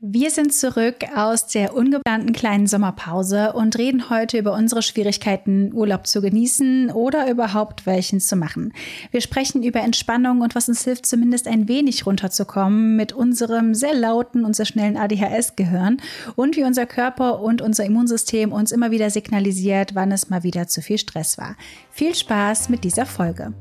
Wir 0.00 0.30
sind 0.30 0.54
zurück 0.54 0.98
aus 1.16 1.48
der 1.48 1.74
ungeplanten 1.74 2.32
kleinen 2.32 2.68
Sommerpause 2.68 3.52
und 3.54 3.76
reden 3.76 4.10
heute 4.10 4.38
über 4.38 4.52
unsere 4.52 4.80
Schwierigkeiten, 4.80 5.72
Urlaub 5.74 6.06
zu 6.06 6.20
genießen 6.20 6.92
oder 6.92 7.28
überhaupt 7.28 7.84
welchen 7.84 8.20
zu 8.20 8.36
machen. 8.36 8.72
Wir 9.10 9.20
sprechen 9.20 9.64
über 9.64 9.80
Entspannung 9.80 10.40
und 10.42 10.54
was 10.54 10.68
uns 10.68 10.84
hilft, 10.84 11.04
zumindest 11.04 11.48
ein 11.48 11.66
wenig 11.66 12.06
runterzukommen 12.06 12.94
mit 12.94 13.12
unserem 13.12 13.74
sehr 13.74 13.92
lauten 13.92 14.44
und 14.44 14.54
sehr 14.54 14.66
schnellen 14.66 14.96
ADHS-Gehirn 14.96 15.96
und 16.36 16.56
wie 16.56 16.62
unser 16.62 16.86
Körper 16.86 17.40
und 17.40 17.60
unser 17.60 17.84
Immunsystem 17.84 18.52
uns 18.52 18.70
immer 18.70 18.92
wieder 18.92 19.10
signalisiert, 19.10 19.96
wann 19.96 20.12
es 20.12 20.30
mal 20.30 20.44
wieder 20.44 20.68
zu 20.68 20.80
viel 20.80 20.98
Stress 20.98 21.38
war. 21.38 21.56
Viel 21.90 22.14
Spaß 22.14 22.68
mit 22.68 22.84
dieser 22.84 23.04
Folge. 23.04 23.52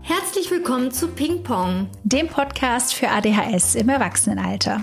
Herzlich 0.00 0.50
willkommen 0.50 0.90
zu 0.92 1.08
Ping 1.08 1.42
Pong, 1.42 1.90
dem 2.04 2.26
Podcast 2.28 2.94
für 2.94 3.10
ADHS 3.10 3.74
im 3.74 3.90
Erwachsenenalter. 3.90 4.82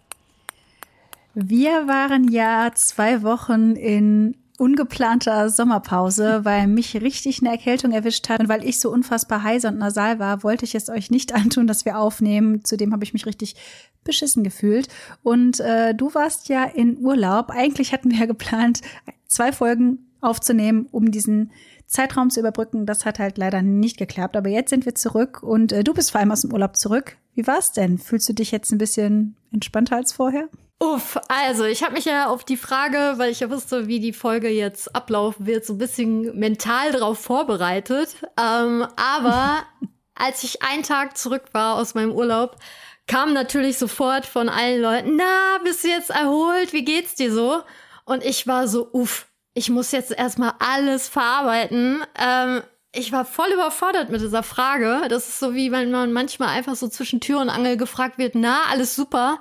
Wir 1.33 1.87
waren 1.87 2.29
ja 2.29 2.71
zwei 2.75 3.23
Wochen 3.23 3.75
in 3.75 4.35
ungeplanter 4.57 5.49
Sommerpause, 5.49 6.45
weil 6.45 6.67
mich 6.67 7.01
richtig 7.01 7.39
eine 7.39 7.49
Erkältung 7.49 7.93
erwischt 7.93 8.29
hat 8.29 8.41
und 8.41 8.49
weil 8.49 8.63
ich 8.63 8.79
so 8.79 8.91
unfassbar 8.91 9.41
heiser 9.41 9.69
und 9.69 9.79
nasal 9.79 10.19
war, 10.19 10.43
wollte 10.43 10.65
ich 10.65 10.75
es 10.75 10.89
euch 10.89 11.09
nicht 11.09 11.33
antun, 11.33 11.67
dass 11.67 11.85
wir 11.85 11.97
aufnehmen. 11.97 12.63
Zudem 12.63 12.93
habe 12.93 13.03
ich 13.03 13.13
mich 13.13 13.25
richtig 13.25 13.55
beschissen 14.03 14.43
gefühlt. 14.43 14.87
Und 15.23 15.59
äh, 15.61 15.95
du 15.95 16.13
warst 16.13 16.49
ja 16.49 16.63
in 16.63 16.97
Urlaub. 16.99 17.49
Eigentlich 17.49 17.91
hatten 17.91 18.11
wir 18.11 18.19
ja 18.19 18.25
geplant, 18.25 18.81
zwei 19.25 19.51
Folgen 19.51 20.11
aufzunehmen, 20.19 20.87
um 20.91 21.11
diesen 21.11 21.51
Zeitraum 21.87 22.29
zu 22.29 22.39
überbrücken. 22.39 22.85
Das 22.85 23.05
hat 23.05 23.19
halt 23.19 23.37
leider 23.37 23.61
nicht 23.61 23.97
geklappt. 23.97 24.37
Aber 24.37 24.49
jetzt 24.49 24.69
sind 24.69 24.85
wir 24.85 24.95
zurück 24.95 25.41
und 25.41 25.71
äh, 25.71 25.83
du 25.83 25.93
bist 25.93 26.11
vor 26.11 26.19
allem 26.19 26.31
aus 26.31 26.41
dem 26.41 26.53
Urlaub 26.53 26.77
zurück. 26.77 27.17
Wie 27.33 27.47
war's 27.47 27.71
denn? 27.71 27.97
Fühlst 27.97 28.29
du 28.29 28.33
dich 28.33 28.51
jetzt 28.51 28.71
ein 28.71 28.77
bisschen 28.77 29.35
entspannter 29.51 29.95
als 29.95 30.11
vorher? 30.11 30.49
Uff, 30.81 31.19
also 31.27 31.63
ich 31.65 31.83
habe 31.83 31.93
mich 31.93 32.05
ja 32.05 32.25
auf 32.25 32.43
die 32.43 32.57
Frage, 32.57 33.13
weil 33.17 33.29
ich 33.29 33.41
ja 33.41 33.51
wusste, 33.51 33.85
wie 33.85 33.99
die 33.99 34.13
Folge 34.13 34.49
jetzt 34.49 34.95
ablaufen 34.95 35.45
wird, 35.45 35.63
so 35.63 35.73
ein 35.73 35.77
bisschen 35.77 36.35
mental 36.39 36.91
darauf 36.91 37.19
vorbereitet. 37.19 38.15
Ähm, 38.35 38.87
aber 38.95 39.61
als 40.15 40.43
ich 40.43 40.63
einen 40.63 40.81
Tag 40.81 41.19
zurück 41.19 41.43
war 41.51 41.75
aus 41.75 41.93
meinem 41.93 42.11
Urlaub, 42.11 42.57
kam 43.05 43.31
natürlich 43.31 43.77
sofort 43.77 44.25
von 44.25 44.49
allen 44.49 44.81
Leuten, 44.81 45.17
na, 45.17 45.59
bist 45.63 45.83
du 45.83 45.89
jetzt 45.89 46.09
erholt? 46.09 46.73
Wie 46.73 46.83
geht's 46.83 47.13
dir 47.13 47.31
so? 47.31 47.61
Und 48.05 48.25
ich 48.25 48.47
war 48.47 48.67
so, 48.67 48.89
uff, 48.91 49.27
ich 49.53 49.69
muss 49.69 49.91
jetzt 49.91 50.11
erstmal 50.11 50.53
alles 50.57 51.09
verarbeiten. 51.09 52.03
Ähm, 52.17 52.63
ich 52.91 53.11
war 53.11 53.25
voll 53.25 53.51
überfordert 53.53 54.09
mit 54.09 54.21
dieser 54.21 54.41
Frage. 54.41 55.05
Das 55.09 55.27
ist 55.27 55.37
so 55.37 55.53
wie 55.53 55.71
wenn 55.71 55.91
man 55.91 56.11
manchmal 56.11 56.49
einfach 56.49 56.75
so 56.75 56.87
zwischen 56.87 57.21
Tür 57.21 57.39
und 57.39 57.49
Angel 57.49 57.77
gefragt 57.77 58.17
wird, 58.17 58.33
na, 58.33 58.61
alles 58.71 58.95
super? 58.95 59.39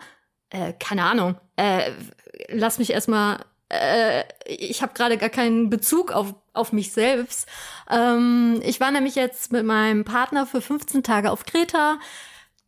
Äh, 0.50 0.72
keine 0.78 1.04
Ahnung. 1.04 1.36
Äh, 1.56 1.92
lass 2.48 2.78
mich 2.78 2.90
erstmal. 2.90 3.44
Äh, 3.68 4.24
ich 4.46 4.82
habe 4.82 4.94
gerade 4.94 5.16
gar 5.16 5.28
keinen 5.28 5.70
Bezug 5.70 6.12
auf, 6.12 6.34
auf 6.52 6.72
mich 6.72 6.92
selbst. 6.92 7.48
Ähm, 7.88 8.60
ich 8.64 8.80
war 8.80 8.90
nämlich 8.90 9.14
jetzt 9.14 9.52
mit 9.52 9.64
meinem 9.64 10.04
Partner 10.04 10.44
für 10.46 10.60
15 10.60 11.02
Tage 11.02 11.30
auf 11.30 11.46
Kreta. 11.46 11.98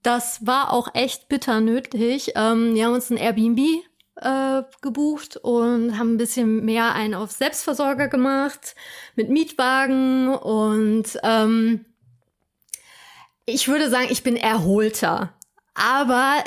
Das 0.03 0.47
war 0.47 0.73
auch 0.73 0.95
echt 0.95 1.29
bitter 1.29 1.61
nötig. 1.61 2.33
Ähm, 2.37 2.75
wir 2.75 2.87
haben 2.87 2.95
uns 2.95 3.11
ein 3.11 3.17
Airbnb 3.17 3.85
äh, 4.17 4.63
gebucht 4.81 5.37
und 5.37 5.99
haben 5.99 6.15
ein 6.15 6.19
bisschen 6.19 6.65
mehr 6.65 6.95
einen 6.95 7.15
auf 7.15 7.31
Selbstversorger 7.31 8.09
gemacht 8.09 8.75
mit 9.17 9.31
Mietwagen 9.31 10.35
und 10.35 11.19
ähm, 11.23 11.85
ich 13.47 13.69
würde 13.69 13.91
sagen, 13.91 14.07
ich 14.11 14.23
bin 14.23 14.37
erholter. 14.37 15.33
Aber 15.75 16.45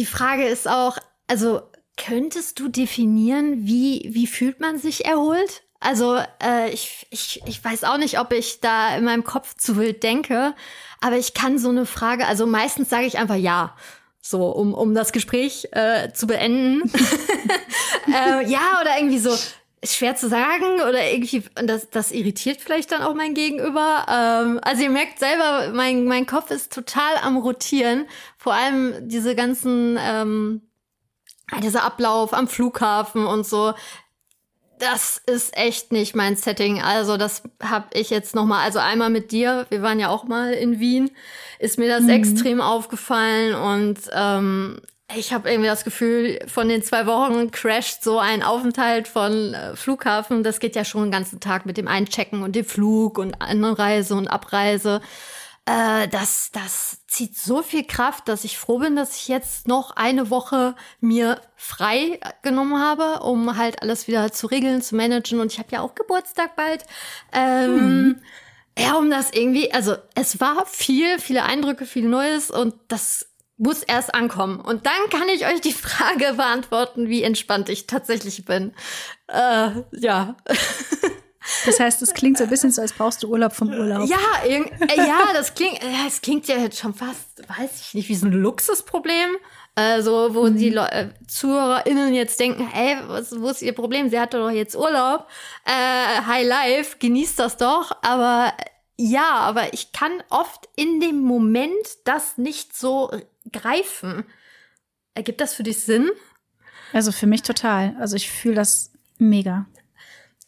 die 0.00 0.06
Frage 0.06 0.46
ist 0.46 0.66
auch, 0.66 0.96
also 1.26 1.60
könntest 1.98 2.58
du 2.58 2.68
definieren, 2.68 3.66
wie, 3.66 4.08
wie 4.10 4.26
fühlt 4.26 4.58
man 4.58 4.78
sich 4.78 5.04
erholt? 5.04 5.62
Also 5.78 6.16
äh, 6.42 6.70
ich, 6.70 7.06
ich, 7.10 7.42
ich 7.44 7.62
weiß 7.62 7.84
auch 7.84 7.98
nicht, 7.98 8.18
ob 8.18 8.32
ich 8.32 8.60
da 8.60 8.96
in 8.96 9.04
meinem 9.04 9.24
Kopf 9.24 9.54
zu 9.56 9.76
wild 9.76 10.02
denke, 10.02 10.54
aber 11.02 11.18
ich 11.18 11.34
kann 11.34 11.58
so 11.58 11.68
eine 11.68 11.84
Frage, 11.84 12.26
also 12.26 12.46
meistens 12.46 12.88
sage 12.88 13.04
ich 13.04 13.18
einfach 13.18 13.36
ja. 13.36 13.76
So, 14.22 14.46
um, 14.48 14.72
um 14.72 14.94
das 14.94 15.12
Gespräch 15.12 15.68
äh, 15.72 16.10
zu 16.14 16.26
beenden. 16.26 16.90
äh, 18.06 18.48
ja, 18.50 18.80
oder 18.80 18.96
irgendwie 18.96 19.18
so, 19.18 19.36
ist 19.82 19.96
schwer 19.96 20.14
zu 20.14 20.28
sagen 20.28 20.80
oder 20.82 21.10
irgendwie, 21.10 21.42
das, 21.54 21.88
das 21.90 22.12
irritiert 22.12 22.60
vielleicht 22.60 22.92
dann 22.92 23.02
auch 23.02 23.14
mein 23.14 23.34
Gegenüber. 23.34 24.06
Ähm, 24.08 24.60
also 24.62 24.82
ihr 24.82 24.90
merkt 24.90 25.18
selber, 25.18 25.72
mein, 25.72 26.04
mein 26.04 26.26
Kopf 26.26 26.50
ist 26.50 26.72
total 26.72 27.16
am 27.22 27.38
Rotieren. 27.38 28.06
Vor 28.40 28.54
allem 28.54 28.94
diese 29.06 29.34
ganzen, 29.34 29.98
ähm, 30.00 30.62
dieser 31.62 31.84
Ablauf 31.84 32.32
am 32.32 32.48
Flughafen 32.48 33.26
und 33.26 33.46
so. 33.46 33.74
Das 34.78 35.20
ist 35.26 35.54
echt 35.54 35.92
nicht 35.92 36.16
mein 36.16 36.36
Setting. 36.36 36.80
Also 36.80 37.18
das 37.18 37.42
habe 37.62 37.88
ich 37.92 38.08
jetzt 38.08 38.34
noch 38.34 38.46
mal, 38.46 38.64
also 38.64 38.78
einmal 38.78 39.10
mit 39.10 39.30
dir. 39.30 39.66
Wir 39.68 39.82
waren 39.82 40.00
ja 40.00 40.08
auch 40.08 40.24
mal 40.24 40.54
in 40.54 40.80
Wien. 40.80 41.10
Ist 41.58 41.78
mir 41.78 41.88
das 41.88 42.04
mhm. 42.04 42.08
extrem 42.08 42.62
aufgefallen 42.62 43.54
und 43.54 43.98
ähm, 44.14 44.80
ich 45.14 45.34
habe 45.34 45.50
irgendwie 45.50 45.68
das 45.68 45.84
Gefühl, 45.84 46.38
von 46.46 46.70
den 46.70 46.82
zwei 46.82 47.04
Wochen 47.04 47.50
crasht 47.50 48.02
so 48.02 48.18
ein 48.18 48.42
Aufenthalt 48.42 49.06
von 49.06 49.52
äh, 49.52 49.76
Flughafen. 49.76 50.42
Das 50.44 50.60
geht 50.60 50.76
ja 50.76 50.86
schon 50.86 51.02
den 51.02 51.10
ganzen 51.10 51.40
Tag 51.40 51.66
mit 51.66 51.76
dem 51.76 51.88
Einchecken 51.88 52.42
und 52.42 52.56
dem 52.56 52.64
Flug 52.64 53.18
und 53.18 53.34
Anreise 53.42 54.14
und 54.14 54.28
Abreise. 54.28 55.02
Äh, 55.70 56.08
das, 56.08 56.50
das 56.52 57.06
zieht 57.06 57.36
so 57.36 57.62
viel 57.62 57.84
Kraft, 57.84 58.28
dass 58.28 58.44
ich 58.44 58.58
froh 58.58 58.78
bin, 58.78 58.96
dass 58.96 59.16
ich 59.16 59.28
jetzt 59.28 59.68
noch 59.68 59.92
eine 59.92 60.30
Woche 60.30 60.74
mir 61.00 61.40
frei 61.54 62.18
genommen 62.42 62.80
habe, 62.80 63.20
um 63.20 63.56
halt 63.56 63.80
alles 63.82 64.08
wieder 64.08 64.32
zu 64.32 64.48
regeln, 64.48 64.82
zu 64.82 64.96
managen. 64.96 65.38
Und 65.38 65.52
ich 65.52 65.58
habe 65.58 65.68
ja 65.70 65.80
auch 65.80 65.94
Geburtstag 65.94 66.56
bald. 66.56 66.84
Ähm, 67.32 67.78
hm. 67.78 68.22
Ja, 68.78 68.94
um 68.94 69.10
das 69.10 69.32
irgendwie, 69.32 69.72
also 69.72 69.96
es 70.14 70.40
war 70.40 70.66
viel, 70.66 71.18
viele 71.20 71.44
Eindrücke, 71.44 71.86
viel 71.86 72.08
Neues 72.08 72.50
und 72.50 72.74
das 72.88 73.26
muss 73.56 73.82
erst 73.82 74.14
ankommen. 74.14 74.60
Und 74.60 74.86
dann 74.86 75.10
kann 75.10 75.28
ich 75.28 75.46
euch 75.46 75.60
die 75.60 75.72
Frage 75.72 76.34
beantworten, 76.34 77.08
wie 77.08 77.22
entspannt 77.22 77.68
ich 77.68 77.86
tatsächlich 77.86 78.44
bin. 78.44 78.72
Äh, 79.28 79.70
ja. 79.92 80.36
Das 81.66 81.80
heißt, 81.80 82.02
es 82.02 82.14
klingt 82.14 82.38
so 82.38 82.44
ein 82.44 82.50
bisschen 82.50 82.70
so, 82.70 82.82
als 82.82 82.92
brauchst 82.92 83.22
du 83.22 83.28
Urlaub 83.28 83.52
vom 83.52 83.68
Urlaub. 83.68 84.08
Ja, 84.08 84.18
äh, 84.44 84.64
ja, 84.96 85.28
das 85.32 85.54
klingt, 85.54 85.80
das 86.06 86.20
klingt 86.20 86.46
ja 86.48 86.56
jetzt 86.56 86.78
schon 86.78 86.94
fast, 86.94 87.40
weiß 87.48 87.80
ich 87.80 87.94
nicht, 87.94 88.08
wie 88.08 88.14
so 88.14 88.26
ein 88.26 88.32
Luxusproblem. 88.32 89.36
Also, 89.74 90.34
wo 90.34 90.44
mhm. 90.44 90.56
die 90.56 90.70
Le 90.70 90.90
äh, 90.90 91.08
ZuhörerInnen 91.26 92.12
jetzt 92.12 92.38
denken, 92.40 92.66
hey, 92.66 92.96
was, 93.06 93.40
wo 93.40 93.48
ist 93.48 93.62
ihr 93.62 93.72
Problem? 93.72 94.10
Sie 94.10 94.18
hatte 94.18 94.38
doch 94.38 94.50
jetzt 94.50 94.76
Urlaub. 94.76 95.26
Äh, 95.64 96.22
High 96.26 96.46
Life, 96.46 96.96
genießt 96.98 97.38
das 97.38 97.56
doch. 97.56 97.92
Aber 98.02 98.52
ja, 98.96 99.30
aber 99.30 99.72
ich 99.72 99.92
kann 99.92 100.22
oft 100.28 100.68
in 100.76 101.00
dem 101.00 101.20
Moment 101.20 101.72
das 102.04 102.36
nicht 102.36 102.76
so 102.76 103.10
greifen. 103.50 104.24
Ergibt 105.14 105.40
das 105.40 105.54
für 105.54 105.62
dich 105.62 105.80
Sinn? 105.80 106.10
Also 106.92 107.12
für 107.12 107.26
mich 107.26 107.42
total. 107.42 107.96
Also 107.98 108.16
ich 108.16 108.30
fühle 108.30 108.56
das 108.56 108.92
mega. 109.18 109.66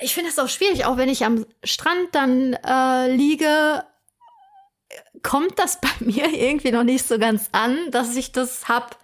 Ich 0.03 0.15
finde 0.15 0.31
das 0.31 0.39
auch 0.39 0.49
schwierig, 0.49 0.85
auch 0.85 0.97
wenn 0.97 1.09
ich 1.09 1.25
am 1.25 1.47
Strand 1.65 2.09
dann 2.13 2.55
äh, 2.55 3.15
liege, 3.15 3.85
kommt 5.23 5.59
das 5.59 5.81
bei 5.81 5.91
mir 6.01 6.33
irgendwie 6.33 6.73
noch 6.73 6.85
nicht 6.85 7.07
so 7.07 7.19
ganz 7.19 7.49
an, 7.53 7.77
dass 7.91 8.17
ich 8.17 8.33
das 8.33 8.69
hab. 8.69 8.99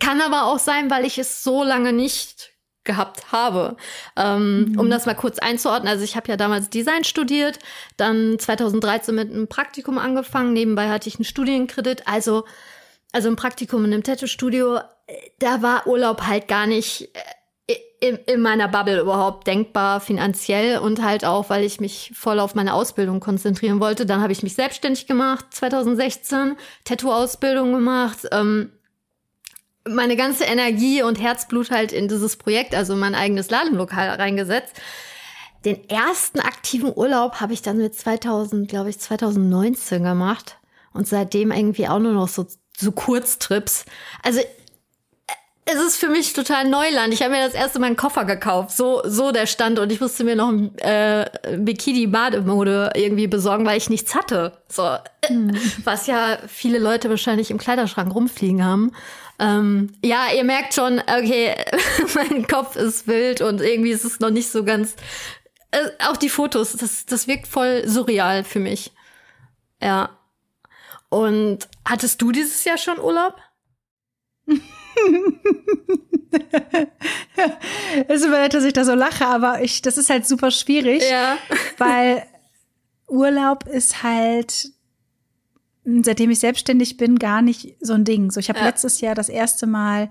Kann 0.00 0.20
aber 0.20 0.44
auch 0.44 0.58
sein, 0.58 0.90
weil 0.90 1.04
ich 1.04 1.18
es 1.18 1.42
so 1.42 1.62
lange 1.62 1.92
nicht 1.92 2.50
gehabt 2.84 3.32
habe. 3.32 3.76
Ähm, 4.14 4.72
mhm. 4.72 4.78
Um 4.78 4.90
das 4.90 5.06
mal 5.06 5.14
kurz 5.14 5.38
einzuordnen, 5.38 5.90
also 5.90 6.04
ich 6.04 6.16
habe 6.16 6.28
ja 6.28 6.36
damals 6.36 6.68
Design 6.68 7.04
studiert, 7.04 7.58
dann 7.96 8.38
2013 8.38 9.14
mit 9.14 9.30
einem 9.30 9.48
Praktikum 9.48 9.96
angefangen, 9.96 10.52
nebenbei 10.52 10.90
hatte 10.90 11.08
ich 11.08 11.16
einen 11.16 11.24
Studienkredit, 11.24 12.06
also 12.06 12.44
also 13.14 13.28
ein 13.28 13.36
Praktikum 13.36 13.84
in 13.84 13.92
einem 13.92 14.02
Tattoo-Studio, 14.02 14.80
da 15.38 15.62
war 15.62 15.86
Urlaub 15.86 16.22
halt 16.22 16.48
gar 16.48 16.66
nicht 16.66 17.14
äh, 17.14 17.20
in, 18.04 18.16
in, 18.26 18.40
meiner 18.42 18.68
Bubble 18.68 19.00
überhaupt 19.00 19.46
denkbar 19.46 19.98
finanziell 19.98 20.78
und 20.78 21.02
halt 21.02 21.24
auch, 21.24 21.48
weil 21.48 21.64
ich 21.64 21.80
mich 21.80 22.12
voll 22.14 22.38
auf 22.38 22.54
meine 22.54 22.74
Ausbildung 22.74 23.18
konzentrieren 23.18 23.80
wollte. 23.80 24.04
Dann 24.04 24.20
habe 24.20 24.32
ich 24.32 24.42
mich 24.42 24.54
selbstständig 24.54 25.06
gemacht, 25.06 25.46
2016, 25.50 26.56
Tattoo-Ausbildung 26.84 27.72
gemacht. 27.72 28.28
Ähm, 28.30 28.72
meine 29.88 30.16
ganze 30.16 30.44
Energie 30.44 31.02
und 31.02 31.18
Herzblut 31.18 31.70
halt 31.70 31.92
in 31.92 32.08
dieses 32.08 32.36
Projekt, 32.36 32.74
also 32.74 32.94
mein 32.94 33.14
eigenes 33.14 33.48
Ladenlokal 33.48 34.10
reingesetzt. 34.10 34.74
Den 35.64 35.88
ersten 35.88 36.40
aktiven 36.40 36.92
Urlaub 36.94 37.40
habe 37.40 37.54
ich 37.54 37.62
dann 37.62 37.78
mit 37.78 37.94
2000, 37.94 38.68
glaube 38.68 38.90
ich, 38.90 38.98
2019 38.98 40.04
gemacht 40.04 40.58
und 40.92 41.08
seitdem 41.08 41.52
irgendwie 41.52 41.88
auch 41.88 42.00
nur 42.00 42.12
noch 42.12 42.28
so, 42.28 42.46
so 42.76 42.92
Kurztrips. 42.92 43.86
Also 44.22 44.40
es 45.66 45.76
ist 45.76 45.96
für 45.96 46.08
mich 46.08 46.34
total 46.34 46.68
Neuland. 46.68 47.14
Ich 47.14 47.22
habe 47.22 47.32
mir 47.32 47.44
das 47.44 47.54
erste 47.54 47.78
Mal 47.78 47.86
einen 47.86 47.96
Koffer 47.96 48.24
gekauft, 48.24 48.76
so 48.76 49.00
so 49.04 49.32
der 49.32 49.46
Stand 49.46 49.78
und 49.78 49.90
ich 49.90 50.00
musste 50.00 50.24
mir 50.24 50.36
noch 50.36 50.48
ein 50.48 50.76
äh, 50.78 51.30
Bikini 51.56 52.06
Bademode 52.06 52.90
irgendwie 52.94 53.26
besorgen, 53.26 53.64
weil 53.64 53.78
ich 53.78 53.88
nichts 53.88 54.14
hatte. 54.14 54.58
So 54.68 54.96
mhm. 55.30 55.56
was 55.84 56.06
ja 56.06 56.38
viele 56.48 56.78
Leute 56.78 57.08
wahrscheinlich 57.08 57.50
im 57.50 57.58
Kleiderschrank 57.58 58.14
rumfliegen 58.14 58.64
haben. 58.64 58.92
Ähm, 59.38 59.94
ja, 60.04 60.26
ihr 60.36 60.44
merkt 60.44 60.74
schon, 60.74 61.00
okay, 61.00 61.54
mein 62.14 62.46
Kopf 62.46 62.76
ist 62.76 63.06
wild 63.06 63.40
und 63.40 63.60
irgendwie 63.60 63.90
ist 63.90 64.04
es 64.04 64.20
noch 64.20 64.30
nicht 64.30 64.50
so 64.50 64.64
ganz. 64.64 64.96
Äh, 65.70 65.88
auch 66.06 66.18
die 66.18 66.28
Fotos, 66.28 66.72
das 66.72 67.06
das 67.06 67.26
wirkt 67.26 67.46
voll 67.46 67.88
surreal 67.88 68.44
für 68.44 68.60
mich. 68.60 68.92
Ja. 69.80 70.10
Und 71.08 71.68
hattest 71.86 72.20
du 72.20 72.32
dieses 72.32 72.64
Jahr 72.64 72.78
schon 72.78 72.98
Urlaub? 72.98 73.36
es 78.08 78.20
ist 78.20 78.26
immer 78.26 78.40
nett, 78.40 78.54
dass 78.54 78.64
ich 78.64 78.72
da 78.72 78.84
so 78.84 78.94
lache, 78.94 79.26
aber 79.26 79.62
ich, 79.62 79.82
das 79.82 79.98
ist 79.98 80.10
halt 80.10 80.26
super 80.26 80.50
schwierig, 80.50 81.02
ja. 81.08 81.36
weil 81.78 82.24
Urlaub 83.08 83.66
ist 83.66 84.02
halt, 84.02 84.70
seitdem 85.84 86.30
ich 86.30 86.40
selbstständig 86.40 86.96
bin, 86.96 87.18
gar 87.18 87.42
nicht 87.42 87.76
so 87.80 87.92
ein 87.94 88.04
Ding. 88.04 88.30
So, 88.30 88.40
ich 88.40 88.48
habe 88.48 88.60
ja. 88.60 88.66
letztes 88.66 89.00
Jahr 89.00 89.14
das 89.14 89.28
erste 89.28 89.66
Mal 89.66 90.08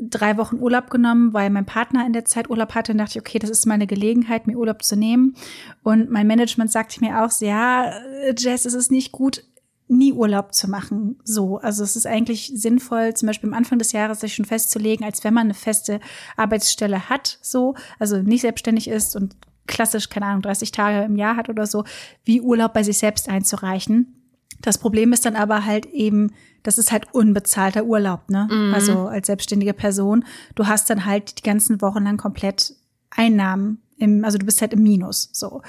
drei 0.00 0.36
Wochen 0.38 0.56
Urlaub 0.58 0.90
genommen, 0.90 1.34
weil 1.34 1.50
mein 1.50 1.66
Partner 1.66 2.06
in 2.06 2.12
der 2.12 2.24
Zeit 2.24 2.48
Urlaub 2.48 2.74
hatte 2.74 2.92
und 2.92 2.98
dachte 2.98 3.18
ich, 3.18 3.20
okay, 3.20 3.38
das 3.38 3.50
ist 3.50 3.66
meine 3.66 3.86
Gelegenheit, 3.86 4.46
mir 4.46 4.56
Urlaub 4.56 4.82
zu 4.82 4.96
nehmen. 4.96 5.36
Und 5.82 6.10
mein 6.10 6.26
Management 6.26 6.72
sagte 6.72 7.00
mir 7.00 7.22
auch, 7.22 7.30
ja, 7.40 7.92
Jess, 8.36 8.64
es 8.64 8.74
ist 8.74 8.90
nicht 8.90 9.12
gut, 9.12 9.44
nie 9.90 10.12
Urlaub 10.12 10.54
zu 10.54 10.70
machen. 10.70 11.18
So, 11.24 11.58
also 11.58 11.82
es 11.82 11.96
ist 11.96 12.06
eigentlich 12.06 12.52
sinnvoll, 12.54 13.14
zum 13.14 13.26
Beispiel 13.26 13.50
am 13.50 13.54
Anfang 13.54 13.78
des 13.78 13.92
Jahres 13.92 14.20
sich 14.20 14.34
schon 14.34 14.44
festzulegen, 14.44 15.04
als 15.04 15.24
wenn 15.24 15.34
man 15.34 15.46
eine 15.46 15.54
feste 15.54 16.00
Arbeitsstelle 16.36 17.08
hat, 17.10 17.38
so, 17.42 17.74
also 17.98 18.18
nicht 18.18 18.42
selbstständig 18.42 18.88
ist 18.88 19.16
und 19.16 19.36
klassisch, 19.66 20.08
keine 20.08 20.26
Ahnung, 20.26 20.42
30 20.42 20.72
Tage 20.72 21.04
im 21.04 21.16
Jahr 21.16 21.36
hat 21.36 21.48
oder 21.48 21.66
so, 21.66 21.84
wie 22.24 22.40
Urlaub 22.40 22.72
bei 22.72 22.82
sich 22.82 22.98
selbst 22.98 23.28
einzureichen. 23.28 24.14
Das 24.62 24.78
Problem 24.78 25.12
ist 25.12 25.24
dann 25.24 25.36
aber 25.36 25.64
halt 25.64 25.86
eben, 25.86 26.32
das 26.62 26.78
ist 26.78 26.92
halt 26.92 27.14
unbezahlter 27.14 27.84
Urlaub, 27.84 28.28
ne? 28.30 28.48
Mhm. 28.50 28.74
Also 28.74 29.06
als 29.06 29.26
selbstständige 29.26 29.72
Person, 29.72 30.24
du 30.54 30.66
hast 30.66 30.90
dann 30.90 31.06
halt 31.06 31.38
die 31.38 31.42
ganzen 31.42 31.80
Wochen 31.80 32.04
lang 32.04 32.16
komplett 32.16 32.74
Einnahmen 33.10 33.80
im, 33.96 34.24
also 34.24 34.38
du 34.38 34.46
bist 34.46 34.60
halt 34.60 34.72
im 34.72 34.82
Minus, 34.82 35.30
so. 35.32 35.62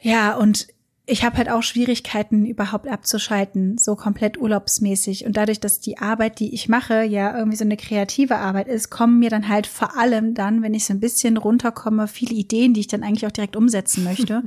Ja, 0.00 0.36
und 0.36 0.68
ich 1.06 1.22
habe 1.22 1.36
halt 1.36 1.50
auch 1.50 1.62
Schwierigkeiten, 1.62 2.46
überhaupt 2.46 2.88
abzuschalten, 2.88 3.76
so 3.76 3.94
komplett 3.94 4.38
urlaubsmäßig. 4.38 5.26
Und 5.26 5.36
dadurch, 5.36 5.60
dass 5.60 5.80
die 5.80 5.98
Arbeit, 5.98 6.40
die 6.40 6.54
ich 6.54 6.68
mache, 6.68 7.02
ja 7.02 7.36
irgendwie 7.36 7.58
so 7.58 7.64
eine 7.64 7.76
kreative 7.76 8.36
Arbeit 8.36 8.68
ist, 8.68 8.88
kommen 8.88 9.18
mir 9.18 9.28
dann 9.28 9.48
halt 9.48 9.66
vor 9.66 9.98
allem 9.98 10.32
dann, 10.32 10.62
wenn 10.62 10.72
ich 10.72 10.86
so 10.86 10.94
ein 10.94 11.00
bisschen 11.00 11.36
runterkomme, 11.36 12.08
viele 12.08 12.34
Ideen, 12.34 12.72
die 12.72 12.80
ich 12.80 12.86
dann 12.86 13.02
eigentlich 13.02 13.26
auch 13.26 13.32
direkt 13.32 13.54
umsetzen 13.54 14.02
möchte. 14.04 14.44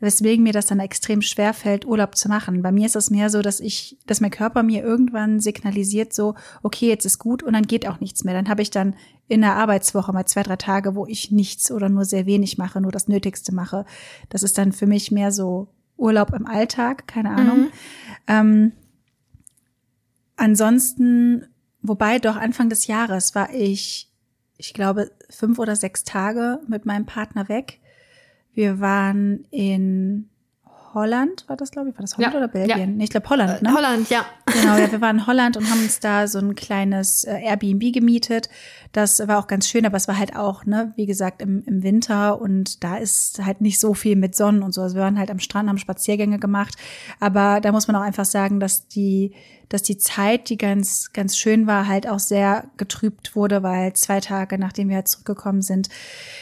Weswegen 0.00 0.42
mir 0.42 0.54
das 0.54 0.66
dann 0.66 0.80
extrem 0.80 1.20
schwer 1.20 1.52
fällt, 1.52 1.86
Urlaub 1.86 2.16
zu 2.16 2.28
machen. 2.28 2.62
Bei 2.62 2.72
mir 2.72 2.86
ist 2.86 2.96
es 2.96 3.10
mehr 3.10 3.28
so, 3.28 3.42
dass 3.42 3.60
ich, 3.60 3.98
dass 4.06 4.20
mein 4.20 4.32
Körper 4.32 4.62
mir 4.62 4.82
irgendwann 4.82 5.40
signalisiert, 5.40 6.12
so, 6.14 6.34
okay, 6.62 6.88
jetzt 6.88 7.04
ist 7.04 7.18
gut 7.18 7.42
und 7.42 7.52
dann 7.52 7.66
geht 7.66 7.86
auch 7.86 8.00
nichts 8.00 8.24
mehr. 8.24 8.34
Dann 8.34 8.48
habe 8.48 8.62
ich 8.62 8.70
dann 8.70 8.96
in 9.28 9.42
der 9.42 9.56
Arbeitswoche 9.56 10.12
mal 10.12 10.26
zwei, 10.26 10.42
drei 10.42 10.56
Tage, 10.56 10.96
wo 10.96 11.06
ich 11.06 11.30
nichts 11.30 11.70
oder 11.70 11.90
nur 11.90 12.06
sehr 12.06 12.26
wenig 12.26 12.58
mache, 12.58 12.80
nur 12.80 12.90
das 12.90 13.08
Nötigste 13.08 13.54
mache. 13.54 13.84
Das 14.30 14.42
ist 14.42 14.58
dann 14.58 14.72
für 14.72 14.86
mich 14.86 15.12
mehr 15.12 15.30
so 15.30 15.68
Urlaub 16.02 16.32
im 16.34 16.46
Alltag, 16.46 17.06
keine 17.06 17.30
Ahnung. 17.30 17.58
Mhm. 17.58 17.72
Ähm, 18.26 18.72
ansonsten, 20.36 21.46
wobei 21.80 22.18
doch 22.18 22.36
Anfang 22.36 22.68
des 22.68 22.86
Jahres 22.88 23.34
war 23.34 23.54
ich, 23.54 24.10
ich 24.56 24.74
glaube, 24.74 25.12
fünf 25.30 25.58
oder 25.58 25.76
sechs 25.76 26.04
Tage 26.04 26.60
mit 26.66 26.84
meinem 26.86 27.06
Partner 27.06 27.48
weg. 27.48 27.80
Wir 28.52 28.80
waren 28.80 29.46
in 29.50 30.28
Holland, 30.94 31.44
war 31.48 31.56
das, 31.56 31.70
glaube 31.70 31.90
ich, 31.90 31.94
war 31.96 32.02
das 32.02 32.16
Holland 32.16 32.34
ja, 32.34 32.38
oder 32.38 32.48
Belgien? 32.48 32.78
Ja. 32.78 32.86
Nee, 32.86 33.04
ich 33.04 33.10
glaube 33.10 33.28
Holland, 33.28 33.62
ne? 33.62 33.68
Äh, 33.68 33.72
Holland, 33.72 34.10
ja. 34.10 34.24
Genau, 34.46 34.76
ja, 34.76 34.92
wir 34.92 35.00
waren 35.00 35.18
in 35.18 35.26
Holland 35.26 35.56
und 35.56 35.70
haben 35.70 35.82
uns 35.82 36.00
da 36.00 36.26
so 36.26 36.38
ein 36.38 36.54
kleines 36.54 37.24
äh, 37.24 37.40
Airbnb 37.42 37.92
gemietet. 37.92 38.48
Das 38.92 39.26
war 39.26 39.38
auch 39.38 39.46
ganz 39.46 39.68
schön, 39.68 39.86
aber 39.86 39.96
es 39.96 40.08
war 40.08 40.18
halt 40.18 40.36
auch, 40.36 40.66
ne, 40.66 40.92
wie 40.96 41.06
gesagt, 41.06 41.40
im, 41.40 41.62
im 41.64 41.82
Winter 41.82 42.40
und 42.40 42.84
da 42.84 42.96
ist 42.96 43.44
halt 43.44 43.60
nicht 43.60 43.80
so 43.80 43.94
viel 43.94 44.16
mit 44.16 44.36
Sonnen 44.36 44.62
und 44.62 44.72
so. 44.72 44.82
Also 44.82 44.96
wir 44.96 45.02
waren 45.02 45.18
halt 45.18 45.30
am 45.30 45.38
Strand, 45.38 45.68
haben 45.68 45.78
Spaziergänge 45.78 46.38
gemacht. 46.38 46.74
Aber 47.20 47.60
da 47.60 47.72
muss 47.72 47.86
man 47.88 47.96
auch 47.96 48.02
einfach 48.02 48.26
sagen, 48.26 48.60
dass 48.60 48.88
die, 48.88 49.32
dass 49.68 49.82
die 49.82 49.96
Zeit, 49.96 50.50
die 50.50 50.58
ganz, 50.58 51.12
ganz 51.12 51.36
schön 51.36 51.66
war, 51.66 51.88
halt 51.88 52.06
auch 52.06 52.18
sehr 52.18 52.66
getrübt 52.76 53.34
wurde, 53.34 53.62
weil 53.62 53.94
zwei 53.94 54.20
Tage, 54.20 54.58
nachdem 54.58 54.88
wir 54.90 54.96
halt 54.96 55.08
zurückgekommen 55.08 55.62
sind, 55.62 55.88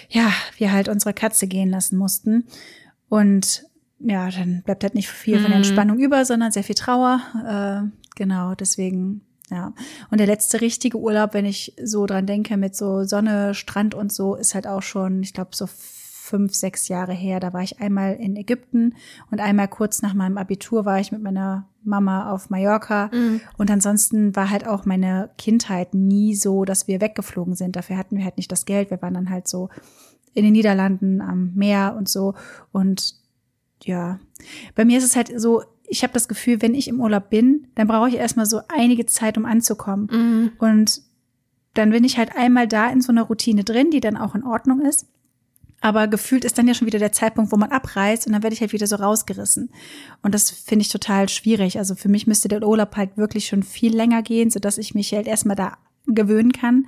ja, 0.08 0.32
wir 0.56 0.72
halt 0.72 0.88
unsere 0.88 1.14
Katze 1.14 1.46
gehen 1.46 1.70
lassen 1.70 1.96
mussten. 1.96 2.48
Und 3.08 3.69
ja, 4.00 4.30
dann 4.30 4.62
bleibt 4.64 4.82
halt 4.82 4.94
nicht 4.94 5.08
viel 5.08 5.36
von 5.36 5.50
der 5.50 5.58
mhm. 5.58 5.64
Entspannung 5.64 5.98
über, 5.98 6.24
sondern 6.24 6.52
sehr 6.52 6.64
viel 6.64 6.74
Trauer. 6.74 7.20
Äh, 7.46 7.88
genau, 8.16 8.54
deswegen, 8.54 9.20
ja. 9.50 9.74
Und 10.10 10.18
der 10.18 10.26
letzte 10.26 10.60
richtige 10.60 10.98
Urlaub, 10.98 11.34
wenn 11.34 11.44
ich 11.44 11.74
so 11.82 12.06
dran 12.06 12.26
denke, 12.26 12.56
mit 12.56 12.74
so 12.74 13.04
Sonne, 13.04 13.54
Strand 13.54 13.94
und 13.94 14.12
so, 14.12 14.34
ist 14.34 14.54
halt 14.54 14.66
auch 14.66 14.82
schon, 14.82 15.22
ich 15.22 15.34
glaube, 15.34 15.50
so 15.52 15.66
fünf, 15.66 16.54
sechs 16.54 16.88
Jahre 16.88 17.12
her. 17.12 17.40
Da 17.40 17.52
war 17.52 17.62
ich 17.62 17.80
einmal 17.80 18.14
in 18.14 18.36
Ägypten 18.36 18.94
und 19.30 19.40
einmal 19.40 19.68
kurz 19.68 20.00
nach 20.00 20.14
meinem 20.14 20.38
Abitur 20.38 20.84
war 20.84 21.00
ich 21.00 21.10
mit 21.10 21.22
meiner 21.22 21.68
Mama 21.82 22.30
auf 22.30 22.50
Mallorca. 22.50 23.10
Mhm. 23.12 23.40
Und 23.58 23.70
ansonsten 23.70 24.36
war 24.36 24.48
halt 24.48 24.66
auch 24.66 24.84
meine 24.84 25.30
Kindheit 25.38 25.92
nie 25.92 26.36
so, 26.36 26.64
dass 26.64 26.86
wir 26.86 27.00
weggeflogen 27.00 27.54
sind. 27.54 27.74
Dafür 27.74 27.96
hatten 27.96 28.16
wir 28.16 28.24
halt 28.24 28.36
nicht 28.36 28.52
das 28.52 28.64
Geld. 28.64 28.90
Wir 28.90 29.02
waren 29.02 29.14
dann 29.14 29.30
halt 29.30 29.48
so 29.48 29.68
in 30.32 30.44
den 30.44 30.52
Niederlanden 30.52 31.20
am 31.20 31.52
Meer 31.54 31.96
und 31.98 32.08
so. 32.08 32.34
Und 32.70 33.19
ja, 33.84 34.18
bei 34.74 34.84
mir 34.84 34.98
ist 34.98 35.04
es 35.04 35.16
halt 35.16 35.32
so, 35.40 35.62
ich 35.86 36.02
habe 36.02 36.12
das 36.12 36.28
Gefühl, 36.28 36.62
wenn 36.62 36.74
ich 36.74 36.88
im 36.88 37.00
Urlaub 37.00 37.30
bin, 37.30 37.66
dann 37.74 37.88
brauche 37.88 38.08
ich 38.08 38.14
erstmal 38.14 38.46
so 38.46 38.60
einige 38.68 39.06
Zeit, 39.06 39.36
um 39.36 39.44
anzukommen. 39.44 40.08
Mhm. 40.10 40.52
Und 40.58 41.02
dann 41.74 41.90
bin 41.90 42.04
ich 42.04 42.18
halt 42.18 42.36
einmal 42.36 42.68
da 42.68 42.90
in 42.90 43.00
so 43.00 43.12
einer 43.12 43.22
Routine 43.22 43.64
drin, 43.64 43.90
die 43.90 44.00
dann 44.00 44.16
auch 44.16 44.34
in 44.34 44.44
Ordnung 44.44 44.80
ist. 44.80 45.06
Aber 45.80 46.08
gefühlt 46.08 46.44
ist 46.44 46.58
dann 46.58 46.68
ja 46.68 46.74
schon 46.74 46.86
wieder 46.86 46.98
der 46.98 47.12
Zeitpunkt, 47.12 47.52
wo 47.52 47.56
man 47.56 47.70
abreist 47.70 48.26
und 48.26 48.34
dann 48.34 48.42
werde 48.42 48.54
ich 48.54 48.60
halt 48.60 48.72
wieder 48.72 48.86
so 48.86 48.96
rausgerissen. 48.96 49.70
Und 50.22 50.34
das 50.34 50.50
finde 50.50 50.82
ich 50.82 50.90
total 50.90 51.28
schwierig. 51.28 51.78
Also 51.78 51.94
für 51.94 52.10
mich 52.10 52.26
müsste 52.26 52.48
der 52.48 52.62
Urlaub 52.62 52.96
halt 52.96 53.16
wirklich 53.16 53.46
schon 53.46 53.62
viel 53.62 53.96
länger 53.96 54.22
gehen, 54.22 54.50
sodass 54.50 54.78
ich 54.78 54.94
mich 54.94 55.12
halt 55.12 55.26
erstmal 55.26 55.56
da 55.56 55.78
gewöhnen 56.06 56.52
kann. 56.52 56.86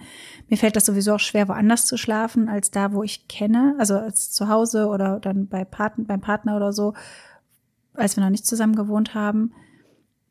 Mir 0.48 0.56
fällt 0.56 0.76
das 0.76 0.86
sowieso 0.86 1.14
auch 1.14 1.20
schwer, 1.20 1.48
woanders 1.48 1.86
zu 1.86 1.96
schlafen, 1.96 2.48
als 2.48 2.70
da, 2.70 2.92
wo 2.92 3.02
ich 3.02 3.28
kenne, 3.28 3.74
also 3.78 3.96
als 3.96 4.30
zu 4.30 4.48
Hause 4.48 4.86
oder 4.86 5.20
dann 5.20 5.46
bei 5.46 5.64
Partner, 5.64 6.04
beim 6.04 6.20
Partner 6.20 6.56
oder 6.56 6.72
so, 6.72 6.94
als 7.94 8.16
wir 8.16 8.22
noch 8.22 8.30
nicht 8.30 8.46
zusammen 8.46 8.76
gewohnt 8.76 9.14
haben. 9.14 9.52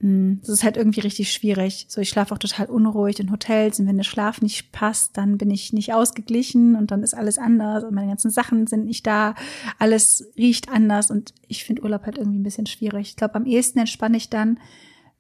Hm, 0.02 0.40
das 0.42 0.50
ist 0.50 0.64
halt 0.64 0.78
irgendwie 0.78 1.02
richtig 1.02 1.32
schwierig. 1.32 1.86
So, 1.88 2.02
ich 2.02 2.10
schlafe 2.10 2.34
auch 2.34 2.40
total 2.40 2.68
unruhig 2.68 3.20
in 3.20 3.32
Hotels 3.32 3.80
und 3.80 3.88
wenn 3.88 3.98
der 3.98 4.04
Schlaf 4.04 4.42
nicht 4.42 4.72
passt, 4.72 5.16
dann 5.16 5.38
bin 5.38 5.52
ich 5.52 5.74
nicht 5.74 5.94
ausgeglichen 5.94 6.76
und 6.76 6.92
dann 6.92 7.04
ist 7.04 7.14
alles 7.14 7.38
anders 7.38 7.84
und 7.84 7.94
meine 7.94 8.08
ganzen 8.08 8.32
Sachen 8.32 8.66
sind 8.66 8.86
nicht 8.86 9.06
da. 9.06 9.36
Alles 9.78 10.28
riecht 10.38 10.70
anders 10.70 11.12
und 11.12 11.34
ich 11.48 11.64
finde 11.64 11.84
Urlaub 11.84 12.06
halt 12.06 12.18
irgendwie 12.18 12.40
ein 12.40 12.44
bisschen 12.44 12.66
schwierig. 12.66 13.10
Ich 13.10 13.16
glaube, 13.16 13.36
am 13.36 13.46
ehesten 13.46 13.80
entspanne 13.80 14.18
ich 14.18 14.30
dann, 14.30 14.60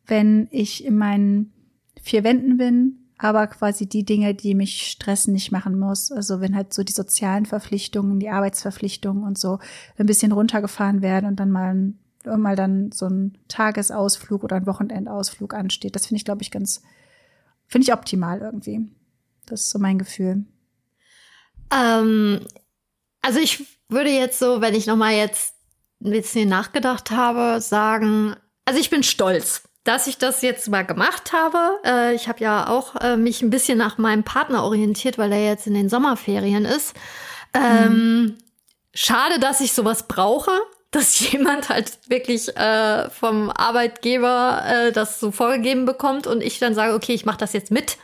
wenn 0.07 0.47
ich 0.49 0.83
in 0.83 0.97
meinen 0.97 1.53
vier 2.01 2.23
Wänden 2.23 2.57
bin 2.57 2.97
aber 3.21 3.45
quasi 3.45 3.85
die 3.87 4.03
Dinge, 4.03 4.33
die 4.33 4.55
mich 4.55 4.87
stressen, 4.89 5.31
nicht 5.31 5.51
machen 5.51 5.77
muss. 5.77 6.11
Also 6.11 6.41
wenn 6.41 6.55
halt 6.55 6.73
so 6.73 6.83
die 6.83 6.91
sozialen 6.91 7.45
Verpflichtungen, 7.45 8.19
die 8.19 8.29
Arbeitsverpflichtungen 8.29 9.23
und 9.23 9.37
so 9.37 9.59
ein 9.97 10.07
bisschen 10.07 10.31
runtergefahren 10.31 11.03
werden 11.03 11.27
und 11.27 11.35
dann 11.39 11.51
mal, 11.51 11.93
mal 12.25 12.55
dann 12.55 12.91
so 12.91 13.07
ein 13.07 13.37
Tagesausflug 13.47 14.43
oder 14.43 14.55
ein 14.55 14.65
Wochenendausflug 14.65 15.53
ansteht. 15.53 15.95
Das 15.95 16.07
finde 16.07 16.17
ich, 16.17 16.25
glaube 16.25 16.41
ich, 16.41 16.49
ganz, 16.49 16.81
finde 17.67 17.83
ich 17.83 17.93
optimal 17.93 18.39
irgendwie. 18.39 18.91
Das 19.45 19.61
ist 19.61 19.69
so 19.69 19.77
mein 19.77 19.99
Gefühl. 19.99 20.43
Ähm, 21.71 22.39
also 23.21 23.39
ich 23.39 23.67
würde 23.87 24.09
jetzt 24.09 24.39
so, 24.39 24.61
wenn 24.61 24.73
ich 24.73 24.87
noch 24.87 24.97
mal 24.97 25.13
jetzt 25.13 25.53
ein 26.03 26.09
bisschen 26.09 26.49
nachgedacht 26.49 27.11
habe, 27.11 27.61
sagen, 27.61 28.35
also 28.65 28.79
ich 28.79 28.89
bin 28.89 29.03
stolz 29.03 29.69
dass 29.83 30.07
ich 30.07 30.17
das 30.17 30.41
jetzt 30.41 30.69
mal 30.69 30.85
gemacht 30.85 31.33
habe. 31.33 31.79
Äh, 31.83 32.15
ich 32.15 32.27
habe 32.27 32.39
ja 32.43 32.67
auch 32.67 32.95
äh, 33.01 33.17
mich 33.17 33.41
ein 33.41 33.49
bisschen 33.49 33.77
nach 33.77 33.97
meinem 33.97 34.23
Partner 34.23 34.63
orientiert, 34.63 35.17
weil 35.17 35.31
er 35.31 35.43
jetzt 35.43 35.67
in 35.67 35.73
den 35.73 35.89
Sommerferien 35.89 36.65
ist. 36.65 36.95
Ähm, 37.53 38.21
mhm. 38.21 38.37
Schade, 38.93 39.39
dass 39.39 39.61
ich 39.61 39.73
sowas 39.73 40.07
brauche, 40.07 40.51
dass 40.91 41.31
jemand 41.31 41.69
halt 41.69 41.97
wirklich 42.09 42.55
äh, 42.57 43.09
vom 43.09 43.49
Arbeitgeber 43.49 44.63
äh, 44.67 44.91
das 44.91 45.19
so 45.19 45.31
vorgegeben 45.31 45.85
bekommt 45.85 46.27
und 46.27 46.41
ich 46.41 46.59
dann 46.59 46.75
sage, 46.75 46.93
okay, 46.93 47.13
ich 47.13 47.25
mache 47.25 47.37
das 47.37 47.53
jetzt 47.53 47.71
mit, 47.71 47.97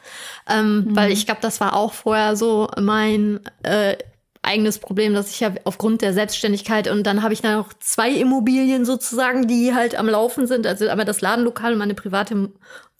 ähm, 0.50 0.86
mhm. 0.86 0.96
weil 0.96 1.12
ich 1.12 1.25
glaube, 1.25 1.41
das 1.41 1.60
war 1.60 1.75
auch 1.75 1.93
vorher 1.93 2.36
so 2.36 2.69
mein 2.79 3.41
äh, 3.63 3.98
eigenes 4.47 4.79
Problem, 4.79 5.13
dass 5.13 5.29
ich 5.29 5.39
ja 5.39 5.51
aufgrund 5.63 6.01
der 6.01 6.13
Selbstständigkeit 6.13 6.87
und 6.89 7.03
dann 7.03 7.21
habe 7.21 7.33
ich 7.33 7.41
dann 7.41 7.57
noch 7.57 7.73
zwei 7.79 8.09
Immobilien 8.11 8.85
sozusagen, 8.85 9.47
die 9.47 9.75
halt 9.75 9.95
am 9.95 10.07
Laufen 10.07 10.47
sind, 10.47 10.65
also 10.65 10.89
aber 10.89 11.05
das 11.05 11.21
Ladenlokal 11.21 11.73
und 11.73 11.79
meine 11.79 11.93
private 11.93 12.49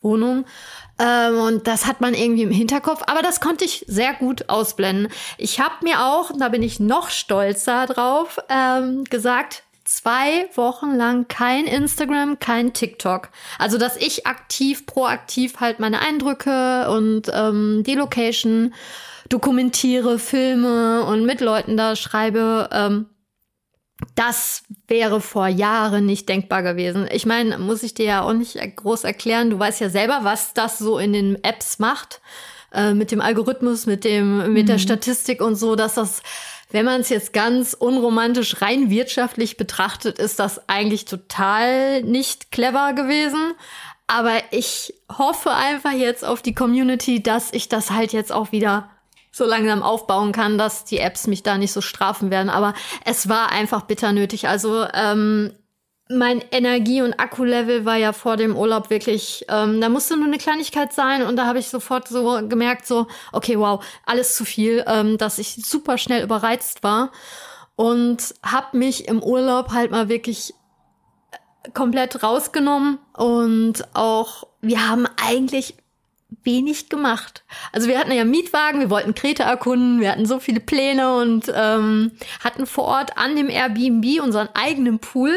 Wohnung. 0.02 0.46
Ähm, 1.00 1.40
und 1.40 1.68
das 1.68 1.86
hat 1.86 2.02
man 2.02 2.14
irgendwie 2.14 2.44
im 2.44 2.52
Hinterkopf, 2.52 3.04
aber 3.08 3.22
das 3.22 3.40
konnte 3.40 3.66
ich 3.66 3.86
sehr 3.88 4.14
gut 4.14 4.50
ausblenden. 4.50 5.12
Ich 5.38 5.60
habe 5.60 5.76
mir 5.84 6.04
auch, 6.06 6.32
da 6.38 6.50
bin 6.50 6.64
ich 6.64 6.80
noch 6.80 7.10
stolzer 7.10 7.86
drauf, 7.86 8.40
ähm, 8.50 9.04
gesagt, 9.06 9.64
zwei 9.88 10.50
Wochen 10.56 10.96
lang 10.96 11.28
kein 11.28 11.66
Instagram, 11.66 12.40
kein 12.40 12.74
TikTok. 12.74 13.30
Also, 13.58 13.78
dass 13.78 13.96
ich 13.96 14.28
aktiv, 14.28 14.86
proaktiv 14.86 15.60
halt 15.60 15.80
meine 15.80 16.02
Eindrücke 16.02 16.90
und 16.90 17.32
ähm, 17.34 17.84
die 17.86 17.96
Location 17.96 18.74
dokumentiere, 19.30 20.20
filme 20.20 21.04
und 21.06 21.26
mit 21.26 21.42
Leuten 21.42 21.78
da 21.78 21.96
schreibe. 21.96 22.70
Ähm, 22.72 23.08
das 24.16 24.64
wäre 24.88 25.22
vor 25.22 25.48
Jahren 25.48 26.06
nicht 26.06 26.30
denkbar 26.30 26.62
gewesen. 26.62 27.08
Ich 27.12 27.26
meine, 27.26 27.58
muss 27.58 27.84
ich 27.84 27.94
dir 27.94 28.06
ja 28.06 28.22
auch 28.22 28.34
nicht 28.34 28.58
groß 28.76 29.04
erklären. 29.04 29.50
Du 29.50 29.58
weißt 29.58 29.82
ja 29.82 29.90
selber, 29.90 30.20
was 30.22 30.54
das 30.54 30.78
so 30.78 31.00
in 31.00 31.14
den 31.14 31.44
Apps 31.44 31.80
macht. 31.80 32.22
Äh, 32.72 32.94
mit 32.94 33.12
dem 33.12 33.22
Algorithmus, 33.22 33.86
mit 33.86 34.04
dem, 34.04 34.54
mit 34.54 34.64
mhm. 34.64 34.68
der 34.68 34.78
Statistik 34.78 35.42
und 35.42 35.56
so, 35.56 35.76
dass 35.76 35.96
das 35.96 36.22
wenn 36.70 36.86
man 36.86 37.02
es 37.02 37.10
jetzt 37.10 37.32
ganz 37.32 37.74
unromantisch 37.74 38.62
rein 38.62 38.90
wirtschaftlich 38.90 39.56
betrachtet, 39.56 40.20
ist 40.20 40.40
das 40.40 40.68
eigentlich 40.68 41.06
total 41.06 42.04
nicht 42.04 42.52
clever 42.52 42.94
gewesen. 42.94 43.54
Aber 44.08 44.42
ich 44.52 44.94
hoffe 45.18 45.52
einfach 45.52 45.94
jetzt 45.94 46.26
auf 46.26 46.42
die 46.42 46.54
Community, 46.54 47.24
dass 47.24 47.54
ich 47.54 47.70
das 47.70 47.92
halt 47.92 48.14
jetzt 48.14 48.32
auch 48.32 48.52
wieder 48.52 48.90
so 49.32 49.46
langsam 49.46 49.84
aufbauen 49.84 50.32
kann, 50.32 50.58
dass 50.58 50.86
die 50.86 51.00
Apps 51.00 51.28
mich 51.28 51.44
da 51.44 51.58
nicht 51.58 51.74
so 51.74 51.82
strafen 51.82 52.32
werden. 52.32 52.50
Aber 52.50 52.74
es 53.06 53.30
war 53.30 53.52
einfach 53.52 53.84
bitter 53.84 54.12
nötig. 54.12 54.48
Also 54.48 54.86
ähm, 54.94 55.54
mein 56.10 56.42
Energie- 56.52 57.02
und 57.02 57.20
Akkulevel 57.20 57.86
war 57.86 57.98
ja 57.98 58.14
vor 58.14 58.38
dem 58.38 58.56
Urlaub 58.56 58.90
wirklich, 58.90 59.46
ähm, 59.50 59.82
da 59.82 59.90
musste 59.90 60.16
nur 60.16 60.28
eine 60.28 60.38
Kleinigkeit 60.38 60.94
sein 60.94 61.24
und 61.24 61.36
da 61.36 61.46
habe 61.46 61.60
ich 61.60 61.70
sofort 61.70 62.08
so 62.08 62.48
gemerkt, 62.48 62.86
so, 62.86 63.08
okay, 63.32 63.60
wow, 63.60 63.84
alles 64.06 64.36
zu 64.36 64.46
viel, 64.46 64.84
ähm, 64.88 65.18
dass 65.18 65.38
ich 65.38 65.56
super 65.66 65.98
schnell 65.98 66.24
überreizt 66.24 66.84
war 66.84 67.12
und 67.76 68.34
habe 68.44 68.78
mich 68.78 69.08
im 69.08 69.22
Urlaub 69.22 69.72
halt 69.72 69.92
mal 69.92 70.08
wirklich 70.08 70.54
äh, 71.32 71.72
komplett 71.72 72.24
rausgenommen 72.24 73.00
und 73.14 73.84
auch, 73.94 74.48
wir 74.62 74.88
haben 74.88 75.08
eigentlich 75.22 75.76
wenig 76.44 76.90
gemacht. 76.90 77.44
Also 77.72 77.88
wir 77.88 77.98
hatten 77.98 78.12
ja 78.12 78.26
Mietwagen, 78.26 78.80
wir 78.80 78.90
wollten 78.90 79.16
Kreta 79.16 79.44
erkunden, 79.44 80.02
wir 80.02 80.12
hatten 80.12 80.26
so 80.26 80.40
viele 80.40 80.60
Pläne 80.60 81.16
und 81.18 81.52
ähm, 81.54 82.12
hatten 82.44 82.66
vor 82.66 82.86
Ort 82.86 83.18
an 83.18 83.36
dem 83.36 83.50
Airbnb 83.50 84.22
unseren 84.22 84.50
eigenen 84.54 85.00
Pool 85.00 85.34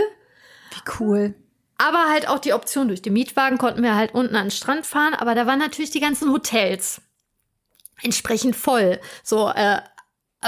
wie 0.70 0.92
cool. 1.00 1.34
Aber 1.78 2.10
halt 2.10 2.28
auch 2.28 2.38
die 2.38 2.52
Option 2.52 2.88
durch 2.88 3.02
den 3.02 3.14
Mietwagen 3.14 3.58
konnten 3.58 3.82
wir 3.82 3.94
halt 3.94 4.14
unten 4.14 4.36
an 4.36 4.46
den 4.46 4.50
Strand 4.50 4.86
fahren, 4.86 5.14
aber 5.14 5.34
da 5.34 5.46
waren 5.46 5.58
natürlich 5.58 5.90
die 5.90 6.00
ganzen 6.00 6.30
Hotels 6.30 7.00
entsprechend 8.02 8.54
voll. 8.54 9.00
So, 9.22 9.48
äh, 9.48 9.80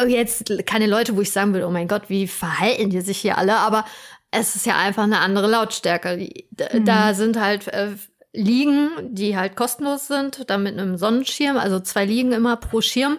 jetzt 0.06 0.52
keine 0.66 0.86
Leute, 0.86 1.16
wo 1.16 1.20
ich 1.20 1.32
sagen 1.32 1.52
würde, 1.52 1.66
oh 1.66 1.70
mein 1.70 1.88
Gott, 1.88 2.08
wie 2.08 2.26
verhalten 2.26 2.90
die 2.90 3.00
sich 3.00 3.18
hier 3.18 3.38
alle, 3.38 3.56
aber 3.56 3.84
es 4.30 4.56
ist 4.56 4.66
ja 4.66 4.76
einfach 4.76 5.04
eine 5.04 5.20
andere 5.20 5.46
Lautstärke. 5.46 6.16
Mhm. 6.16 6.84
Da 6.84 7.14
sind 7.14 7.38
halt 7.38 7.68
äh, 7.68 7.92
Liegen, 8.32 8.90
die 9.14 9.36
halt 9.36 9.56
kostenlos 9.56 10.06
sind, 10.06 10.48
dann 10.48 10.62
mit 10.62 10.78
einem 10.78 10.96
Sonnenschirm, 10.96 11.56
also 11.56 11.80
zwei 11.80 12.04
Liegen 12.04 12.32
immer 12.32 12.56
pro 12.56 12.80
Schirm. 12.80 13.18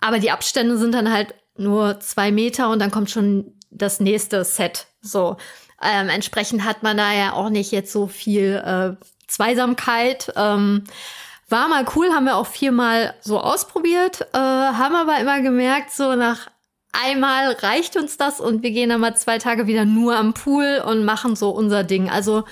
Aber 0.00 0.18
die 0.18 0.30
Abstände 0.30 0.78
sind 0.78 0.94
dann 0.94 1.12
halt 1.12 1.34
nur 1.56 2.00
zwei 2.00 2.30
Meter 2.30 2.70
und 2.70 2.78
dann 2.78 2.90
kommt 2.90 3.10
schon 3.10 3.52
das 3.70 4.00
nächste 4.00 4.44
Set. 4.44 4.86
So. 5.02 5.36
Ähm, 5.82 6.08
entsprechend 6.08 6.64
hat 6.64 6.82
man 6.82 6.96
da 6.96 7.12
ja 7.12 7.32
auch 7.34 7.50
nicht 7.50 7.72
jetzt 7.72 7.92
so 7.92 8.06
viel 8.06 8.56
äh, 8.56 9.04
Zweisamkeit. 9.26 10.32
Ähm, 10.36 10.84
war 11.48 11.68
mal 11.68 11.86
cool, 11.94 12.12
haben 12.12 12.24
wir 12.24 12.36
auch 12.36 12.46
viermal 12.46 13.14
so 13.20 13.40
ausprobiert, 13.40 14.22
äh, 14.32 14.38
haben 14.38 14.94
aber 14.94 15.18
immer 15.18 15.40
gemerkt, 15.40 15.92
so 15.92 16.14
nach 16.14 16.50
einmal 16.92 17.52
reicht 17.52 17.96
uns 17.96 18.16
das 18.16 18.40
und 18.40 18.62
wir 18.62 18.70
gehen 18.70 18.90
dann 18.90 19.00
mal 19.00 19.16
zwei 19.16 19.38
Tage 19.38 19.66
wieder 19.66 19.84
nur 19.84 20.16
am 20.16 20.34
Pool 20.34 20.82
und 20.84 21.04
machen 21.04 21.36
so 21.36 21.50
unser 21.50 21.84
Ding. 21.84 22.10
Also 22.10 22.44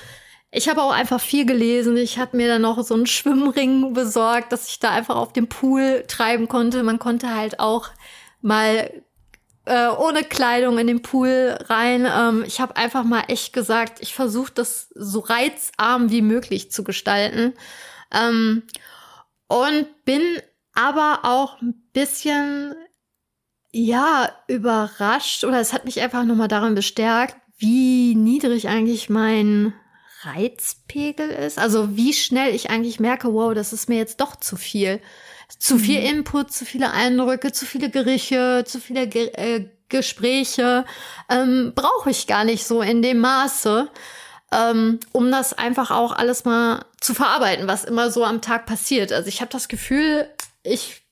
ich 0.50 0.68
habe 0.68 0.82
auch 0.82 0.92
einfach 0.92 1.20
viel 1.20 1.44
gelesen. 1.44 1.96
Ich 1.96 2.18
habe 2.18 2.36
mir 2.36 2.48
dann 2.48 2.62
noch 2.62 2.82
so 2.82 2.94
einen 2.94 3.06
Schwimmring 3.06 3.92
besorgt, 3.92 4.52
dass 4.52 4.68
ich 4.68 4.78
da 4.78 4.90
einfach 4.90 5.16
auf 5.16 5.32
dem 5.32 5.48
Pool 5.48 6.04
treiben 6.08 6.48
konnte. 6.48 6.82
Man 6.82 6.98
konnte 6.98 7.34
halt 7.34 7.60
auch 7.60 7.90
mal 8.40 8.90
äh, 9.66 9.88
ohne 9.88 10.22
Kleidung 10.22 10.78
in 10.78 10.86
den 10.86 11.02
Pool 11.02 11.58
rein. 11.68 12.06
Ähm, 12.10 12.44
ich 12.46 12.60
habe 12.60 12.76
einfach 12.76 13.04
mal 13.04 13.24
echt 13.28 13.52
gesagt, 13.52 14.00
ich 14.00 14.14
versuche 14.14 14.52
das 14.54 14.88
so 14.94 15.20
reizarm 15.20 16.10
wie 16.10 16.22
möglich 16.22 16.70
zu 16.70 16.84
gestalten. 16.84 17.52
Ähm, 18.12 18.62
und 19.48 20.04
bin 20.04 20.22
aber 20.72 21.20
auch 21.24 21.60
ein 21.60 21.74
bisschen, 21.92 22.74
ja, 23.72 24.30
überrascht 24.46 25.44
oder 25.44 25.60
es 25.60 25.72
hat 25.72 25.84
mich 25.84 26.00
einfach 26.00 26.24
nochmal 26.24 26.48
daran 26.48 26.74
bestärkt, 26.74 27.36
wie 27.58 28.14
niedrig 28.14 28.68
eigentlich 28.68 29.08
mein 29.08 29.74
Reizpegel 30.26 31.28
ist. 31.30 31.58
Also 31.58 31.96
wie 31.96 32.12
schnell 32.12 32.54
ich 32.54 32.70
eigentlich 32.70 33.00
merke, 33.00 33.32
wow, 33.32 33.54
das 33.54 33.72
ist 33.72 33.88
mir 33.88 33.98
jetzt 33.98 34.20
doch 34.20 34.36
zu 34.36 34.56
viel. 34.56 35.00
Zu 35.58 35.78
viel 35.78 36.00
mhm. 36.00 36.18
Input, 36.18 36.52
zu 36.52 36.64
viele 36.64 36.90
Eindrücke, 36.90 37.52
zu 37.52 37.66
viele 37.66 37.88
Gerüche, 37.88 38.64
zu 38.66 38.80
viele 38.80 39.06
Ge 39.06 39.28
äh, 39.34 39.68
Gespräche 39.88 40.84
ähm, 41.28 41.72
brauche 41.76 42.10
ich 42.10 42.26
gar 42.26 42.42
nicht 42.42 42.66
so 42.66 42.82
in 42.82 43.02
dem 43.02 43.20
Maße, 43.20 43.88
ähm, 44.50 44.98
um 45.12 45.30
das 45.30 45.52
einfach 45.52 45.92
auch 45.92 46.10
alles 46.10 46.44
mal 46.44 46.84
zu 47.00 47.14
verarbeiten, 47.14 47.68
was 47.68 47.84
immer 47.84 48.10
so 48.10 48.24
am 48.24 48.42
Tag 48.42 48.66
passiert. 48.66 49.12
Also 49.12 49.28
ich 49.28 49.40
habe 49.40 49.52
das 49.52 49.68
Gefühl, 49.68 50.28
ich 50.64 51.02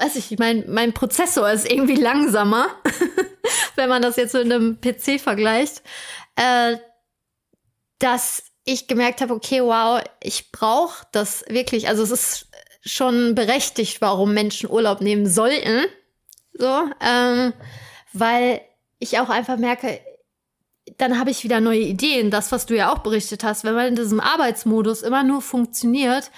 weiß 0.00 0.16
ich, 0.16 0.38
mein, 0.38 0.64
mein 0.66 0.92
Prozessor 0.92 1.50
ist 1.50 1.70
irgendwie 1.70 1.94
langsamer, 1.96 2.66
wenn 3.76 3.88
man 3.88 4.02
das 4.02 4.16
jetzt 4.16 4.34
mit 4.34 4.44
einem 4.44 4.80
PC 4.80 5.20
vergleicht, 5.20 5.82
äh, 6.36 6.78
dass 8.00 8.42
ich 8.64 8.88
gemerkt 8.88 9.20
habe, 9.20 9.34
okay, 9.34 9.62
wow, 9.62 10.02
ich 10.22 10.50
brauche 10.52 11.06
das 11.12 11.44
wirklich. 11.48 11.88
Also 11.88 12.02
es 12.02 12.10
ist 12.10 12.46
schon 12.82 13.34
berechtigt, 13.34 14.00
warum 14.00 14.34
Menschen 14.34 14.70
Urlaub 14.70 15.00
nehmen 15.00 15.26
sollten. 15.26 15.86
So, 16.52 16.84
ähm, 17.00 17.52
weil 18.12 18.60
ich 18.98 19.18
auch 19.18 19.28
einfach 19.28 19.56
merke, 19.56 20.00
dann 20.98 21.18
habe 21.18 21.30
ich 21.30 21.44
wieder 21.44 21.60
neue 21.60 21.80
Ideen. 21.80 22.30
Das, 22.30 22.52
was 22.52 22.66
du 22.66 22.76
ja 22.76 22.92
auch 22.92 22.98
berichtet 22.98 23.44
hast, 23.44 23.64
wenn 23.64 23.74
man 23.74 23.88
in 23.88 23.96
diesem 23.96 24.20
Arbeitsmodus 24.20 25.02
immer 25.02 25.22
nur 25.22 25.42
funktioniert, 25.42 26.30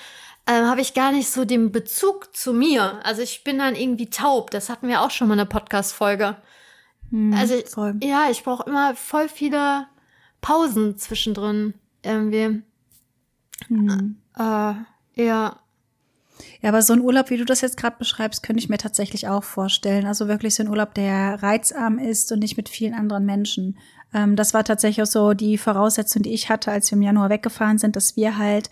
äh, 0.47 0.53
habe 0.53 0.81
ich 0.81 0.95
gar 0.95 1.13
nicht 1.13 1.31
so 1.31 1.45
den 1.45 1.73
Bezug 1.73 2.37
zu 2.37 2.53
mir. 2.53 3.01
Also 3.05 3.23
ich 3.23 3.45
bin 3.45 3.59
dann 3.59 3.75
irgendwie 3.75 4.11
taub. 4.11 4.51
Das 4.51 4.69
hatten 4.69 4.89
wir 4.89 5.03
auch 5.03 5.11
schon 5.11 5.29
mal 5.29 5.35
in 5.35 5.39
der 5.39 5.45
Podcast-Folge. 5.47 6.37
Hm, 7.11 7.35
also 7.35 7.55
voll. 7.67 7.97
ja, 8.03 8.31
ich 8.31 8.43
brauche 8.43 8.69
immer 8.69 8.95
voll 8.95 9.29
viele 9.29 9.87
Pausen 10.43 10.99
zwischendrin 10.99 11.73
irgendwie. 12.05 12.63
Hm. 13.69 14.17
Äh, 14.37 14.75
ja. 15.15 15.59
Ja, 16.61 16.69
aber 16.71 16.83
so 16.83 16.93
ein 16.93 17.01
Urlaub, 17.01 17.31
wie 17.31 17.37
du 17.37 17.45
das 17.45 17.61
jetzt 17.61 17.77
gerade 17.77 17.97
beschreibst, 17.99 18.43
könnte 18.43 18.63
ich 18.63 18.69
mir 18.69 18.79
tatsächlich 18.79 19.29
auch 19.29 19.45
vorstellen. 19.45 20.07
Also 20.07 20.29
wirklich 20.29 20.55
so 20.55 20.63
ein 20.63 20.69
Urlaub, 20.69 20.95
der 20.95 21.43
reizarm 21.43 21.99
ist 21.99 22.33
und 22.33 22.41
nicht 22.41 22.57
mit 22.57 22.69
vielen 22.69 22.95
anderen 22.95 23.25
Menschen. 23.25 23.79
Ähm, 24.13 24.37
das 24.37 24.53
war 24.53 24.65
tatsächlich 24.65 25.03
auch 25.03 25.11
so 25.11 25.35
die 25.35 25.57
Voraussetzung, 25.59 26.23
die 26.23 26.33
ich 26.35 26.51
hatte, 26.51 26.71
als 26.71 26.91
wir 26.91 26.97
im 26.97 27.03
Januar 27.03 27.31
weggefahren 27.31 27.79
sind, 27.79 27.97
dass 27.97 28.17
wir 28.17 28.39
halt 28.39 28.71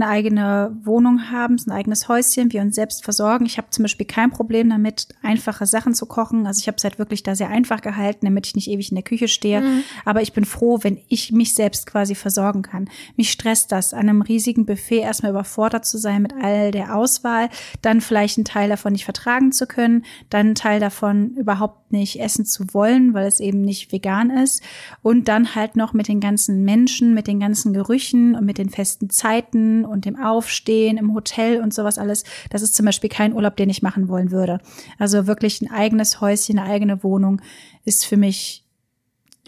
eine 0.00 0.10
eigene 0.10 0.76
Wohnung 0.82 1.30
haben, 1.30 1.56
ein 1.66 1.70
eigenes 1.70 2.08
Häuschen, 2.08 2.52
wir 2.52 2.62
uns 2.62 2.74
selbst 2.74 3.04
versorgen. 3.04 3.46
Ich 3.46 3.58
habe 3.58 3.70
zum 3.70 3.84
Beispiel 3.84 4.06
kein 4.06 4.30
Problem 4.30 4.70
damit, 4.70 5.08
einfache 5.22 5.66
Sachen 5.66 5.94
zu 5.94 6.06
kochen. 6.06 6.46
Also 6.46 6.60
ich 6.60 6.66
habe 6.66 6.76
es 6.76 6.84
halt 6.84 6.98
wirklich 6.98 7.22
da 7.22 7.34
sehr 7.34 7.48
einfach 7.48 7.80
gehalten, 7.82 8.26
damit 8.26 8.46
ich 8.46 8.54
nicht 8.54 8.68
ewig 8.68 8.90
in 8.90 8.96
der 8.96 9.04
Küche 9.04 9.28
stehe. 9.28 9.60
Mhm. 9.60 9.82
Aber 10.04 10.22
ich 10.22 10.32
bin 10.32 10.44
froh, 10.44 10.78
wenn 10.82 10.98
ich 11.08 11.32
mich 11.32 11.54
selbst 11.54 11.86
quasi 11.86 12.14
versorgen 12.14 12.62
kann. 12.62 12.88
Mich 13.16 13.30
stresst 13.30 13.72
das, 13.72 13.92
an 13.92 14.08
einem 14.08 14.22
riesigen 14.22 14.66
Buffet 14.66 15.00
erstmal 15.00 15.32
überfordert 15.32 15.84
zu 15.84 15.98
sein 15.98 16.22
mit 16.22 16.32
all 16.40 16.70
der 16.70 16.96
Auswahl, 16.96 17.48
dann 17.82 18.00
vielleicht 18.00 18.38
einen 18.38 18.44
Teil 18.44 18.68
davon 18.68 18.92
nicht 18.92 19.04
vertragen 19.04 19.52
zu 19.52 19.66
können, 19.66 20.04
dann 20.30 20.46
einen 20.46 20.54
Teil 20.54 20.80
davon 20.80 21.34
überhaupt 21.36 21.92
nicht 21.92 22.20
essen 22.20 22.44
zu 22.46 22.72
wollen, 22.72 23.14
weil 23.14 23.26
es 23.26 23.40
eben 23.40 23.62
nicht 23.62 23.92
vegan 23.92 24.30
ist. 24.30 24.62
Und 25.02 25.28
dann 25.28 25.54
halt 25.54 25.76
noch 25.76 25.92
mit 25.92 26.08
den 26.08 26.20
ganzen 26.20 26.64
Menschen, 26.64 27.14
mit 27.14 27.26
den 27.26 27.40
ganzen 27.40 27.72
Gerüchen 27.72 28.34
und 28.34 28.44
mit 28.44 28.58
den 28.58 28.70
festen 28.70 29.10
Zeiten 29.10 29.84
und 29.90 30.04
dem 30.04 30.16
Aufstehen 30.16 30.96
im 30.96 31.14
Hotel 31.14 31.60
und 31.60 31.74
sowas 31.74 31.98
alles, 31.98 32.24
das 32.50 32.62
ist 32.62 32.74
zum 32.74 32.86
Beispiel 32.86 33.10
kein 33.10 33.32
Urlaub, 33.32 33.56
den 33.56 33.70
ich 33.70 33.82
machen 33.82 34.08
wollen 34.08 34.30
würde. 34.30 34.58
Also 34.98 35.26
wirklich 35.26 35.60
ein 35.60 35.70
eigenes 35.70 36.20
Häuschen, 36.20 36.58
eine 36.58 36.70
eigene 36.70 37.02
Wohnung 37.02 37.42
ist 37.84 38.06
für 38.06 38.16
mich 38.16 38.64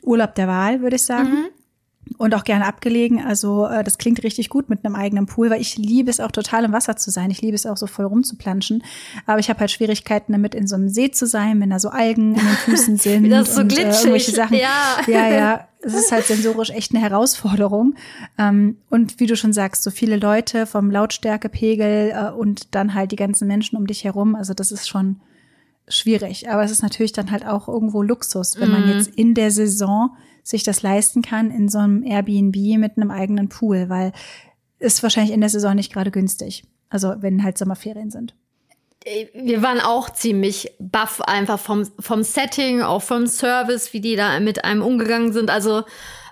Urlaub 0.03 0.35
der 0.35 0.49
Wahl, 0.49 0.81
würde 0.83 0.97
ich 0.97 1.03
sagen. 1.03 1.31
Mhm 1.31 1.62
und 2.19 2.35
auch 2.35 2.45
gerne 2.45 2.67
abgelegen. 2.67 3.25
Also 3.25 3.67
äh, 3.67 3.85
das 3.85 3.99
klingt 3.99 4.23
richtig 4.23 4.49
gut 4.49 4.69
mit 4.69 4.85
einem 4.85 4.95
eigenen 4.95 5.27
Pool, 5.27 5.51
weil 5.51 5.61
ich 5.61 5.79
liebe 5.79 6.11
es 6.11 6.21
auch 6.21 6.31
total 6.31 6.65
im 6.65 6.73
Wasser 6.73 6.97
zu 6.97 7.11
sein. 7.11 7.31
Ich 7.31 7.41
liebe 7.43 7.55
es 7.55 7.67
auch 7.67 7.77
so 7.77 7.87
voll 7.87 8.07
rumzuplanschen. 8.07 8.83
Aber 9.27 9.39
ich 9.39 9.49
habe 9.49 9.61
halt 9.61 9.71
Schwierigkeiten 9.71 10.33
damit, 10.33 10.55
in 10.55 10.67
so 10.67 10.75
einem 10.75 10.89
See 10.89 11.11
zu 11.11 11.27
sein, 11.27 11.61
wenn 11.61 11.71
da 11.71 11.79
so 11.79 11.91
Algen 11.91 12.35
in 12.35 12.41
den 12.41 12.57
Füßen 12.65 12.97
sind. 12.99 13.31
Das 13.31 13.55
so 13.55 13.61
und, 13.61 13.69
glitschig. 13.69 13.87
Äh, 13.87 13.99
irgendwelche 13.99 14.33
Sachen. 14.33 14.57
Ja, 14.57 15.01
ja. 15.07 15.29
ja. 15.31 15.69
Es 15.85 15.95
ist 15.95 16.13
halt 16.13 16.27
sensorisch 16.27 16.71
echt 16.71 16.95
eine 16.95 17.03
Herausforderung. 17.03 17.95
Ähm, 18.39 18.77
und 18.89 19.19
wie 19.19 19.27
du 19.27 19.37
schon 19.37 19.53
sagst, 19.53 19.83
so 19.83 19.91
viele 19.91 20.17
Leute 20.17 20.67
vom 20.67 20.91
Lautstärkepegel 20.91 22.13
äh, 22.15 22.31
und 22.31 22.75
dann 22.75 22.95
halt 22.95 23.13
die 23.13 23.17
ganzen 23.17 23.49
Menschen 23.49 23.77
um 23.77 23.87
dich 23.87 24.05
herum. 24.05 24.37
Also 24.37 24.55
das 24.55 24.71
ist 24.71 24.89
schon 24.89 25.21
schwierig. 25.89 26.49
Aber 26.51 26.63
es 26.63 26.71
ist 26.71 26.83
natürlich 26.83 27.13
dann 27.13 27.31
halt 27.31 27.47
auch 27.47 27.69
irgendwo 27.69 28.03
Luxus, 28.03 28.61
wenn 28.61 28.71
man 28.71 28.85
mhm. 28.85 28.93
jetzt 28.93 29.09
in 29.09 29.35
der 29.35 29.51
Saison 29.51 30.17
sich 30.43 30.63
das 30.63 30.83
leisten 30.83 31.23
kann 31.23 31.51
in 31.51 31.69
so 31.69 31.79
einem 31.79 32.03
Airbnb 32.03 32.57
mit 32.79 32.97
einem 32.97 33.11
eigenen 33.11 33.49
Pool, 33.49 33.89
weil 33.89 34.13
ist 34.79 35.03
wahrscheinlich 35.03 35.33
in 35.33 35.41
der 35.41 35.51
Saison 35.51 35.75
nicht 35.75 35.93
gerade 35.93 36.11
günstig. 36.11 36.65
Also 36.91 37.15
wenn 37.19 37.43
halt 37.43 37.57
Sommerferien 37.57 38.11
sind. 38.11 38.35
Wir 39.35 39.63
waren 39.63 39.81
auch 39.81 40.11
ziemlich 40.11 40.73
baff 40.79 41.21
einfach 41.23 41.59
vom, 41.59 41.89
vom 41.99 42.23
Setting, 42.23 42.83
auch 42.83 43.03
vom 43.03 43.27
Service, 43.27 43.93
wie 43.93 44.01
die 44.01 44.15
da 44.15 44.39
mit 44.39 44.65
einem 44.65 44.83
umgegangen 44.83 45.33
sind. 45.33 45.51
Also 45.51 45.83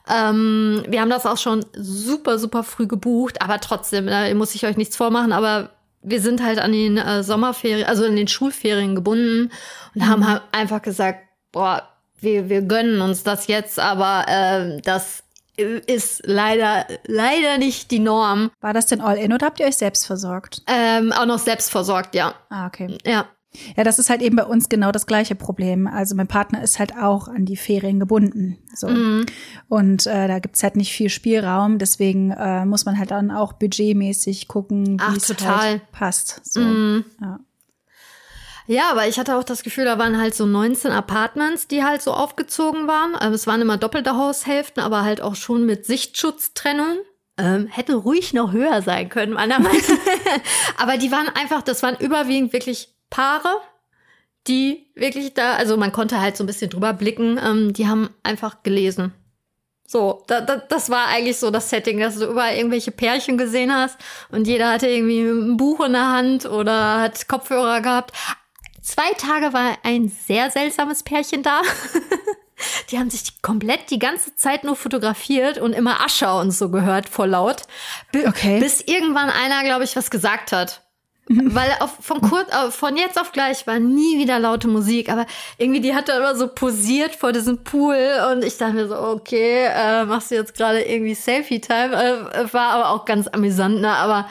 ähm, 0.08 0.84
wir 0.88 1.00
haben 1.00 1.10
das 1.10 1.26
auch 1.26 1.38
schon 1.38 1.64
super, 1.74 2.38
super 2.38 2.62
früh 2.62 2.86
gebucht, 2.86 3.42
aber 3.42 3.60
trotzdem, 3.60 4.06
da 4.06 4.32
muss 4.34 4.54
ich 4.54 4.66
euch 4.66 4.76
nichts 4.76 4.96
vormachen, 4.96 5.32
aber 5.32 5.70
wir 6.02 6.20
sind 6.20 6.42
halt 6.42 6.58
an 6.58 6.72
den 6.72 6.96
äh, 6.96 7.22
Sommerferien, 7.22 7.86
also 7.86 8.04
in 8.04 8.16
den 8.16 8.28
Schulferien 8.28 8.94
gebunden 8.94 9.50
und 9.94 10.02
mhm. 10.02 10.08
haben 10.08 10.28
halt 10.28 10.42
einfach 10.52 10.82
gesagt, 10.82 11.20
boah, 11.52 11.89
wir, 12.20 12.48
wir 12.48 12.62
gönnen 12.62 13.00
uns 13.00 13.22
das 13.22 13.46
jetzt, 13.46 13.78
aber 13.78 14.24
äh, 14.28 14.80
das 14.82 15.22
ist 15.56 16.22
leider, 16.24 16.86
leider 17.06 17.58
nicht 17.58 17.90
die 17.90 17.98
Norm. 17.98 18.50
War 18.60 18.72
das 18.72 18.86
denn 18.86 19.00
All-In 19.00 19.32
oder 19.32 19.46
habt 19.46 19.60
ihr 19.60 19.66
euch 19.66 19.76
selbst 19.76 20.06
versorgt? 20.06 20.62
Ähm, 20.66 21.12
auch 21.12 21.26
noch 21.26 21.38
selbst 21.38 21.70
versorgt, 21.70 22.14
ja. 22.14 22.34
Ah, 22.48 22.66
okay. 22.66 22.96
Ja. 23.04 23.26
Ja, 23.76 23.82
das 23.82 23.98
ist 23.98 24.10
halt 24.10 24.22
eben 24.22 24.36
bei 24.36 24.44
uns 24.44 24.68
genau 24.68 24.92
das 24.92 25.06
gleiche 25.06 25.34
Problem. 25.34 25.88
Also 25.88 26.14
mein 26.14 26.28
Partner 26.28 26.62
ist 26.62 26.78
halt 26.78 26.96
auch 26.96 27.26
an 27.26 27.46
die 27.46 27.56
Ferien 27.56 27.98
gebunden. 27.98 28.58
So. 28.76 28.86
Mhm. 28.88 29.26
Und 29.68 30.06
äh, 30.06 30.28
da 30.28 30.38
gibt's 30.38 30.62
halt 30.62 30.76
nicht 30.76 30.92
viel 30.92 31.08
Spielraum, 31.08 31.78
deswegen 31.78 32.30
äh, 32.30 32.64
muss 32.64 32.84
man 32.84 32.96
halt 32.96 33.10
dann 33.10 33.32
auch 33.32 33.54
budgetmäßig 33.54 34.46
gucken, 34.46 35.00
wie 35.00 35.16
es 35.16 35.28
halt 35.44 35.90
passt. 35.90 36.40
So. 36.44 36.60
Mhm. 36.60 37.04
Ja. 37.20 37.40
Ja, 38.70 38.92
aber 38.92 39.08
ich 39.08 39.18
hatte 39.18 39.34
auch 39.34 39.42
das 39.42 39.64
Gefühl, 39.64 39.84
da 39.84 39.98
waren 39.98 40.16
halt 40.16 40.32
so 40.32 40.46
19 40.46 40.92
Apartments, 40.92 41.66
die 41.66 41.82
halt 41.82 42.02
so 42.02 42.12
aufgezogen 42.12 42.86
waren. 42.86 43.16
Also 43.16 43.34
es 43.34 43.48
waren 43.48 43.60
immer 43.60 43.78
doppelte 43.78 44.16
Haushälften, 44.16 44.80
aber 44.80 45.02
halt 45.02 45.20
auch 45.20 45.34
schon 45.34 45.66
mit 45.66 45.86
Sichtschutztrennung. 45.86 46.98
Ähm, 47.36 47.66
hätte 47.66 47.96
ruhig 47.96 48.32
noch 48.32 48.52
höher 48.52 48.80
sein 48.80 49.08
können, 49.08 49.32
meiner 49.32 49.58
Meinung 49.58 49.80
nach. 49.80 50.40
aber 50.76 50.98
die 50.98 51.10
waren 51.10 51.28
einfach, 51.30 51.62
das 51.62 51.82
waren 51.82 51.96
überwiegend 51.98 52.52
wirklich 52.52 52.94
Paare, 53.10 53.56
die 54.46 54.86
wirklich 54.94 55.34
da, 55.34 55.54
also 55.54 55.76
man 55.76 55.90
konnte 55.90 56.20
halt 56.20 56.36
so 56.36 56.44
ein 56.44 56.46
bisschen 56.46 56.70
drüber 56.70 56.92
blicken, 56.92 57.40
ähm, 57.44 57.72
die 57.72 57.88
haben 57.88 58.10
einfach 58.22 58.62
gelesen. 58.62 59.12
So, 59.84 60.22
da, 60.28 60.40
da, 60.40 60.58
das 60.58 60.88
war 60.88 61.08
eigentlich 61.08 61.38
so 61.38 61.50
das 61.50 61.68
Setting, 61.68 61.98
dass 61.98 62.16
du 62.16 62.26
überall 62.26 62.54
irgendwelche 62.54 62.92
Pärchen 62.92 63.36
gesehen 63.36 63.74
hast 63.74 63.98
und 64.30 64.46
jeder 64.46 64.70
hatte 64.70 64.86
irgendwie 64.86 65.22
ein 65.22 65.56
Buch 65.56 65.84
in 65.84 65.94
der 65.94 66.12
Hand 66.12 66.46
oder 66.46 67.00
hat 67.00 67.26
Kopfhörer 67.26 67.80
gehabt. 67.80 68.12
Zwei 68.82 69.12
Tage 69.18 69.52
war 69.52 69.78
ein 69.82 70.08
sehr 70.08 70.50
seltsames 70.50 71.02
Pärchen 71.02 71.42
da. 71.42 71.60
die 72.90 72.98
haben 72.98 73.10
sich 73.10 73.42
komplett 73.42 73.90
die 73.90 73.98
ganze 73.98 74.34
Zeit 74.34 74.64
nur 74.64 74.76
fotografiert 74.76 75.58
und 75.58 75.72
immer 75.72 76.00
Ascher 76.04 76.38
und 76.40 76.50
so 76.50 76.70
gehört, 76.70 77.08
vor 77.08 77.26
laut. 77.26 77.62
okay. 78.26 78.60
Bis 78.60 78.80
irgendwann 78.80 79.30
einer, 79.30 79.62
glaube 79.64 79.84
ich, 79.84 79.96
was 79.96 80.10
gesagt 80.10 80.52
hat. 80.52 80.82
Weil 81.32 81.70
auf, 81.78 81.92
von, 82.00 82.20
kurz, 82.22 82.48
von 82.74 82.96
jetzt 82.96 83.20
auf 83.20 83.30
gleich 83.30 83.64
war 83.68 83.78
nie 83.78 84.18
wieder 84.18 84.40
laute 84.40 84.66
Musik, 84.66 85.08
aber 85.08 85.26
irgendwie 85.58 85.80
die 85.80 85.94
hat 85.94 86.08
da 86.08 86.16
immer 86.16 86.34
so 86.34 86.48
posiert 86.48 87.14
vor 87.14 87.30
diesem 87.30 87.62
Pool 87.62 87.96
und 88.32 88.44
ich 88.44 88.58
dachte 88.58 88.72
mir 88.72 88.88
so, 88.88 88.98
okay, 88.98 89.66
äh, 89.72 90.06
machst 90.06 90.32
du 90.32 90.34
jetzt 90.34 90.56
gerade 90.56 90.82
irgendwie 90.82 91.14
Selfie-Time? 91.14 91.94
Äh, 92.32 92.52
war 92.52 92.72
aber 92.72 92.90
auch 92.90 93.04
ganz 93.04 93.28
amüsant, 93.28 93.80
ne? 93.80 93.90
Aber 93.90 94.28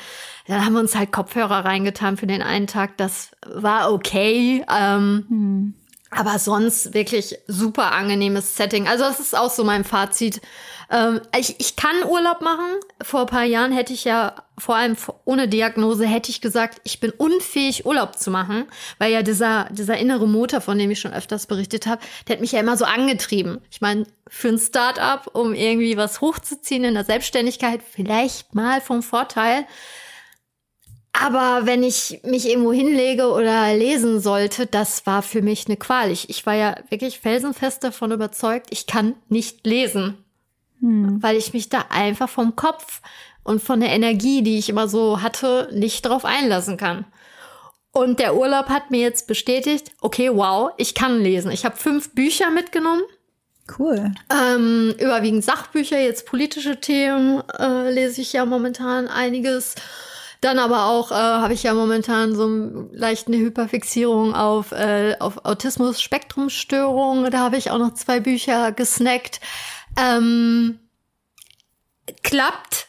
dann 0.49 0.65
haben 0.65 0.73
wir 0.73 0.79
uns 0.79 0.95
halt 0.95 1.11
Kopfhörer 1.11 1.63
reingetan 1.63 2.17
für 2.17 2.25
den 2.25 2.41
einen 2.41 2.65
Tag. 2.65 2.97
Das 2.97 3.31
war 3.45 3.93
okay. 3.93 4.65
Ähm, 4.67 5.25
hm. 5.29 5.73
Aber 6.09 6.39
sonst 6.39 6.95
wirklich 6.95 7.37
super 7.45 7.91
angenehmes 7.91 8.55
Setting. 8.55 8.87
Also 8.87 9.03
das 9.03 9.19
ist 9.19 9.37
auch 9.37 9.51
so 9.51 9.63
mein 9.63 9.83
Fazit. 9.83 10.41
Ähm, 10.89 11.21
ich, 11.37 11.59
ich 11.59 11.75
kann 11.75 12.03
Urlaub 12.03 12.41
machen. 12.41 12.65
Vor 12.99 13.21
ein 13.21 13.25
paar 13.27 13.43
Jahren 13.43 13.71
hätte 13.71 13.93
ich 13.93 14.05
ja, 14.05 14.33
vor 14.57 14.75
allem 14.75 14.97
ohne 15.23 15.47
Diagnose, 15.47 16.07
hätte 16.07 16.31
ich 16.31 16.41
gesagt, 16.41 16.81
ich 16.83 16.99
bin 16.99 17.11
unfähig, 17.11 17.85
Urlaub 17.85 18.17
zu 18.17 18.31
machen. 18.31 18.65
Weil 18.97 19.11
ja 19.11 19.21
dieser, 19.21 19.65
dieser 19.69 19.99
innere 19.99 20.27
Motor, 20.27 20.61
von 20.61 20.79
dem 20.79 20.89
ich 20.89 20.99
schon 20.99 21.13
öfters 21.13 21.45
berichtet 21.45 21.85
habe, 21.85 22.01
der 22.27 22.37
hat 22.37 22.41
mich 22.41 22.53
ja 22.53 22.59
immer 22.59 22.75
so 22.75 22.85
angetrieben. 22.85 23.61
Ich 23.69 23.81
meine, 23.81 24.07
für 24.27 24.47
ein 24.47 24.57
Start-up, 24.57 25.29
um 25.33 25.53
irgendwie 25.53 25.95
was 25.95 26.21
hochzuziehen 26.21 26.85
in 26.85 26.95
der 26.95 27.05
Selbstständigkeit, 27.05 27.81
vielleicht 27.87 28.55
mal 28.55 28.81
vom 28.81 29.03
Vorteil. 29.03 29.67
Aber 31.21 31.65
wenn 31.65 31.83
ich 31.83 32.21
mich 32.23 32.47
irgendwo 32.47 32.71
hinlege 32.71 33.27
oder 33.27 33.73
lesen 33.75 34.21
sollte, 34.21 34.65
das 34.65 35.05
war 35.05 35.21
für 35.21 35.41
mich 35.41 35.67
eine 35.67 35.75
Qual. 35.75 36.11
Ich, 36.11 36.29
ich 36.29 36.45
war 36.45 36.55
ja 36.55 36.75
wirklich 36.89 37.19
felsenfest 37.19 37.83
davon 37.83 38.11
überzeugt, 38.11 38.67
ich 38.69 38.87
kann 38.87 39.15
nicht 39.27 39.65
lesen. 39.67 40.17
Hm. 40.79 41.21
Weil 41.21 41.35
ich 41.35 41.53
mich 41.53 41.67
da 41.67 41.85
einfach 41.89 42.29
vom 42.29 42.55
Kopf 42.55 43.01
und 43.43 43.61
von 43.61 43.81
der 43.81 43.89
Energie, 43.89 44.43
die 44.43 44.57
ich 44.57 44.69
immer 44.69 44.87
so 44.87 45.21
hatte, 45.21 45.69
nicht 45.73 46.05
drauf 46.05 46.23
einlassen 46.23 46.77
kann. 46.77 47.05
Und 47.91 48.19
der 48.19 48.35
Urlaub 48.35 48.69
hat 48.69 48.91
mir 48.91 49.01
jetzt 49.01 49.27
bestätigt, 49.27 49.91
okay, 49.99 50.29
wow, 50.31 50.71
ich 50.77 50.95
kann 50.95 51.21
lesen. 51.21 51.51
Ich 51.51 51.65
habe 51.65 51.75
fünf 51.75 52.13
Bücher 52.13 52.49
mitgenommen. 52.51 53.01
Cool. 53.77 54.11
Ähm, 54.31 54.95
überwiegend 54.99 55.43
Sachbücher, 55.43 55.99
jetzt 55.99 56.25
politische 56.25 56.79
Themen 56.79 57.43
äh, 57.59 57.91
lese 57.91 58.21
ich 58.21 58.33
ja 58.33 58.45
momentan 58.45 59.07
einiges. 59.07 59.75
Dann 60.41 60.57
aber 60.57 60.85
auch 60.85 61.11
äh, 61.11 61.15
habe 61.15 61.53
ich 61.53 61.63
ja 61.63 61.73
momentan 61.73 62.33
so 62.33 62.47
leicht 62.91 63.27
eine 63.27 63.37
Hyperfixierung 63.37 64.33
auf, 64.33 64.71
äh, 64.71 65.17
auf 65.19 65.43
Autismus-Spektrumstörung. 65.45 67.29
Da 67.29 67.39
habe 67.39 67.57
ich 67.57 67.71
auch 67.71 67.77
noch 67.77 67.93
zwei 67.93 68.21
Bücher 68.21 68.71
gesnackt. 68.71 69.41
Ähm, 69.97 70.79
klappt. 72.23 72.87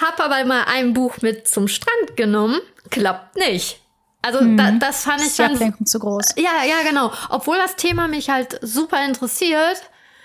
Hab 0.00 0.18
aber 0.18 0.44
mal 0.44 0.64
ein 0.64 0.92
Buch 0.92 1.18
mit 1.20 1.46
zum 1.46 1.68
Strand 1.68 2.16
genommen. 2.16 2.60
Klappt 2.90 3.36
nicht. 3.36 3.80
Also 4.22 4.42
mhm. 4.42 4.56
da, 4.56 4.72
das 4.72 5.04
fand 5.04 5.22
ich 5.22 5.36
dann 5.36 5.86
zu 5.86 5.98
groß. 5.98 6.34
Ja, 6.36 6.64
ja, 6.66 6.82
genau. 6.88 7.12
Obwohl 7.28 7.56
das 7.56 7.76
Thema 7.76 8.08
mich 8.08 8.30
halt 8.30 8.58
super 8.62 9.04
interessiert, 9.04 9.82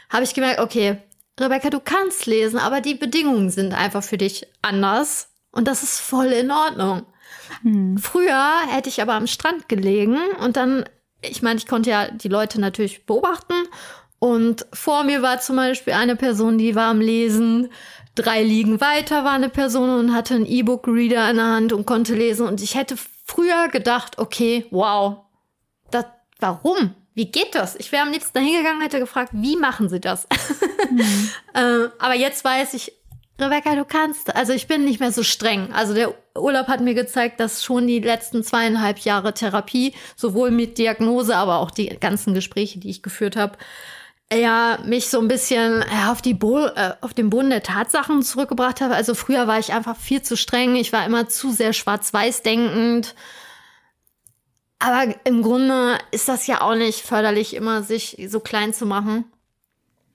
habe 0.09 0.23
ich 0.23 0.33
gemerkt, 0.33 0.59
okay, 0.59 0.97
Rebecca, 1.39 1.69
du 1.69 1.79
kannst 1.79 2.25
lesen, 2.25 2.59
aber 2.59 2.81
die 2.81 2.95
Bedingungen 2.95 3.49
sind 3.49 3.73
einfach 3.73 4.03
für 4.03 4.17
dich 4.17 4.47
anders. 4.61 5.29
Und 5.55 5.67
das 5.67 5.83
ist 5.83 5.99
voll 5.99 6.27
in 6.27 6.51
Ordnung. 6.51 7.05
Hm. 7.63 7.97
Früher 7.97 8.61
hätte 8.67 8.89
ich 8.89 9.01
aber 9.01 9.13
am 9.13 9.25
Strand 9.25 9.69
gelegen 9.69 10.17
und 10.43 10.57
dann, 10.57 10.85
ich 11.21 11.41
meine, 11.41 11.57
ich 11.57 11.65
konnte 11.65 11.89
ja 11.89 12.11
die 12.11 12.27
Leute 12.27 12.59
natürlich 12.59 13.05
beobachten. 13.05 13.55
Und 14.19 14.65
vor 14.73 15.03
mir 15.03 15.21
war 15.21 15.39
zum 15.39 15.55
Beispiel 15.55 15.93
eine 15.93 16.15
Person, 16.15 16.57
die 16.57 16.75
war 16.75 16.89
am 16.89 16.99
Lesen. 16.99 17.69
Drei 18.15 18.43
liegen 18.43 18.81
weiter 18.81 19.23
war 19.23 19.31
eine 19.31 19.49
Person 19.49 19.89
und 19.89 20.13
hatte 20.13 20.35
einen 20.35 20.45
E-Book-Reader 20.45 21.29
in 21.29 21.37
der 21.37 21.45
Hand 21.45 21.73
und 21.73 21.85
konnte 21.85 22.15
lesen. 22.15 22.47
Und 22.47 22.61
ich 22.61 22.75
hätte 22.75 22.95
früher 23.25 23.69
gedacht, 23.69 24.17
okay, 24.17 24.65
wow, 24.71 25.25
das, 25.89 26.05
warum? 26.39 26.95
Wie 27.13 27.31
geht 27.31 27.55
das? 27.55 27.77
Ich 27.77 27.93
wäre 27.93 28.03
am 28.03 28.11
liebsten 28.11 28.33
dahingegangen, 28.33 28.81
hätte 28.81 28.99
gefragt, 28.99 29.31
wie 29.33 29.55
machen 29.55 29.87
sie 29.87 30.01
das? 30.01 30.27
Mhm. 30.91 30.99
äh, 31.53 31.87
aber 31.97 32.15
jetzt 32.15 32.43
weiß 32.43 32.73
ich, 32.73 32.91
Rebecca, 33.39 33.75
du 33.75 33.83
kannst. 33.83 34.33
Also 34.35 34.53
ich 34.53 34.67
bin 34.67 34.85
nicht 34.85 34.99
mehr 34.99 35.11
so 35.11 35.23
streng. 35.23 35.73
Also 35.73 35.93
der 35.93 36.13
Urlaub 36.35 36.67
hat 36.67 36.79
mir 36.79 36.93
gezeigt, 36.93 37.39
dass 37.39 37.63
schon 37.63 37.87
die 37.87 37.99
letzten 37.99 38.43
zweieinhalb 38.43 38.99
Jahre 38.99 39.33
Therapie, 39.33 39.93
sowohl 40.15 40.51
mit 40.51 40.77
Diagnose, 40.77 41.35
aber 41.35 41.59
auch 41.59 41.71
die 41.71 41.87
ganzen 41.87 42.33
Gespräche, 42.33 42.79
die 42.79 42.89
ich 42.89 43.03
geführt 43.03 43.35
habe, 43.35 43.57
ja, 44.33 44.79
mich 44.85 45.09
so 45.09 45.19
ein 45.19 45.27
bisschen 45.27 45.83
ja, 45.91 46.11
auf, 46.11 46.21
die 46.21 46.33
Bo 46.33 46.65
äh, 46.65 46.93
auf 47.01 47.13
den 47.13 47.29
Boden 47.29 47.51
der 47.51 47.61
Tatsachen 47.61 48.23
zurückgebracht 48.23 48.81
habe. 48.81 48.95
Also 48.95 49.13
früher 49.13 49.47
war 49.47 49.59
ich 49.59 49.73
einfach 49.73 49.95
viel 49.95 50.21
zu 50.21 50.35
streng. 50.35 50.75
Ich 50.75 50.93
war 50.93 51.05
immer 51.05 51.27
zu 51.29 51.51
sehr 51.51 51.73
schwarz-weiß 51.73 52.41
denkend. 52.41 53.15
Aber 54.79 55.13
im 55.25 55.41
Grunde 55.41 55.97
ist 56.11 56.27
das 56.27 56.47
ja 56.47 56.61
auch 56.61 56.75
nicht 56.75 57.01
förderlich, 57.01 57.55
immer 57.55 57.83
sich 57.83 58.17
so 58.27 58.39
klein 58.39 58.73
zu 58.73 58.85
machen. 58.85 59.25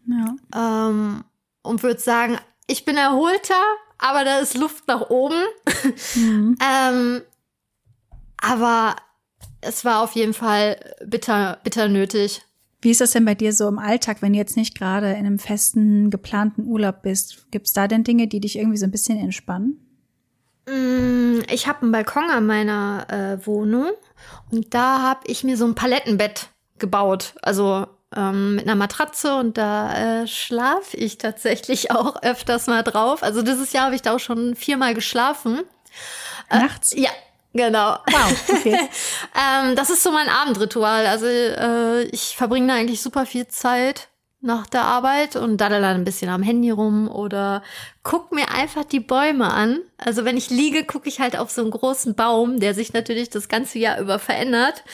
Ja. 0.06 0.88
Ähm, 0.88 1.24
und 1.62 1.83
würde 1.83 2.00
sagen, 2.00 2.38
ich 2.70 2.85
bin 2.85 2.96
erholter, 2.96 3.61
aber 3.98 4.24
da 4.24 4.38
ist 4.38 4.56
Luft 4.56 4.87
nach 4.87 5.11
oben. 5.11 5.42
Mhm. 6.14 6.56
ähm, 6.64 7.22
aber 8.40 8.96
es 9.61 9.85
war 9.85 10.02
auf 10.02 10.12
jeden 10.12 10.35
Fall 10.35 10.78
bitter, 11.04 11.59
bitter 11.64 11.88
nötig. 11.88 12.42
Wie 12.80 12.90
ist 12.90 13.00
das 13.00 13.11
denn 13.11 13.26
bei 13.26 13.35
dir 13.35 13.52
so 13.52 13.68
im 13.68 13.78
Alltag, 13.78 14.22
wenn 14.22 14.33
du 14.33 14.38
jetzt 14.38 14.56
nicht 14.56 14.78
gerade 14.78 15.11
in 15.11 15.26
einem 15.26 15.38
festen, 15.38 16.11
geplanten 16.11 16.64
Urlaub 16.64 17.02
bist? 17.02 17.50
Gibt 17.50 17.66
es 17.66 17.74
da 17.74 17.88
denn 17.88 18.04
Dinge, 18.04 18.26
die 18.26 18.40
dich 18.40 18.56
irgendwie 18.56 18.78
so 18.78 18.87
ein 18.87 18.90
bisschen 18.90 19.18
entspannen? 19.18 19.78
Mm, 20.66 21.40
ich 21.50 21.66
habe 21.66 21.83
einen 21.83 21.92
Balkon 21.92 22.30
an 22.30 22.46
meiner 22.46 23.06
äh, 23.11 23.46
Wohnung 23.46 23.90
und 24.50 24.72
da 24.72 25.02
habe 25.02 25.20
ich 25.26 25.44
mir 25.44 25.59
so 25.59 25.66
ein 25.66 25.74
Palettenbett 25.74 26.48
gebaut. 26.78 27.35
Also 27.42 27.87
ähm, 28.16 28.57
mit 28.57 28.64
einer 28.64 28.75
Matratze 28.75 29.37
und 29.37 29.57
da 29.57 30.23
äh, 30.23 30.27
schlafe 30.27 30.96
ich 30.96 31.18
tatsächlich 31.18 31.90
auch 31.92 32.23
öfters 32.23 32.66
mal 32.66 32.83
drauf. 32.83 33.23
Also 33.23 33.42
dieses 33.42 33.73
Jahr 33.73 33.87
habe 33.87 33.94
ich 33.94 34.03
da 34.03 34.14
auch 34.14 34.20
schon 34.20 34.57
viermal 34.57 34.94
geschlafen. 34.94 35.62
Nachts? 36.51 36.92
Äh, 36.92 37.03
ja, 37.03 37.11
Genau. 37.53 37.99
Wow, 38.07 38.49
okay. 38.49 38.79
ähm, 39.35 39.75
das 39.75 39.90
ist 39.90 40.05
so 40.05 40.12
mein 40.12 40.29
Abendritual. 40.29 41.07
Also 41.07 41.27
äh, 41.27 42.03
ich 42.05 42.37
verbringe 42.37 42.68
da 42.68 42.75
eigentlich 42.75 43.03
super 43.03 43.27
viel 43.27 43.49
Zeit 43.49 44.09
nach 44.40 44.66
der 44.66 44.83
Arbeit 44.83 45.37
und 45.37 45.59
daddel 45.59 45.83
dann 45.83 45.96
ein 45.96 46.05
bisschen 46.05 46.31
am 46.31 46.42
Handy 46.42 46.70
rum 46.70 47.09
oder 47.09 47.62
guck 48.03 48.33
mir 48.33 48.51
einfach 48.53 48.85
die 48.85 49.01
Bäume 49.01 49.53
an. 49.53 49.81
Also 49.99 50.25
wenn 50.25 50.37
ich 50.37 50.49
liege, 50.49 50.85
gucke 50.85 51.09
ich 51.09 51.20
halt 51.20 51.37
auf 51.37 51.51
so 51.51 51.61
einen 51.61 51.73
großen 51.73 52.14
Baum, 52.14 52.59
der 52.61 52.73
sich 52.75 52.92
natürlich 52.92 53.29
das 53.29 53.49
ganze 53.49 53.79
Jahr 53.79 54.01
über 54.01 54.18
verändert. 54.18 54.85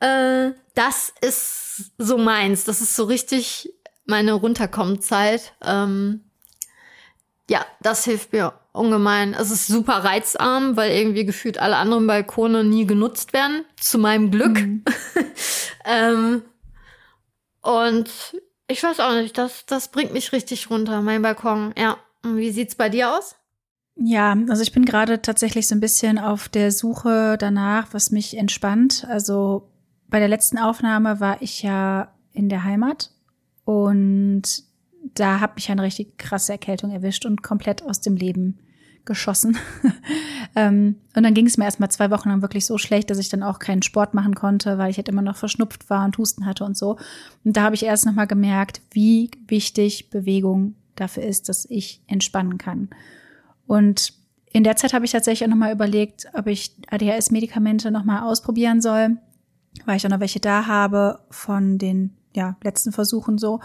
Äh, 0.00 0.52
das 0.74 1.12
ist 1.20 1.92
so 1.98 2.18
meins. 2.18 2.64
Das 2.64 2.80
ist 2.80 2.94
so 2.94 3.04
richtig 3.04 3.72
meine 4.04 4.32
Runterkommenzeit. 4.32 5.52
Ähm, 5.62 6.24
ja, 7.50 7.64
das 7.80 8.04
hilft 8.04 8.32
mir 8.32 8.52
ungemein. 8.72 9.34
Es 9.34 9.50
ist 9.50 9.66
super 9.66 10.04
reizarm, 10.04 10.76
weil 10.76 10.92
irgendwie 10.92 11.24
gefühlt 11.24 11.58
alle 11.58 11.76
anderen 11.76 12.06
Balkone 12.06 12.64
nie 12.64 12.86
genutzt 12.86 13.32
werden. 13.32 13.64
Zu 13.80 13.98
meinem 13.98 14.30
Glück. 14.30 14.60
Mhm. 14.60 14.84
ähm, 15.84 16.42
und 17.62 18.10
ich 18.68 18.82
weiß 18.82 19.00
auch 19.00 19.14
nicht, 19.14 19.36
das, 19.36 19.66
das 19.66 19.88
bringt 19.88 20.12
mich 20.12 20.32
richtig 20.32 20.70
runter, 20.70 21.00
mein 21.02 21.22
Balkon. 21.22 21.74
Ja. 21.76 21.96
Und 22.22 22.36
wie 22.36 22.50
sieht's 22.50 22.74
bei 22.74 22.88
dir 22.88 23.16
aus? 23.16 23.36
Ja, 23.96 24.36
also 24.48 24.62
ich 24.62 24.72
bin 24.72 24.84
gerade 24.84 25.22
tatsächlich 25.22 25.66
so 25.66 25.74
ein 25.74 25.80
bisschen 25.80 26.18
auf 26.18 26.48
der 26.48 26.70
Suche 26.70 27.36
danach, 27.38 27.88
was 27.92 28.10
mich 28.10 28.36
entspannt. 28.36 29.06
Also 29.08 29.68
bei 30.08 30.18
der 30.18 30.28
letzten 30.28 30.58
Aufnahme 30.58 31.20
war 31.20 31.42
ich 31.42 31.62
ja 31.62 32.12
in 32.32 32.48
der 32.48 32.64
Heimat 32.64 33.10
und 33.64 34.42
da 35.14 35.40
hat 35.40 35.56
mich 35.56 35.70
eine 35.70 35.82
richtig 35.82 36.18
krasse 36.18 36.52
Erkältung 36.52 36.90
erwischt 36.90 37.26
und 37.26 37.42
komplett 37.42 37.82
aus 37.82 38.00
dem 38.00 38.16
Leben 38.16 38.58
geschossen. 39.04 39.56
ähm, 40.56 40.96
und 41.16 41.22
dann 41.22 41.34
ging 41.34 41.46
es 41.46 41.56
mir 41.56 41.64
erstmal 41.64 41.90
zwei 41.90 42.10
Wochen 42.10 42.28
lang 42.28 42.42
wirklich 42.42 42.66
so 42.66 42.78
schlecht, 42.78 43.10
dass 43.10 43.18
ich 43.18 43.28
dann 43.28 43.42
auch 43.42 43.58
keinen 43.58 43.82
Sport 43.82 44.14
machen 44.14 44.34
konnte, 44.34 44.78
weil 44.78 44.90
ich 44.90 44.96
halt 44.96 45.08
immer 45.08 45.22
noch 45.22 45.36
verschnupft 45.36 45.88
war 45.90 46.04
und 46.04 46.16
Husten 46.18 46.46
hatte 46.46 46.64
und 46.64 46.76
so. 46.76 46.98
Und 47.44 47.56
da 47.56 47.62
habe 47.62 47.74
ich 47.74 47.84
erst 47.84 48.06
nochmal 48.06 48.26
gemerkt, 48.26 48.82
wie 48.90 49.30
wichtig 49.46 50.10
Bewegung 50.10 50.74
dafür 50.94 51.24
ist, 51.24 51.48
dass 51.48 51.64
ich 51.68 52.02
entspannen 52.06 52.58
kann. 52.58 52.90
Und 53.66 54.12
in 54.52 54.64
der 54.64 54.76
Zeit 54.76 54.92
habe 54.92 55.04
ich 55.04 55.12
tatsächlich 55.12 55.46
auch 55.46 55.50
nochmal 55.50 55.72
überlegt, 55.72 56.26
ob 56.32 56.46
ich 56.46 56.72
ADHS-Medikamente 56.90 57.90
nochmal 57.90 58.22
ausprobieren 58.22 58.80
soll, 58.80 59.18
weil 59.86 59.96
ich 59.96 60.06
auch 60.06 60.10
noch 60.10 60.20
welche 60.20 60.40
da 60.40 60.66
habe 60.66 61.20
von 61.30 61.78
den 61.78 62.14
ja, 62.34 62.56
letzten 62.62 62.92
Versuchen 62.92 63.38
so 63.38 63.60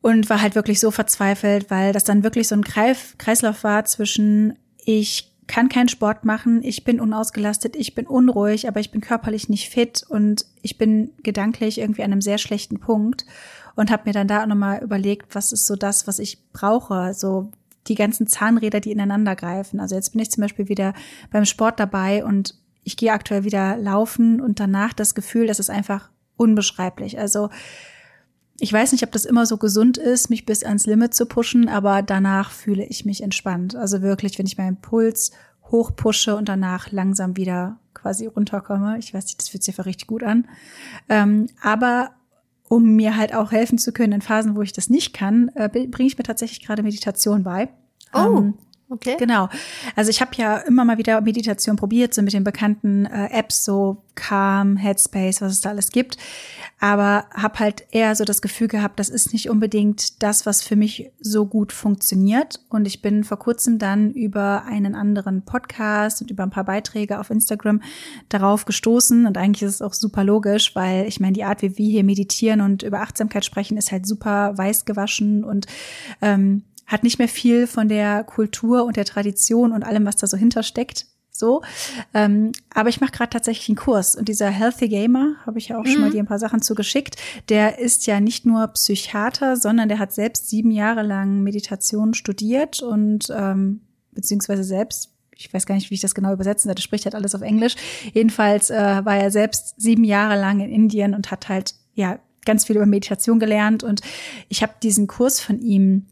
und 0.00 0.30
war 0.30 0.40
halt 0.40 0.54
wirklich 0.54 0.80
so 0.80 0.90
verzweifelt, 0.90 1.70
weil 1.70 1.92
das 1.92 2.04
dann 2.04 2.22
wirklich 2.22 2.48
so 2.48 2.54
ein 2.54 2.64
Kreislauf 2.64 3.64
war 3.64 3.84
zwischen 3.84 4.56
ich 4.84 5.30
kann 5.46 5.68
keinen 5.68 5.88
Sport 5.88 6.24
machen, 6.24 6.62
ich 6.62 6.84
bin 6.84 7.00
unausgelastet, 7.00 7.74
ich 7.74 7.96
bin 7.96 8.06
unruhig, 8.06 8.68
aber 8.68 8.78
ich 8.78 8.92
bin 8.92 9.00
körperlich 9.00 9.48
nicht 9.48 9.68
fit 9.68 10.04
und 10.08 10.46
ich 10.62 10.78
bin 10.78 11.10
gedanklich 11.24 11.78
irgendwie 11.78 12.04
an 12.04 12.12
einem 12.12 12.22
sehr 12.22 12.38
schlechten 12.38 12.78
Punkt 12.78 13.26
und 13.74 13.90
habe 13.90 14.04
mir 14.06 14.12
dann 14.12 14.28
da 14.28 14.42
auch 14.42 14.46
nochmal 14.46 14.80
überlegt, 14.82 15.34
was 15.34 15.52
ist 15.52 15.66
so 15.66 15.74
das, 15.74 16.06
was 16.06 16.20
ich 16.20 16.38
brauche, 16.52 17.14
so 17.14 17.50
die 17.88 17.94
ganzen 17.96 18.28
Zahnräder, 18.28 18.80
die 18.80 18.92
ineinander 18.92 19.34
greifen. 19.34 19.80
Also 19.80 19.96
jetzt 19.96 20.10
bin 20.10 20.20
ich 20.20 20.30
zum 20.30 20.42
Beispiel 20.42 20.68
wieder 20.68 20.94
beim 21.32 21.44
Sport 21.44 21.80
dabei 21.80 22.24
und 22.24 22.54
ich 22.84 22.96
gehe 22.96 23.12
aktuell 23.12 23.44
wieder 23.44 23.76
laufen 23.76 24.40
und 24.40 24.60
danach 24.60 24.92
das 24.92 25.14
Gefühl, 25.14 25.46
das 25.46 25.58
ist 25.58 25.70
einfach 25.70 26.10
unbeschreiblich. 26.36 27.18
Also 27.18 27.50
ich 28.58 28.72
weiß 28.72 28.92
nicht, 28.92 29.04
ob 29.04 29.12
das 29.12 29.24
immer 29.24 29.46
so 29.46 29.56
gesund 29.56 29.96
ist, 29.96 30.28
mich 30.28 30.44
bis 30.44 30.64
ans 30.64 30.86
Limit 30.86 31.14
zu 31.14 31.26
pushen, 31.26 31.68
aber 31.68 32.02
danach 32.02 32.50
fühle 32.50 32.84
ich 32.84 33.04
mich 33.04 33.22
entspannt. 33.22 33.74
Also 33.74 34.02
wirklich, 34.02 34.38
wenn 34.38 34.46
ich 34.46 34.58
meinen 34.58 34.80
Puls 34.80 35.32
hochpushe 35.70 36.36
und 36.36 36.48
danach 36.48 36.90
langsam 36.90 37.36
wieder 37.36 37.78
quasi 37.94 38.26
runterkomme. 38.26 38.98
Ich 38.98 39.14
weiß 39.14 39.24
nicht, 39.24 39.38
das 39.38 39.48
fühlt 39.48 39.62
sich 39.62 39.74
einfach 39.74 39.86
richtig 39.86 40.08
gut 40.08 40.22
an. 40.22 40.48
Ähm, 41.08 41.48
aber 41.62 42.10
um 42.68 42.96
mir 42.96 43.16
halt 43.16 43.34
auch 43.34 43.52
helfen 43.52 43.78
zu 43.78 43.92
können 43.92 44.12
in 44.12 44.20
Phasen, 44.20 44.56
wo 44.56 44.62
ich 44.62 44.72
das 44.72 44.90
nicht 44.90 45.12
kann, 45.12 45.50
äh, 45.54 45.68
bringe 45.68 46.06
ich 46.06 46.18
mir 46.18 46.24
tatsächlich 46.24 46.64
gerade 46.64 46.82
Meditation 46.82 47.42
bei. 47.42 47.68
Oh. 48.12 48.38
Ähm, 48.38 48.54
Okay. 48.92 49.14
Genau. 49.20 49.48
Also 49.94 50.10
ich 50.10 50.20
habe 50.20 50.32
ja 50.34 50.58
immer 50.58 50.84
mal 50.84 50.98
wieder 50.98 51.20
Meditation 51.20 51.76
probiert, 51.76 52.12
so 52.12 52.22
mit 52.22 52.32
den 52.32 52.42
bekannten 52.42 53.06
äh, 53.06 53.28
Apps, 53.30 53.64
so 53.64 54.02
Calm, 54.16 54.76
Headspace, 54.76 55.40
was 55.40 55.52
es 55.52 55.60
da 55.60 55.70
alles 55.70 55.92
gibt. 55.92 56.16
Aber 56.80 57.26
habe 57.32 57.60
halt 57.60 57.86
eher 57.92 58.16
so 58.16 58.24
das 58.24 58.42
Gefühl 58.42 58.66
gehabt, 58.66 58.98
das 58.98 59.08
ist 59.08 59.32
nicht 59.32 59.48
unbedingt 59.48 60.22
das, 60.22 60.44
was 60.44 60.62
für 60.62 60.74
mich 60.74 61.10
so 61.20 61.46
gut 61.46 61.72
funktioniert. 61.72 62.60
Und 62.68 62.86
ich 62.86 63.00
bin 63.00 63.22
vor 63.22 63.38
kurzem 63.38 63.78
dann 63.78 64.12
über 64.12 64.64
einen 64.64 64.96
anderen 64.96 65.42
Podcast 65.42 66.20
und 66.20 66.30
über 66.30 66.42
ein 66.42 66.50
paar 66.50 66.64
Beiträge 66.64 67.20
auf 67.20 67.30
Instagram 67.30 67.82
darauf 68.28 68.64
gestoßen. 68.64 69.26
Und 69.26 69.38
eigentlich 69.38 69.62
ist 69.62 69.76
es 69.76 69.82
auch 69.82 69.94
super 69.94 70.24
logisch, 70.24 70.74
weil 70.74 71.06
ich 71.06 71.20
meine, 71.20 71.34
die 71.34 71.44
Art, 71.44 71.62
wie 71.62 71.78
wir 71.78 71.90
hier 71.90 72.04
meditieren 72.04 72.60
und 72.60 72.82
über 72.82 73.02
Achtsamkeit 73.02 73.44
sprechen, 73.44 73.76
ist 73.76 73.92
halt 73.92 74.06
super 74.06 74.58
weiß 74.58 74.84
gewaschen 74.84 75.44
und 75.44 75.66
ähm, 76.22 76.64
hat 76.90 77.04
nicht 77.04 77.18
mehr 77.18 77.28
viel 77.28 77.66
von 77.66 77.88
der 77.88 78.24
Kultur 78.24 78.84
und 78.84 78.96
der 78.96 79.04
Tradition 79.04 79.72
und 79.72 79.84
allem, 79.84 80.04
was 80.04 80.16
da 80.16 80.26
so 80.26 80.36
hintersteckt. 80.36 81.06
So, 81.30 81.62
ähm, 82.12 82.52
aber 82.74 82.90
ich 82.90 83.00
mache 83.00 83.12
gerade 83.12 83.30
tatsächlich 83.30 83.68
einen 83.70 83.76
Kurs 83.76 84.14
und 84.14 84.28
dieser 84.28 84.50
Healthy 84.50 84.88
Gamer 84.88 85.36
habe 85.46 85.58
ich 85.58 85.68
ja 85.68 85.78
auch 85.78 85.84
mhm. 85.84 85.88
schon 85.88 86.00
mal 86.00 86.08
mhm. 86.08 86.12
dir 86.12 86.22
ein 86.22 86.26
paar 86.26 86.40
Sachen 86.40 86.60
zugeschickt. 86.60 87.16
Der 87.48 87.78
ist 87.78 88.06
ja 88.06 88.20
nicht 88.20 88.44
nur 88.44 88.66
Psychiater, 88.68 89.56
sondern 89.56 89.88
der 89.88 90.00
hat 90.00 90.12
selbst 90.12 90.50
sieben 90.50 90.70
Jahre 90.70 91.02
lang 91.02 91.42
Meditation 91.42 92.12
studiert 92.12 92.82
und 92.82 93.32
ähm, 93.34 93.80
beziehungsweise 94.12 94.64
selbst 94.64 95.12
ich 95.36 95.54
weiß 95.54 95.64
gar 95.64 95.74
nicht, 95.74 95.88
wie 95.88 95.94
ich 95.94 96.02
das 96.02 96.14
genau 96.14 96.34
übersetzen 96.34 96.68
soll, 96.68 96.74
der 96.74 96.82
spricht 96.82 97.06
halt 97.06 97.14
alles 97.14 97.34
auf 97.34 97.40
Englisch. 97.40 97.74
Jedenfalls 98.12 98.68
äh, 98.68 99.00
war 99.04 99.16
er 99.16 99.30
selbst 99.30 99.80
sieben 99.80 100.04
Jahre 100.04 100.38
lang 100.38 100.60
in 100.60 100.70
Indien 100.70 101.14
und 101.14 101.30
hat 101.30 101.48
halt 101.48 101.74
ja 101.94 102.18
ganz 102.44 102.66
viel 102.66 102.76
über 102.76 102.84
Meditation 102.84 103.38
gelernt 103.38 103.82
und 103.82 104.02
ich 104.50 104.62
habe 104.62 104.74
diesen 104.82 105.06
Kurs 105.06 105.40
von 105.40 105.58
ihm 105.60 106.06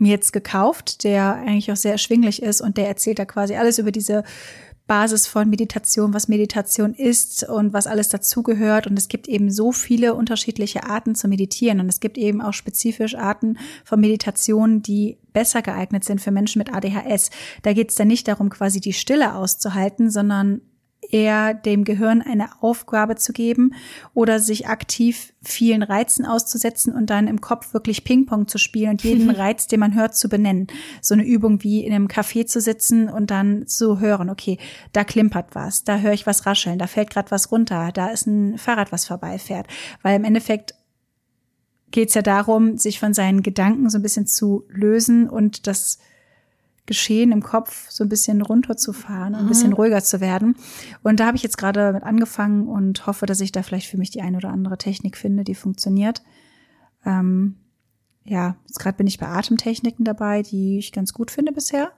mir 0.00 0.10
jetzt 0.10 0.32
gekauft, 0.32 1.04
der 1.04 1.34
eigentlich 1.34 1.70
auch 1.70 1.76
sehr 1.76 1.92
erschwinglich 1.92 2.42
ist 2.42 2.60
und 2.60 2.76
der 2.76 2.88
erzählt 2.88 3.18
da 3.18 3.24
quasi 3.24 3.56
alles 3.56 3.78
über 3.78 3.92
diese 3.92 4.24
Basis 4.90 5.28
von 5.28 5.48
Meditation, 5.48 6.14
was 6.14 6.26
Meditation 6.26 6.94
ist 6.94 7.48
und 7.48 7.72
was 7.72 7.86
alles 7.86 8.08
dazugehört. 8.08 8.88
Und 8.88 8.98
es 8.98 9.06
gibt 9.06 9.28
eben 9.28 9.48
so 9.48 9.70
viele 9.70 10.14
unterschiedliche 10.14 10.82
Arten 10.82 11.14
zu 11.14 11.28
meditieren. 11.28 11.78
Und 11.78 11.88
es 11.88 12.00
gibt 12.00 12.18
eben 12.18 12.42
auch 12.42 12.54
spezifisch 12.54 13.14
Arten 13.14 13.56
von 13.84 14.00
Meditation, 14.00 14.82
die 14.82 15.16
besser 15.32 15.62
geeignet 15.62 16.02
sind 16.02 16.20
für 16.20 16.32
Menschen 16.32 16.58
mit 16.58 16.74
ADHS. 16.74 17.30
Da 17.62 17.72
geht 17.72 17.90
es 17.90 17.94
dann 17.94 18.08
nicht 18.08 18.26
darum, 18.26 18.50
quasi 18.50 18.80
die 18.80 18.92
Stille 18.92 19.36
auszuhalten, 19.36 20.10
sondern 20.10 20.60
eher 21.12 21.54
dem 21.54 21.84
Gehirn 21.84 22.22
eine 22.22 22.62
Aufgabe 22.62 23.16
zu 23.16 23.32
geben 23.32 23.74
oder 24.14 24.38
sich 24.38 24.68
aktiv 24.68 25.32
vielen 25.42 25.82
Reizen 25.82 26.24
auszusetzen 26.24 26.94
und 26.94 27.10
dann 27.10 27.26
im 27.26 27.40
Kopf 27.40 27.72
wirklich 27.72 28.04
Ping-Pong 28.04 28.48
zu 28.48 28.58
spielen 28.58 28.90
und 28.90 29.04
jeden 29.04 29.30
Reiz, 29.30 29.66
den 29.66 29.80
man 29.80 29.94
hört, 29.94 30.16
zu 30.16 30.28
benennen. 30.28 30.66
So 31.00 31.14
eine 31.14 31.24
Übung 31.24 31.62
wie 31.62 31.84
in 31.84 31.92
einem 31.92 32.08
Café 32.08 32.46
zu 32.46 32.60
sitzen 32.60 33.08
und 33.08 33.30
dann 33.30 33.66
zu 33.66 34.00
hören, 34.00 34.30
okay, 34.30 34.58
da 34.92 35.04
klimpert 35.04 35.54
was, 35.54 35.84
da 35.84 35.98
höre 35.98 36.12
ich 36.12 36.26
was 36.26 36.46
rascheln, 36.46 36.78
da 36.78 36.86
fällt 36.86 37.10
gerade 37.10 37.30
was 37.30 37.50
runter, 37.50 37.90
da 37.92 38.08
ist 38.08 38.26
ein 38.26 38.58
Fahrrad, 38.58 38.92
was 38.92 39.06
vorbeifährt. 39.06 39.66
Weil 40.02 40.16
im 40.16 40.24
Endeffekt 40.24 40.74
geht 41.90 42.08
es 42.08 42.14
ja 42.14 42.22
darum, 42.22 42.78
sich 42.78 43.00
von 43.00 43.14
seinen 43.14 43.42
Gedanken 43.42 43.90
so 43.90 43.98
ein 43.98 44.02
bisschen 44.02 44.26
zu 44.26 44.64
lösen 44.68 45.28
und 45.28 45.66
das 45.66 45.98
Geschehen 46.86 47.30
im 47.30 47.42
Kopf 47.42 47.88
so 47.90 48.04
ein 48.04 48.08
bisschen 48.08 48.42
runterzufahren, 48.42 49.34
ein 49.34 49.46
bisschen 49.46 49.68
mhm. 49.68 49.74
ruhiger 49.74 50.02
zu 50.02 50.20
werden. 50.20 50.56
Und 51.02 51.20
da 51.20 51.26
habe 51.26 51.36
ich 51.36 51.42
jetzt 51.42 51.58
gerade 51.58 51.92
mit 51.92 52.02
angefangen 52.02 52.66
und 52.68 53.06
hoffe, 53.06 53.26
dass 53.26 53.40
ich 53.40 53.52
da 53.52 53.62
vielleicht 53.62 53.88
für 53.88 53.98
mich 53.98 54.10
die 54.10 54.22
eine 54.22 54.38
oder 54.38 54.50
andere 54.50 54.78
Technik 54.78 55.16
finde, 55.16 55.44
die 55.44 55.54
funktioniert. 55.54 56.22
Ähm, 57.04 57.56
ja, 58.24 58.56
jetzt 58.66 58.78
gerade 58.78 58.96
bin 58.96 59.06
ich 59.06 59.18
bei 59.18 59.28
Atemtechniken 59.28 60.04
dabei, 60.04 60.42
die 60.42 60.78
ich 60.78 60.92
ganz 60.92 61.12
gut 61.12 61.30
finde 61.30 61.52
bisher. 61.52 61.92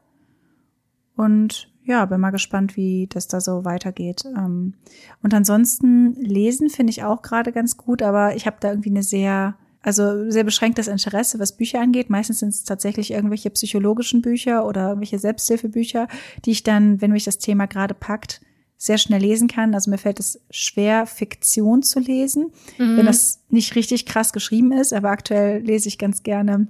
Und 1.16 1.72
ja, 1.84 2.04
bin 2.06 2.20
mal 2.20 2.30
gespannt, 2.30 2.76
wie 2.76 3.08
das 3.08 3.28
da 3.28 3.40
so 3.40 3.64
weitergeht. 3.64 4.24
Ähm, 4.24 4.74
und 5.22 5.34
ansonsten 5.34 6.14
lesen 6.14 6.70
finde 6.70 6.90
ich 6.90 7.02
auch 7.02 7.22
gerade 7.22 7.52
ganz 7.52 7.76
gut, 7.76 8.02
aber 8.02 8.36
ich 8.36 8.46
habe 8.46 8.56
da 8.60 8.70
irgendwie 8.70 8.90
eine 8.90 9.02
sehr 9.02 9.56
also 9.82 10.30
sehr 10.30 10.44
beschränktes 10.44 10.86
Interesse, 10.86 11.38
was 11.38 11.56
Bücher 11.56 11.80
angeht. 11.80 12.08
Meistens 12.08 12.38
sind 12.38 12.50
es 12.50 12.64
tatsächlich 12.64 13.10
irgendwelche 13.10 13.50
psychologischen 13.50 14.22
Bücher 14.22 14.64
oder 14.66 14.88
irgendwelche 14.88 15.18
Selbsthilfebücher, 15.18 16.08
die 16.44 16.52
ich 16.52 16.62
dann, 16.62 17.00
wenn 17.00 17.10
mich 17.10 17.24
das 17.24 17.38
Thema 17.38 17.66
gerade 17.66 17.94
packt, 17.94 18.40
sehr 18.76 18.98
schnell 18.98 19.20
lesen 19.20 19.48
kann. 19.48 19.74
Also 19.74 19.90
mir 19.90 19.98
fällt 19.98 20.20
es 20.20 20.40
schwer, 20.50 21.06
Fiktion 21.06 21.82
zu 21.82 22.00
lesen, 22.00 22.52
mhm. 22.78 22.96
wenn 22.96 23.06
das 23.06 23.40
nicht 23.48 23.74
richtig 23.74 24.06
krass 24.06 24.32
geschrieben 24.32 24.72
ist. 24.72 24.92
Aber 24.92 25.10
aktuell 25.10 25.60
lese 25.62 25.88
ich 25.88 25.98
ganz 25.98 26.22
gerne 26.22 26.68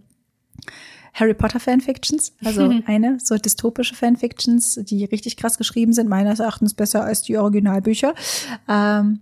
Harry 1.15 1.35
Potter 1.35 1.61
Fanfictions, 1.61 2.33
also 2.43 2.71
eine, 2.87 3.19
so 3.21 3.37
dystopische 3.37 3.95
Fanfictions, 3.95 4.81
die 4.83 5.05
richtig 5.05 5.37
krass 5.37 5.59
geschrieben 5.59 5.93
sind, 5.93 6.09
meines 6.09 6.41
Erachtens 6.41 6.75
besser 6.75 7.05
als 7.05 7.23
die 7.23 7.37
Originalbücher. 7.37 8.15
Ähm, 8.69 9.21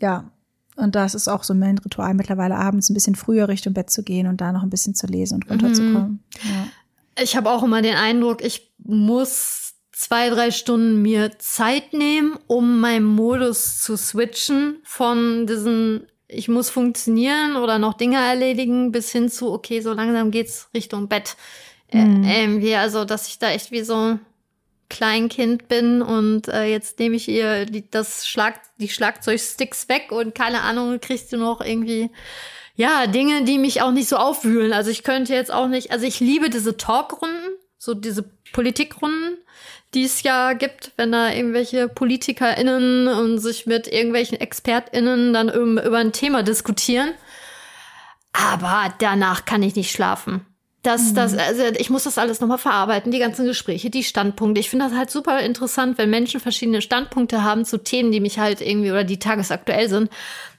ja, 0.00 0.30
und 0.76 0.94
das 0.94 1.14
ist 1.14 1.28
auch 1.28 1.42
so 1.42 1.54
mein 1.54 1.78
Ritual 1.78 2.14
mittlerweile 2.14 2.56
abends 2.56 2.90
ein 2.90 2.94
bisschen 2.94 3.14
früher 3.14 3.48
Richtung 3.48 3.72
Bett 3.72 3.90
zu 3.90 4.02
gehen 4.02 4.26
und 4.26 4.40
da 4.40 4.52
noch 4.52 4.62
ein 4.62 4.70
bisschen 4.70 4.94
zu 4.94 5.06
lesen 5.06 5.36
und 5.36 5.50
runterzukommen. 5.50 6.24
Mhm. 6.42 6.50
Ja. 6.50 7.22
Ich 7.22 7.36
habe 7.36 7.50
auch 7.50 7.62
immer 7.62 7.82
den 7.82 7.96
Eindruck, 7.96 8.44
ich 8.44 8.72
muss 8.78 9.74
zwei, 9.92 10.28
drei 10.28 10.50
Stunden 10.50 11.00
mir 11.00 11.38
Zeit 11.38 11.94
nehmen, 11.94 12.38
um 12.46 12.80
meinen 12.80 13.06
Modus 13.06 13.82
zu 13.82 13.96
switchen 13.96 14.76
von 14.84 15.46
diesen 15.46 16.06
ich 16.28 16.48
muss 16.48 16.70
funktionieren 16.70 17.56
oder 17.56 17.78
noch 17.78 17.94
Dinge 17.94 18.16
erledigen, 18.16 18.90
bis 18.90 19.12
hin 19.12 19.28
zu, 19.28 19.52
okay, 19.52 19.80
so 19.80 19.92
langsam 19.92 20.30
geht's 20.30 20.68
Richtung 20.74 21.08
Bett. 21.08 21.36
Mhm. 21.92 22.24
Äh, 22.24 22.42
irgendwie, 22.42 22.74
also, 22.74 23.04
dass 23.04 23.28
ich 23.28 23.38
da 23.38 23.50
echt 23.50 23.70
wie 23.70 23.82
so 23.82 24.18
Kleinkind 24.88 25.68
bin 25.68 26.02
und 26.02 26.48
äh, 26.48 26.64
jetzt 26.64 26.98
nehme 26.98 27.16
ich 27.16 27.28
ihr 27.28 27.66
die, 27.66 27.88
das 27.90 28.26
Schlag, 28.26 28.60
die 28.78 28.88
Schlagzeugsticks 28.88 29.88
weg 29.88 30.12
und 30.12 30.34
keine 30.34 30.62
Ahnung, 30.62 31.00
kriegst 31.00 31.32
du 31.32 31.36
noch 31.36 31.60
irgendwie 31.60 32.10
ja, 32.76 33.06
Dinge, 33.06 33.44
die 33.44 33.58
mich 33.58 33.82
auch 33.82 33.90
nicht 33.90 34.08
so 34.08 34.16
aufwühlen. 34.16 34.72
Also 34.72 34.90
ich 34.90 35.02
könnte 35.02 35.34
jetzt 35.34 35.52
auch 35.52 35.66
nicht, 35.66 35.90
also 35.90 36.06
ich 36.06 36.20
liebe 36.20 36.50
diese 36.50 36.76
Talkrunden, 36.76 37.56
so 37.78 37.94
diese 37.94 38.24
Politikrunden, 38.52 39.38
die 39.94 40.04
es 40.04 40.22
ja 40.22 40.52
gibt, 40.52 40.92
wenn 40.96 41.12
da 41.12 41.32
irgendwelche 41.32 41.88
PolitikerInnen 41.88 43.08
und 43.08 43.38
sich 43.38 43.66
mit 43.66 43.88
irgendwelchen 43.88 44.38
ExpertInnen 44.38 45.32
dann 45.32 45.48
über 45.48 45.98
ein 45.98 46.12
Thema 46.12 46.42
diskutieren. 46.42 47.14
Aber 48.32 48.92
danach 48.98 49.46
kann 49.46 49.62
ich 49.62 49.74
nicht 49.74 49.90
schlafen. 49.90 50.44
Das, 50.86 51.12
das, 51.14 51.32
mhm. 51.32 51.40
also 51.40 51.62
ich 51.78 51.90
muss 51.90 52.04
das 52.04 52.16
alles 52.16 52.40
nochmal 52.40 52.58
verarbeiten, 52.58 53.10
die 53.10 53.18
ganzen 53.18 53.44
Gespräche, 53.44 53.90
die 53.90 54.04
Standpunkte. 54.04 54.60
Ich 54.60 54.70
finde 54.70 54.84
das 54.88 54.96
halt 54.96 55.10
super 55.10 55.40
interessant, 55.40 55.98
wenn 55.98 56.10
Menschen 56.10 56.38
verschiedene 56.38 56.80
Standpunkte 56.80 57.42
haben 57.42 57.64
zu 57.64 57.78
Themen, 57.78 58.12
die 58.12 58.20
mich 58.20 58.38
halt 58.38 58.60
irgendwie 58.60 58.92
oder 58.92 59.02
die 59.02 59.18
tagesaktuell 59.18 59.88
sind. 59.88 60.10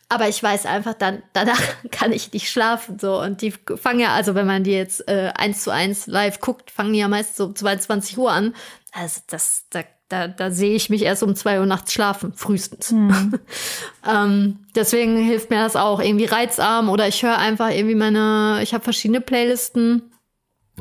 Aber 0.10 0.28
ich 0.28 0.44
weiß 0.44 0.66
einfach, 0.66 0.96
dann 0.96 1.24
danach 1.32 1.62
kann 1.92 2.12
ich 2.12 2.34
nicht 2.34 2.50
schlafen 2.50 3.00
so 3.00 3.22
und 3.22 3.42
die 3.42 3.52
fangen 3.52 4.02
ja, 4.02 4.16
also 4.16 4.36
wenn 4.36 4.46
man 4.46 4.66
die 4.66 4.72
jetzt 4.72 5.08
äh, 5.08 5.32
eins 5.34 5.63
zu 5.63 5.72
eins 5.72 6.08
live 6.08 6.42
guckt, 6.42 6.72
fangen 6.72 6.92
die 6.92 7.00
ja 7.00 7.08
meist 7.08 7.38
so 7.38 7.46
um 7.46 7.56
22 7.56 8.18
Uhr 8.18 8.30
an. 8.30 8.54
Also 8.92 9.22
das, 9.28 9.63
da, 9.70 9.84
da, 10.10 10.28
da 10.28 10.52
sehe 10.52 10.76
ich 10.76 10.90
mich 10.90 11.04
erst 11.04 11.24
um 11.24 11.38
zwei 11.38 11.62
Uhr 11.62 11.66
nachts 11.66 11.94
schlafen, 11.94 12.34
frühestens. 12.34 12.92
Mhm. 12.92 13.40
ähm, 14.06 14.60
deswegen 14.76 15.16
hilft 15.16 15.52
mir 15.52 15.63
das 15.63 15.78
auch 15.78 16.02
irgendwie 16.02 16.26
reizarm 16.26 16.90
oder 16.90 17.08
ich 17.08 17.24
höre 17.24 17.38
einfach 17.38 17.70
irgendwie 17.70 17.96
meine, 17.96 18.60
ich 18.62 18.74
habe 18.74 18.84
verschiedene 18.84 19.22
Playlisten 19.22 20.12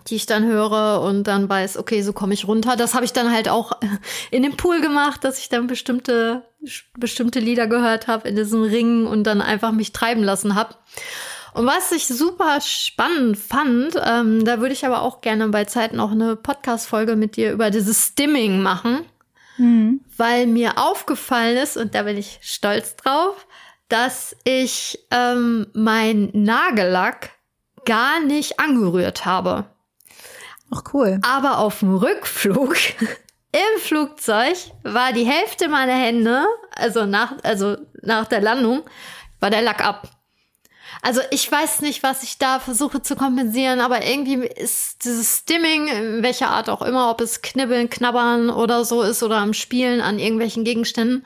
die 0.08 0.16
ich 0.16 0.26
dann 0.26 0.44
höre 0.44 1.00
und 1.02 1.24
dann 1.24 1.48
weiß, 1.48 1.76
okay, 1.78 2.02
so 2.02 2.12
komme 2.12 2.34
ich 2.34 2.46
runter. 2.46 2.76
Das 2.76 2.94
habe 2.94 3.04
ich 3.04 3.12
dann 3.12 3.32
halt 3.32 3.48
auch 3.48 3.72
in 4.30 4.42
dem 4.42 4.56
Pool 4.56 4.80
gemacht, 4.80 5.24
dass 5.24 5.38
ich 5.38 5.48
dann 5.48 5.66
bestimmte 5.66 6.44
bestimmte 6.98 7.38
Lieder 7.38 7.66
gehört 7.66 8.08
habe 8.08 8.28
in 8.28 8.36
diesem 8.36 8.62
Ring 8.62 9.06
und 9.06 9.24
dann 9.24 9.40
einfach 9.40 9.72
mich 9.72 9.92
treiben 9.92 10.22
lassen 10.22 10.54
habe. 10.54 10.74
Und 11.54 11.66
was 11.66 11.90
ich 11.92 12.06
super 12.06 12.60
spannend 12.60 13.38
fand, 13.38 13.94
ähm, 14.04 14.44
da 14.44 14.60
würde 14.60 14.74
ich 14.74 14.84
aber 14.84 15.00
auch 15.00 15.22
gerne 15.22 15.48
bei 15.48 15.64
Zeiten 15.64 16.00
auch 16.00 16.10
eine 16.10 16.36
Podcast-Folge 16.36 17.16
mit 17.16 17.36
dir 17.36 17.52
über 17.52 17.70
dieses 17.70 18.08
Stimming 18.08 18.60
machen, 18.60 19.06
mhm. 19.56 20.00
weil 20.16 20.46
mir 20.46 20.76
aufgefallen 20.76 21.56
ist, 21.56 21.78
und 21.78 21.94
da 21.94 22.02
bin 22.02 22.18
ich 22.18 22.38
stolz 22.42 22.96
drauf, 22.96 23.46
dass 23.88 24.36
ich 24.44 24.98
ähm, 25.10 25.68
mein 25.72 26.30
Nagellack 26.34 27.30
gar 27.86 28.20
nicht 28.20 28.60
angerührt 28.60 29.24
habe. 29.24 29.64
Ach 30.76 30.94
cool. 30.94 31.20
Aber 31.22 31.58
auf 31.58 31.80
dem 31.80 31.96
Rückflug 31.96 32.76
im 33.52 33.80
Flugzeug 33.80 34.56
war 34.82 35.12
die 35.12 35.26
Hälfte 35.26 35.68
meiner 35.68 35.94
Hände, 35.94 36.44
also 36.70 37.06
nach, 37.06 37.32
also 37.42 37.76
nach 38.02 38.26
der 38.26 38.40
Landung, 38.40 38.82
war 39.40 39.50
der 39.50 39.62
Lack 39.62 39.84
ab. 39.84 40.10
Also 41.02 41.20
ich 41.30 41.50
weiß 41.50 41.82
nicht, 41.82 42.02
was 42.02 42.22
ich 42.22 42.38
da 42.38 42.58
versuche 42.58 43.02
zu 43.02 43.16
kompensieren, 43.16 43.80
aber 43.80 44.04
irgendwie 44.04 44.46
ist 44.46 45.04
dieses 45.04 45.38
Stimming, 45.38 45.88
in 45.88 46.22
welcher 46.22 46.48
Art 46.48 46.68
auch 46.68 46.82
immer, 46.82 47.10
ob 47.10 47.20
es 47.20 47.42
Knibbeln, 47.42 47.90
Knabbern 47.90 48.50
oder 48.50 48.84
so 48.84 49.02
ist 49.02 49.22
oder 49.22 49.36
am 49.36 49.52
Spielen 49.52 50.00
an 50.00 50.18
irgendwelchen 50.18 50.64
Gegenständen, 50.64 51.24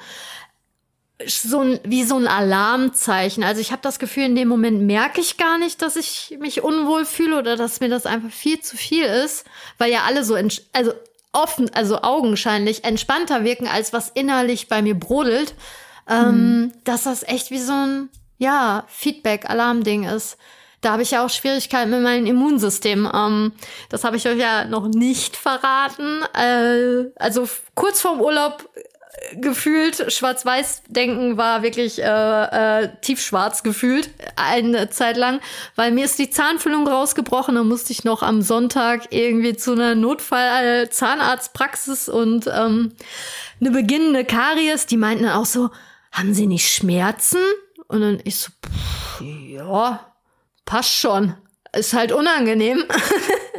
so 1.27 1.61
ein, 1.61 1.81
wie 1.85 2.05
so 2.05 2.17
ein 2.17 2.27
Alarmzeichen. 2.27 3.45
Also 3.45 3.61
ich 3.61 3.73
habe 3.73 3.83
das 3.83 3.99
Gefühl, 3.99 4.25
in 4.25 4.37
dem 4.37 4.49
Moment 4.49 4.83
merke 4.83 5.21
ich 5.21 5.37
gar 5.37 5.59
nicht, 5.59 5.83
dass 5.83 5.97
ich 5.97 6.37
mich 6.41 6.63
unwohl 6.63 7.05
fühle 7.05 7.39
oder 7.39 7.57
dass 7.57 7.81
mir 7.81 7.89
das 7.89 8.07
einfach 8.07 8.31
viel 8.31 8.61
zu 8.61 8.77
viel 8.77 9.05
ist, 9.05 9.45
weil 9.79 9.93
ja 9.93 10.05
alle 10.07 10.25
so, 10.25 10.35
also 10.35 10.93
offen, 11.33 11.71
also 11.75 12.03
augenscheinlich 12.03 12.85
entspannter 12.85 13.45
wirken, 13.45 13.69
als 13.69 13.93
was 13.93 14.11
innerlich 14.11 14.69
bei 14.69 14.83
mir 14.83 14.95
brodelt, 14.95 15.55
ähm, 16.09 16.61
mhm. 16.61 16.73
dass 16.85 17.05
das 17.05 17.23
echt 17.23 17.51
wie 17.51 17.61
so 17.61 17.73
ein, 17.73 18.09
ja, 18.39 18.85
Feedback-Alarm-Ding 18.89 20.05
ist. 20.05 20.39
Da 20.81 20.93
habe 20.93 21.03
ich 21.03 21.11
ja 21.11 21.25
auch 21.25 21.29
Schwierigkeiten 21.29 21.91
mit 21.91 22.03
meinem 22.03 22.25
Immunsystem. 22.25 23.09
Ähm, 23.13 23.53
das 23.91 24.03
habe 24.03 24.17
ich 24.17 24.27
euch 24.27 24.39
ja 24.39 24.65
noch 24.65 24.89
nicht 24.89 25.37
verraten. 25.37 26.23
Äh, 26.35 27.11
also 27.17 27.47
kurz 27.75 28.01
vorm 28.01 28.21
Urlaub 28.21 28.67
gefühlt 29.35 30.11
Schwarz-Weiß-Denken 30.13 31.37
war 31.37 31.63
wirklich 31.63 32.03
äh, 32.03 32.85
äh, 32.85 32.89
tiefschwarz 33.01 33.63
gefühlt 33.63 34.11
eine 34.37 34.91
Zeit 34.91 35.17
lang, 35.17 35.41
weil 35.77 35.93
mir 35.93 36.05
ist 36.05 36.19
die 36.19 36.29
Zahnfüllung 36.31 36.89
rausgebrochen. 36.89 37.55
Da 37.55 37.63
musste 37.65 37.93
ich 37.93 38.05
noch 38.05 38.23
am 38.23 38.43
Sonntag 38.43 39.07
irgendwie 39.11 39.57
zu 39.57 39.73
einer 39.73 39.95
Notfall-Zahnarztpraxis 39.95 42.09
und 42.09 42.51
ähm, 42.53 42.93
eine 43.61 43.71
beginnende 43.71 44.25
Karies. 44.25 44.87
Die 44.87 44.97
meinten 44.97 45.25
dann 45.25 45.37
auch 45.37 45.47
so, 45.47 45.71
haben 46.13 46.35
Sie 46.35 46.47
nicht 46.47 46.69
Schmerzen? 46.69 47.39
Und 47.89 48.03
dann 48.03 48.21
ich 48.25 48.37
so, 48.37 48.53
pff, 48.65 49.21
ja, 49.21 50.07
passt 50.65 50.95
schon. 50.95 51.35
Ist 51.73 51.95
halt 51.95 52.13
unangenehm. 52.13 52.85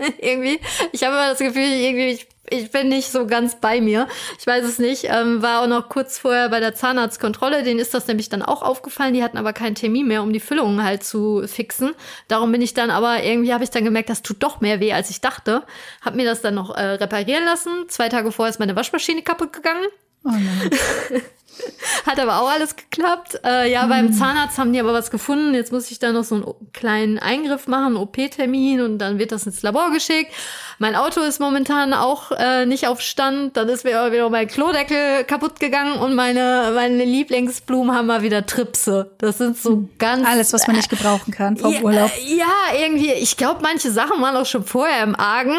irgendwie. 0.19 0.59
Ich 0.91 1.03
habe 1.03 1.15
immer 1.15 1.29
das 1.29 1.39
Gefühl, 1.39 1.63
irgendwie, 1.63 2.11
ich 2.11 2.27
ich 2.51 2.69
bin 2.69 2.89
nicht 2.89 3.09
so 3.09 3.25
ganz 3.25 3.55
bei 3.55 3.81
mir. 3.81 4.07
Ich 4.37 4.45
weiß 4.45 4.65
es 4.65 4.77
nicht. 4.77 5.05
Ähm, 5.05 5.41
war 5.41 5.61
auch 5.61 5.67
noch 5.67 5.89
kurz 5.89 6.17
vorher 6.19 6.49
bei 6.49 6.59
der 6.59 6.75
Zahnarztkontrolle. 6.75 7.63
Denen 7.63 7.79
ist 7.79 7.93
das 7.93 8.07
nämlich 8.07 8.29
dann 8.29 8.41
auch 8.41 8.61
aufgefallen. 8.61 9.13
Die 9.13 9.23
hatten 9.23 9.37
aber 9.37 9.53
keinen 9.53 9.75
Termin 9.75 10.07
mehr, 10.07 10.21
um 10.21 10.33
die 10.33 10.39
Füllungen 10.39 10.83
halt 10.83 11.03
zu 11.03 11.47
fixen. 11.47 11.93
Darum 12.27 12.51
bin 12.51 12.61
ich 12.61 12.73
dann 12.73 12.91
aber 12.91 13.23
irgendwie 13.23 13.53
habe 13.53 13.63
ich 13.63 13.69
dann 13.69 13.85
gemerkt, 13.85 14.09
das 14.09 14.21
tut 14.21 14.43
doch 14.43 14.59
mehr 14.59 14.79
weh, 14.81 14.91
als 14.91 15.09
ich 15.09 15.21
dachte. 15.21 15.63
Hab 16.01 16.15
mir 16.15 16.25
das 16.25 16.41
dann 16.41 16.55
noch 16.55 16.75
äh, 16.75 16.81
reparieren 16.81 17.45
lassen. 17.45 17.85
Zwei 17.87 18.09
Tage 18.09 18.31
vorher 18.31 18.49
ist 18.49 18.59
meine 18.59 18.75
Waschmaschine 18.75 19.21
kaputt 19.21 19.53
gegangen. 19.53 19.87
Oh 20.25 20.29
nein. 20.29 21.21
Hat 22.05 22.19
aber 22.19 22.41
auch 22.41 22.49
alles 22.49 22.75
geklappt. 22.75 23.39
Äh, 23.43 23.71
ja, 23.71 23.85
mhm. 23.85 23.89
beim 23.89 24.13
Zahnarzt 24.13 24.57
haben 24.57 24.73
die 24.73 24.79
aber 24.79 24.93
was 24.93 25.11
gefunden. 25.11 25.53
Jetzt 25.53 25.71
muss 25.71 25.91
ich 25.91 25.99
da 25.99 26.11
noch 26.11 26.23
so 26.23 26.35
einen 26.35 26.45
kleinen 26.73 27.19
Eingriff 27.19 27.67
machen, 27.67 27.95
OP-Termin 27.95 28.81
und 28.81 28.97
dann 28.99 29.19
wird 29.19 29.31
das 29.31 29.45
ins 29.45 29.61
Labor 29.61 29.91
geschickt. 29.91 30.31
Mein 30.79 30.95
Auto 30.95 31.21
ist 31.21 31.39
momentan 31.39 31.93
auch 31.93 32.31
äh, 32.31 32.65
nicht 32.65 32.87
auf 32.87 33.01
Stand. 33.01 33.55
Dann 33.57 33.69
ist 33.69 33.83
mir 33.83 34.11
wieder 34.11 34.29
mein 34.29 34.47
Klodeckel 34.47 35.23
kaputt 35.25 35.59
gegangen 35.59 35.99
und 35.99 36.15
meine, 36.15 36.71
meine 36.73 37.05
Lieblingsblumen 37.05 37.95
haben 37.95 38.07
mal 38.07 38.23
wieder 38.23 38.45
Tripse. 38.45 39.11
Das 39.19 39.37
sind 39.37 39.57
so 39.57 39.75
mhm. 39.77 39.89
ganz. 39.97 40.27
Alles, 40.27 40.53
was 40.53 40.67
man 40.67 40.75
nicht 40.75 40.89
gebrauchen 40.89 41.31
kann 41.31 41.57
vom 41.57 41.73
ja, 41.73 41.81
Urlaub. 41.81 42.11
Ja, 42.25 42.79
irgendwie. 42.79 43.13
Ich 43.13 43.37
glaube, 43.37 43.61
manche 43.61 43.91
Sachen 43.91 44.21
waren 44.21 44.35
auch 44.35 44.45
schon 44.45 44.63
vorher 44.63 45.03
im 45.03 45.15
Argen. 45.15 45.57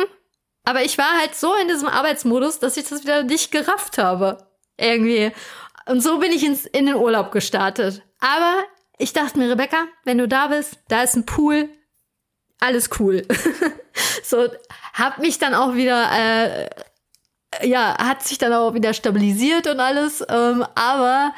Aber 0.65 0.85
ich 0.85 0.99
war 0.99 1.19
halt 1.19 1.35
so 1.35 1.55
in 1.61 1.69
diesem 1.69 1.89
Arbeitsmodus, 1.89 2.59
dass 2.59 2.77
ich 2.77 2.89
das 2.89 3.03
wieder 3.03 3.23
nicht 3.25 3.51
gerafft 3.51 3.99
habe. 3.99 4.39
Irgendwie. 4.77 5.33
Und 5.87 6.03
so 6.03 6.19
bin 6.19 6.33
ich 6.33 6.45
ins, 6.45 6.67
in 6.67 6.87
den 6.87 6.97
Urlaub 6.97 7.33
gestartet. 7.33 8.03
Aber 8.21 8.63
ich 8.99 9.13
dachte 9.13 9.39
mir, 9.39 9.51
Rebecca, 9.51 9.87
wenn 10.05 10.19
du 10.19 10.29
da 10.29 10.49
bist, 10.49 10.79
da 10.89 11.03
ist 11.03 11.17
ein 11.17 11.27
Pool, 11.27 11.69
alles 12.61 12.91
cool. 13.01 13.27
so, 14.23 14.49
hab 14.95 15.19
mich 15.19 15.39
dann 15.39 15.55
auch 15.55 15.75
wieder, 15.75 16.11
äh, 16.13 16.69
ja, 17.67 17.97
hat 17.99 18.23
sich 18.23 18.39
dann 18.39 18.53
auch 18.53 18.75
wieder 18.75 18.95
stabilisiert 18.95 19.67
und 19.67 19.81
alles. 19.81 20.25
Ähm, 20.29 20.65
aber 20.75 21.33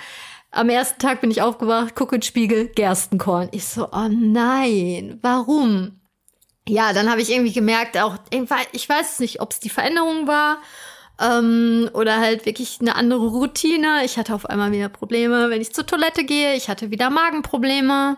am 0.51 0.69
ersten 0.69 1.01
Tag 1.01 1.21
bin 1.21 1.31
ich 1.31 1.43
aufgewacht, 1.43 1.95
gucke 1.95 2.15
in 2.15 2.21
den 2.21 2.27
Spiegel, 2.27 2.69
Gerstenkorn. 2.69 3.49
Ich 3.53 3.65
so, 3.65 3.89
oh 3.91 4.09
nein, 4.09 5.19
warum? 5.23 6.01
Ja, 6.69 6.93
dann 6.93 7.11
habe 7.11 7.21
ich 7.21 7.31
irgendwie 7.31 7.53
gemerkt, 7.53 7.99
auch, 7.99 8.17
ich 8.73 8.89
weiß 8.89 9.19
nicht, 9.21 9.41
ob 9.41 9.53
es 9.53 9.61
die 9.61 9.71
Veränderung 9.71 10.27
war 10.27 10.59
ähm, 11.21 11.91
oder 11.93 12.19
halt 12.21 12.47
wirklich 12.47 12.79
eine 12.81 12.97
andere 12.97 13.27
Routine. 13.27 14.05
Ich 14.05 14.19
hatte 14.19 14.35
auf 14.35 14.47
einmal 14.47 14.73
wieder 14.73 14.89
Probleme, 14.89 15.51
wenn 15.51 15.61
ich 15.61 15.73
zur 15.73 15.87
Toilette 15.87 16.25
gehe. 16.25 16.55
Ich 16.55 16.69
hatte 16.69 16.91
wieder 16.91 17.11
Magenprobleme. 17.11 18.17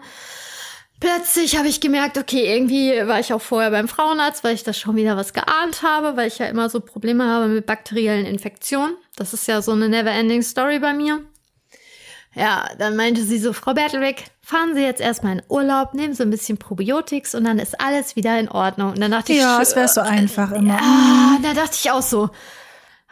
Plötzlich 0.99 1.59
habe 1.59 1.69
ich 1.69 1.81
gemerkt, 1.81 2.17
okay, 2.17 2.55
irgendwie 2.55 3.07
war 3.07 3.21
ich 3.21 3.33
auch 3.35 3.43
vorher 3.43 3.71
beim 3.71 3.87
Frauenarzt, 3.87 4.43
weil 4.45 4.55
ich 4.55 4.65
das 4.65 4.79
schon 4.79 4.97
wieder 4.97 5.15
was 5.17 5.35
geahnt 5.35 5.83
habe, 5.83 6.17
weil 6.17 6.29
ich 6.29 6.39
ja 6.39 6.47
immer 6.47 6.71
so 6.71 6.81
Probleme 6.81 7.25
habe 7.25 7.49
mit 7.49 7.67
bakteriellen 7.67 8.25
Infektionen. 8.25 8.97
das 9.17 9.35
ist 9.35 9.47
ja 9.47 9.61
so 9.61 9.73
eine 9.73 9.91
never-ending 9.91 10.43
Story 10.43 10.79
bei 10.79 10.95
mir. 10.95 11.21
Ja, 12.35 12.69
dann 12.79 12.97
meinte 12.97 13.23
sie 13.25 13.39
so, 13.39 13.55
Frau 13.55 13.73
Bertelweg, 13.73 14.25
fahren 14.43 14.75
Sie 14.75 14.83
jetzt 14.83 15.01
erstmal 15.01 15.39
in 15.39 15.43
Urlaub, 15.49 15.95
nehmen 15.95 16.13
Sie 16.13 16.23
ein 16.23 16.31
bisschen 16.31 16.59
Probiotics 16.59 17.35
und 17.35 17.45
dann 17.45 17.59
ist 17.59 17.81
alles 17.81 18.15
wieder 18.15 18.39
in 18.39 18.51
Ordnung. 18.51 18.91
Und 18.91 19.01
dann 19.01 19.11
dachte 19.11 19.33
ja, 19.33 19.39
ich, 19.39 19.43
Ja, 19.43 19.63
es 19.63 19.75
wäre 19.75 19.89
so 19.89 20.03
einfach 20.03 20.53
immer. 20.53 20.75
Ja, 20.75 21.39
da 21.43 21.55
dachte 21.55 21.77
ich 21.81 21.91
auch 21.91 22.03
so, 22.03 22.29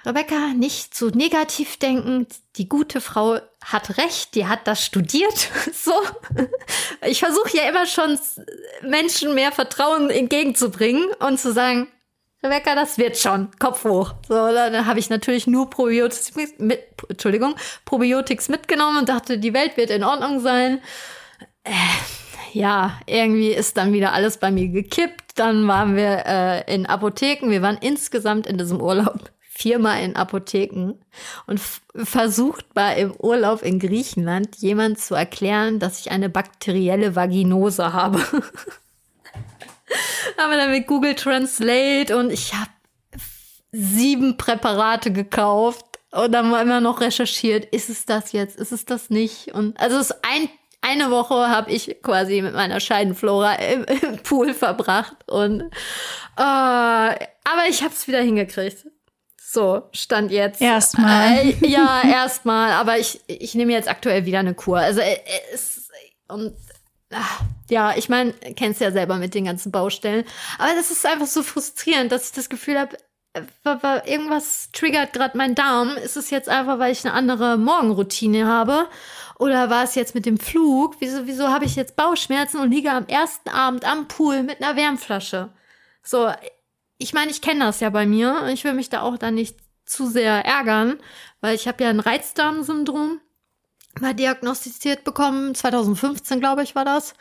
Rebecca, 0.06 0.48
nicht 0.54 0.94
zu 0.94 1.08
negativ 1.08 1.78
denken. 1.78 2.26
Die 2.56 2.68
gute 2.68 3.00
Frau 3.00 3.38
hat 3.64 3.96
recht, 3.96 4.34
die 4.34 4.46
hat 4.46 4.66
das 4.66 4.84
studiert. 4.84 5.50
So. 5.72 5.92
Ich 7.06 7.20
versuche 7.20 7.56
ja 7.56 7.68
immer 7.68 7.84
schon 7.84 8.18
Menschen 8.82 9.34
mehr 9.34 9.52
Vertrauen 9.52 10.08
entgegenzubringen 10.08 11.04
und 11.18 11.38
zu 11.38 11.52
sagen, 11.52 11.88
Rebecca, 12.42 12.74
das 12.74 12.98
wird 12.98 13.16
schon. 13.16 13.50
Kopf 13.58 13.84
hoch. 13.84 14.14
So, 14.28 14.34
dann 14.34 14.86
habe 14.86 14.98
ich 14.98 15.10
natürlich 15.10 15.46
nur 15.46 15.70
Probiotics 15.70 16.34
mit, 16.58 16.84
Entschuldigung, 17.08 17.54
Probiotics 17.84 18.48
mitgenommen 18.48 18.98
und 18.98 19.08
dachte, 19.08 19.38
die 19.38 19.54
Welt 19.54 19.76
wird 19.76 19.90
in 19.90 20.04
Ordnung 20.04 20.40
sein. 20.40 20.80
Äh, 21.64 21.72
ja, 22.52 23.00
irgendwie 23.06 23.48
ist 23.48 23.76
dann 23.76 23.92
wieder 23.92 24.12
alles 24.12 24.36
bei 24.38 24.50
mir 24.50 24.68
gekippt. 24.68 25.38
Dann 25.38 25.66
waren 25.66 25.96
wir 25.96 26.24
äh, 26.26 26.74
in 26.74 26.86
Apotheken. 26.86 27.50
Wir 27.50 27.62
waren 27.62 27.78
insgesamt 27.78 28.46
in 28.46 28.58
diesem 28.58 28.80
Urlaub 28.80 29.30
viermal 29.54 30.02
in 30.02 30.16
Apotheken 30.16 30.94
und 31.46 31.60
versucht 31.94 32.74
mal 32.74 32.92
im 32.92 33.12
Urlaub 33.12 33.62
in 33.62 33.78
Griechenland 33.78 34.56
jemand 34.56 34.98
zu 34.98 35.14
erklären, 35.14 35.78
dass 35.78 36.00
ich 36.00 36.10
eine 36.10 36.28
bakterielle 36.28 37.14
Vaginose 37.14 37.92
habe. 37.92 38.18
haben 40.38 40.50
wir 40.50 40.56
dann 40.56 40.72
mit 40.72 40.86
Google 40.86 41.14
Translate 41.14 42.16
und 42.16 42.32
ich 42.32 42.52
habe 42.54 42.70
sieben 43.70 44.36
Präparate 44.36 45.12
gekauft 45.12 45.84
und 46.10 46.32
dann 46.32 46.50
war 46.50 46.62
immer 46.62 46.80
noch 46.80 47.00
recherchiert, 47.00 47.64
ist 47.66 47.90
es 47.90 48.06
das 48.06 48.32
jetzt, 48.32 48.56
ist 48.56 48.72
es 48.72 48.84
das 48.84 49.10
nicht? 49.10 49.52
Und 49.52 49.78
also 49.80 49.98
es 49.98 50.10
ist 50.10 50.18
ein, 50.22 50.48
eine 50.80 51.10
Woche 51.10 51.48
habe 51.48 51.70
ich 51.70 51.96
quasi 52.02 52.42
mit 52.42 52.54
meiner 52.54 52.80
Scheidenflora 52.80 53.54
im, 53.54 53.84
im 53.84 54.18
Pool 54.18 54.52
verbracht 54.52 55.16
und 55.28 55.60
äh, 56.36 57.16
aber 57.46 57.68
ich 57.68 57.82
habe 57.82 57.94
es 57.94 58.08
wieder 58.08 58.20
hingekriegt. 58.20 58.86
So, 59.54 59.84
stand 59.92 60.32
jetzt. 60.32 60.60
Erstmal. 60.60 61.38
Äh, 61.38 61.54
ja, 61.68 62.02
erstmal. 62.04 62.72
Aber 62.72 62.98
ich, 62.98 63.20
ich 63.28 63.54
nehme 63.54 63.72
jetzt 63.72 63.88
aktuell 63.88 64.26
wieder 64.26 64.40
eine 64.40 64.52
Kur. 64.52 64.78
Also, 64.78 65.00
äh, 65.00 65.16
es, 65.52 65.88
und 66.26 66.56
ach, 67.12 67.42
ja, 67.70 67.94
ich 67.96 68.08
meine, 68.08 68.32
kennst 68.32 68.80
ja 68.80 68.90
selber 68.90 69.14
mit 69.14 69.32
den 69.32 69.44
ganzen 69.44 69.70
Baustellen. 69.70 70.24
Aber 70.58 70.74
das 70.74 70.90
ist 70.90 71.06
einfach 71.06 71.28
so 71.28 71.44
frustrierend, 71.44 72.10
dass 72.10 72.26
ich 72.26 72.32
das 72.32 72.48
Gefühl 72.48 72.80
habe, 72.80 72.96
äh, 73.34 74.10
irgendwas 74.12 74.70
triggert 74.72 75.12
gerade 75.12 75.38
meinen 75.38 75.54
Darm. 75.54 75.90
Ist 75.98 76.16
es 76.16 76.30
jetzt 76.30 76.48
einfach, 76.48 76.80
weil 76.80 76.90
ich 76.90 77.04
eine 77.04 77.14
andere 77.14 77.56
Morgenroutine 77.56 78.48
habe? 78.48 78.88
Oder 79.38 79.70
war 79.70 79.84
es 79.84 79.94
jetzt 79.94 80.16
mit 80.16 80.26
dem 80.26 80.38
Flug? 80.38 80.96
Wieso, 80.98 81.28
wieso 81.28 81.48
habe 81.48 81.64
ich 81.64 81.76
jetzt 81.76 81.94
Bauchschmerzen 81.94 82.58
und 82.58 82.72
liege 82.72 82.90
am 82.90 83.06
ersten 83.06 83.50
Abend 83.50 83.84
am 83.84 84.08
Pool 84.08 84.42
mit 84.42 84.60
einer 84.60 84.74
Wärmflasche? 84.74 85.50
So, 86.02 86.30
ich 87.04 87.12
meine, 87.12 87.30
ich 87.30 87.42
kenne 87.42 87.66
das 87.66 87.80
ja 87.80 87.90
bei 87.90 88.06
mir. 88.06 88.48
Ich 88.48 88.64
will 88.64 88.72
mich 88.72 88.88
da 88.88 89.02
auch 89.02 89.18
dann 89.18 89.34
nicht 89.34 89.58
zu 89.84 90.06
sehr 90.06 90.42
ärgern, 90.46 90.98
weil 91.42 91.54
ich 91.54 91.68
habe 91.68 91.84
ja 91.84 91.90
ein 91.90 92.00
Reizdarmsyndrom 92.00 93.20
mal 94.00 94.14
diagnostiziert 94.14 95.04
bekommen. 95.04 95.54
2015, 95.54 96.40
glaube 96.40 96.62
ich, 96.62 96.74
war 96.74 96.86
das. 96.86 97.12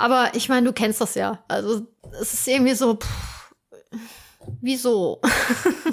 Aber 0.00 0.34
ich 0.34 0.48
meine, 0.48 0.66
du 0.66 0.72
kennst 0.72 1.00
das 1.00 1.14
ja. 1.14 1.44
Also 1.46 1.86
es 2.20 2.34
ist 2.34 2.48
irgendwie 2.48 2.74
so, 2.74 2.96
pff, 2.96 3.54
wieso? 4.60 5.20
Ja, 5.86 5.92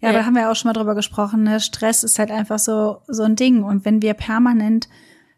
ja, 0.00 0.12
da 0.14 0.24
haben 0.24 0.34
wir 0.34 0.50
auch 0.50 0.56
schon 0.56 0.70
mal 0.70 0.72
drüber 0.72 0.94
gesprochen. 0.94 1.42
Ne? 1.42 1.60
Stress 1.60 2.02
ist 2.02 2.18
halt 2.18 2.30
einfach 2.30 2.58
so 2.58 3.02
so 3.08 3.24
ein 3.24 3.36
Ding. 3.36 3.62
Und 3.62 3.84
wenn 3.84 4.00
wir 4.00 4.14
permanent 4.14 4.88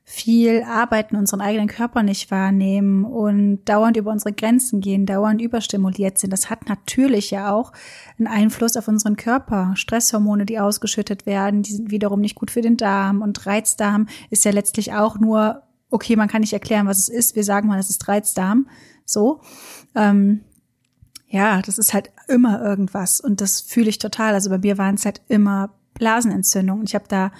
viel 0.06 0.62
arbeiten, 0.62 1.16
unseren 1.16 1.40
eigenen 1.40 1.66
Körper 1.66 2.02
nicht 2.02 2.30
wahrnehmen 2.30 3.04
und 3.04 3.64
dauernd 3.64 3.96
über 3.96 4.10
unsere 4.10 4.34
Grenzen 4.34 4.82
gehen, 4.82 5.06
dauernd 5.06 5.40
überstimuliert 5.40 6.18
sind. 6.18 6.30
Das 6.30 6.50
hat 6.50 6.68
natürlich 6.68 7.30
ja 7.30 7.50
auch 7.50 7.72
einen 8.18 8.26
Einfluss 8.26 8.76
auf 8.76 8.86
unseren 8.86 9.16
Körper. 9.16 9.72
Stresshormone, 9.76 10.44
die 10.44 10.60
ausgeschüttet 10.60 11.24
werden, 11.24 11.62
die 11.62 11.72
sind 11.72 11.90
wiederum 11.90 12.20
nicht 12.20 12.34
gut 12.34 12.50
für 12.50 12.60
den 12.60 12.76
Darm. 12.76 13.22
Und 13.22 13.46
Reizdarm 13.46 14.06
ist 14.28 14.44
ja 14.44 14.50
letztlich 14.50 14.92
auch 14.92 15.18
nur, 15.18 15.62
okay, 15.88 16.16
man 16.16 16.28
kann 16.28 16.42
nicht 16.42 16.52
erklären, 16.52 16.86
was 16.86 16.98
es 16.98 17.08
ist. 17.08 17.34
Wir 17.34 17.44
sagen 17.44 17.68
mal, 17.68 17.78
es 17.78 17.88
ist 17.88 18.06
Reizdarm. 18.06 18.68
So. 19.06 19.40
Ähm, 19.94 20.44
ja, 21.28 21.62
das 21.62 21.78
ist 21.78 21.94
halt 21.94 22.10
immer 22.28 22.62
irgendwas. 22.62 23.20
Und 23.20 23.40
das 23.40 23.62
fühle 23.62 23.88
ich 23.88 23.98
total. 23.98 24.34
Also 24.34 24.50
bei 24.50 24.58
mir 24.58 24.76
waren 24.76 24.96
es 24.96 25.06
halt 25.06 25.22
immer 25.28 25.70
Blasenentzündungen. 25.94 26.84
Ich 26.84 26.94
habe 26.94 27.06
da 27.08 27.32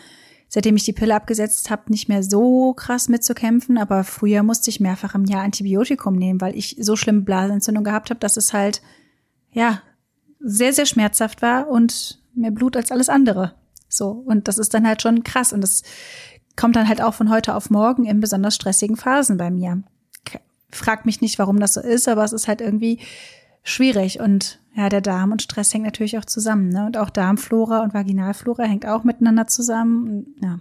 seitdem 0.54 0.76
ich 0.76 0.84
die 0.84 0.92
Pille 0.92 1.16
abgesetzt 1.16 1.68
habe, 1.68 1.90
nicht 1.90 2.08
mehr 2.08 2.22
so 2.22 2.74
krass 2.74 3.08
mitzukämpfen. 3.08 3.76
Aber 3.76 4.04
früher 4.04 4.44
musste 4.44 4.70
ich 4.70 4.78
mehrfach 4.78 5.16
im 5.16 5.24
Jahr 5.24 5.42
Antibiotikum 5.42 6.14
nehmen, 6.14 6.40
weil 6.40 6.56
ich 6.56 6.76
so 6.78 6.94
schlimme 6.94 7.22
Blasenentzündung 7.22 7.82
gehabt 7.82 8.10
habe, 8.10 8.20
dass 8.20 8.36
es 8.36 8.52
halt, 8.52 8.80
ja, 9.50 9.82
sehr, 10.38 10.72
sehr 10.72 10.86
schmerzhaft 10.86 11.42
war 11.42 11.66
und 11.66 12.22
mehr 12.36 12.52
Blut 12.52 12.76
als 12.76 12.92
alles 12.92 13.08
andere. 13.08 13.56
So. 13.88 14.10
Und 14.10 14.46
das 14.46 14.58
ist 14.58 14.72
dann 14.74 14.86
halt 14.86 15.02
schon 15.02 15.24
krass. 15.24 15.52
Und 15.52 15.60
das 15.60 15.82
kommt 16.54 16.76
dann 16.76 16.88
halt 16.88 17.02
auch 17.02 17.14
von 17.14 17.30
heute 17.30 17.56
auf 17.56 17.68
morgen 17.68 18.04
in 18.04 18.20
besonders 18.20 18.54
stressigen 18.54 18.96
Phasen 18.96 19.36
bei 19.36 19.50
mir. 19.50 19.82
Frag 20.70 21.04
mich 21.04 21.20
nicht, 21.20 21.40
warum 21.40 21.58
das 21.58 21.74
so 21.74 21.80
ist, 21.80 22.06
aber 22.06 22.22
es 22.22 22.32
ist 22.32 22.46
halt 22.46 22.60
irgendwie 22.60 23.00
schwierig. 23.64 24.20
Und 24.20 24.60
ja, 24.76 24.88
der 24.88 25.00
Darm 25.00 25.32
und 25.32 25.42
Stress 25.42 25.74
hängt 25.74 25.84
natürlich 25.84 26.16
auch 26.18 26.24
zusammen. 26.24 26.68
Ne? 26.68 26.86
Und 26.86 26.96
auch 26.96 27.10
Darmflora 27.10 27.82
und 27.82 27.94
Vaginalflora 27.94 28.62
hängt 28.62 28.86
auch 28.86 29.02
miteinander 29.02 29.48
zusammen. 29.48 30.36
Ja, 30.40 30.60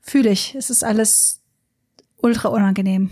fühle 0.00 0.30
ich. 0.30 0.54
Es 0.54 0.70
ist 0.70 0.84
alles 0.84 1.42
ultra 2.16 2.48
unangenehm. 2.48 3.10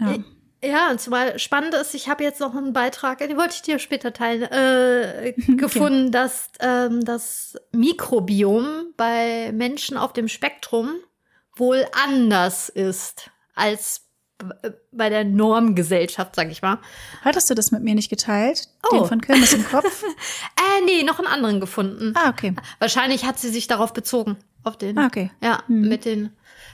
Ja. 0.00 0.16
Ja, 0.64 0.90
und 0.90 0.98
zumal 0.98 1.38
spannend 1.38 1.74
ist, 1.74 1.94
ich 1.94 2.08
habe 2.08 2.24
jetzt 2.24 2.40
noch 2.40 2.54
einen 2.54 2.72
Beitrag, 2.72 3.18
den 3.18 3.36
wollte 3.36 3.54
ich 3.54 3.60
dir 3.60 3.78
später 3.78 4.14
teilen, 4.14 4.44
äh, 4.44 5.32
gefunden, 5.56 6.04
okay. 6.06 6.10
dass 6.10 6.48
ähm, 6.60 7.04
das 7.04 7.58
Mikrobiom 7.72 8.94
bei 8.96 9.52
Menschen 9.52 9.98
auf 9.98 10.14
dem 10.14 10.26
Spektrum 10.26 10.88
wohl 11.54 11.84
anders 11.92 12.70
ist 12.70 13.30
als 13.54 14.03
bei 14.90 15.10
der 15.10 15.24
Normgesellschaft, 15.24 16.34
sag 16.34 16.50
ich 16.50 16.62
mal. 16.62 16.78
Hattest 17.22 17.50
du 17.50 17.54
das 17.54 17.70
mit 17.70 17.82
mir 17.82 17.94
nicht 17.94 18.10
geteilt? 18.10 18.68
Oh. 18.90 18.98
Den 18.98 19.06
von 19.06 19.20
Kirmes 19.20 19.52
im 19.52 19.64
Kopf? 19.64 20.02
äh, 20.56 20.84
nee, 20.84 21.02
noch 21.02 21.18
einen 21.18 21.28
anderen 21.28 21.60
gefunden. 21.60 22.14
Ah, 22.16 22.30
okay. 22.30 22.54
Wahrscheinlich 22.78 23.24
hat 23.24 23.38
sie 23.38 23.50
sich 23.50 23.66
darauf 23.66 23.92
bezogen. 23.92 24.36
Auf 24.64 24.76
den. 24.76 24.98
Ah, 24.98 25.06
okay. 25.06 25.30
Ja, 25.42 25.62
hm. 25.66 25.88
mit 25.88 26.04
den 26.04 26.30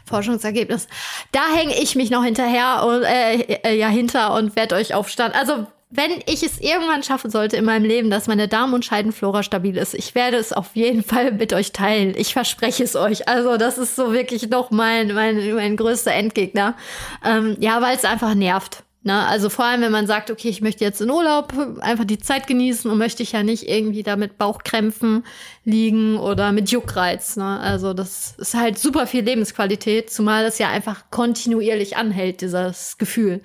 Forschungsergebnissen. 0.07 0.89
Da 1.33 1.49
hänge 1.55 1.75
ich 1.81 1.97
mich 1.97 2.11
noch 2.11 2.25
hinterher 2.25 2.85
und 2.85 3.03
äh, 3.03 3.41
äh, 3.41 3.77
ja 3.77 3.89
hinter 3.89 4.35
und 4.35 4.57
werde 4.57 4.77
euch 4.77 4.95
aufstand. 4.95 5.35
Also 5.35 5.67
wenn 5.91 6.13
ich 6.27 6.45
es 6.45 6.61
irgendwann 6.61 7.03
schaffen 7.03 7.31
sollte 7.31 7.57
in 7.57 7.65
meinem 7.65 7.85
Leben, 7.85 8.11
dass 8.11 8.29
meine 8.29 8.47
Darm- 8.47 8.75
und 8.75 8.85
Scheidenflora 8.85 9.43
stabil 9.43 9.77
ist, 9.77 9.95
ich 9.95 10.15
werde 10.15 10.37
es 10.37 10.53
auf 10.53 10.75
jeden 10.75 11.03
Fall 11.05 11.33
mit 11.33 11.53
euch 11.53 11.73
teilen. 11.73 12.15
Ich 12.17 12.33
verspreche 12.33 12.85
es 12.85 12.95
euch. 12.95 13.29
Also 13.29 13.57
das 13.57 13.77
ist 13.77 13.97
so 13.97 14.13
wirklich 14.13 14.49
noch 14.49 14.71
mein, 14.71 15.13
mein, 15.15 15.55
mein 15.55 15.77
größter 15.77 16.13
Endgegner. 16.13 16.77
Ähm, 17.25 17.57
ja, 17.59 17.83
weil 17.83 17.97
es 17.97 18.05
einfach 18.05 18.35
nervt. 18.35 18.85
Ne? 19.03 19.27
Also 19.27 19.49
vor 19.49 19.65
allem, 19.65 19.81
wenn 19.81 19.91
man 19.91 20.07
sagt, 20.07 20.31
okay, 20.31 20.49
ich 20.49 20.61
möchte 20.61 20.85
jetzt 20.85 21.01
in 21.01 21.11
Urlaub 21.11 21.55
einfach 21.81 22.05
die 22.05 22.19
Zeit 22.19 22.47
genießen 22.47 22.89
und 22.89 22.99
möchte 22.99 23.25
ich 23.25 23.33
ja 23.33 23.43
nicht 23.43 23.69
irgendwie 23.69 24.05
da 24.05 24.15
mit 24.15 24.39
Bauchkrämpfen 24.39 25.25
liegen 25.65 26.19
oder 26.19 26.53
mit 26.53 26.71
Juckreiz. 26.71 27.37
Ne? 27.37 27.59
Also 27.59 27.95
das 27.95 28.35
ist 28.39 28.55
halt 28.55 28.79
super 28.79 29.09
viel 29.09 29.25
Lebensqualität, 29.25 30.11
zumal 30.11 30.45
es 30.45 30.59
ja 30.59 30.69
einfach 30.69 31.11
kontinuierlich 31.11 31.97
anhält, 31.97 32.43
dieses 32.43 32.97
Gefühl. 32.99 33.41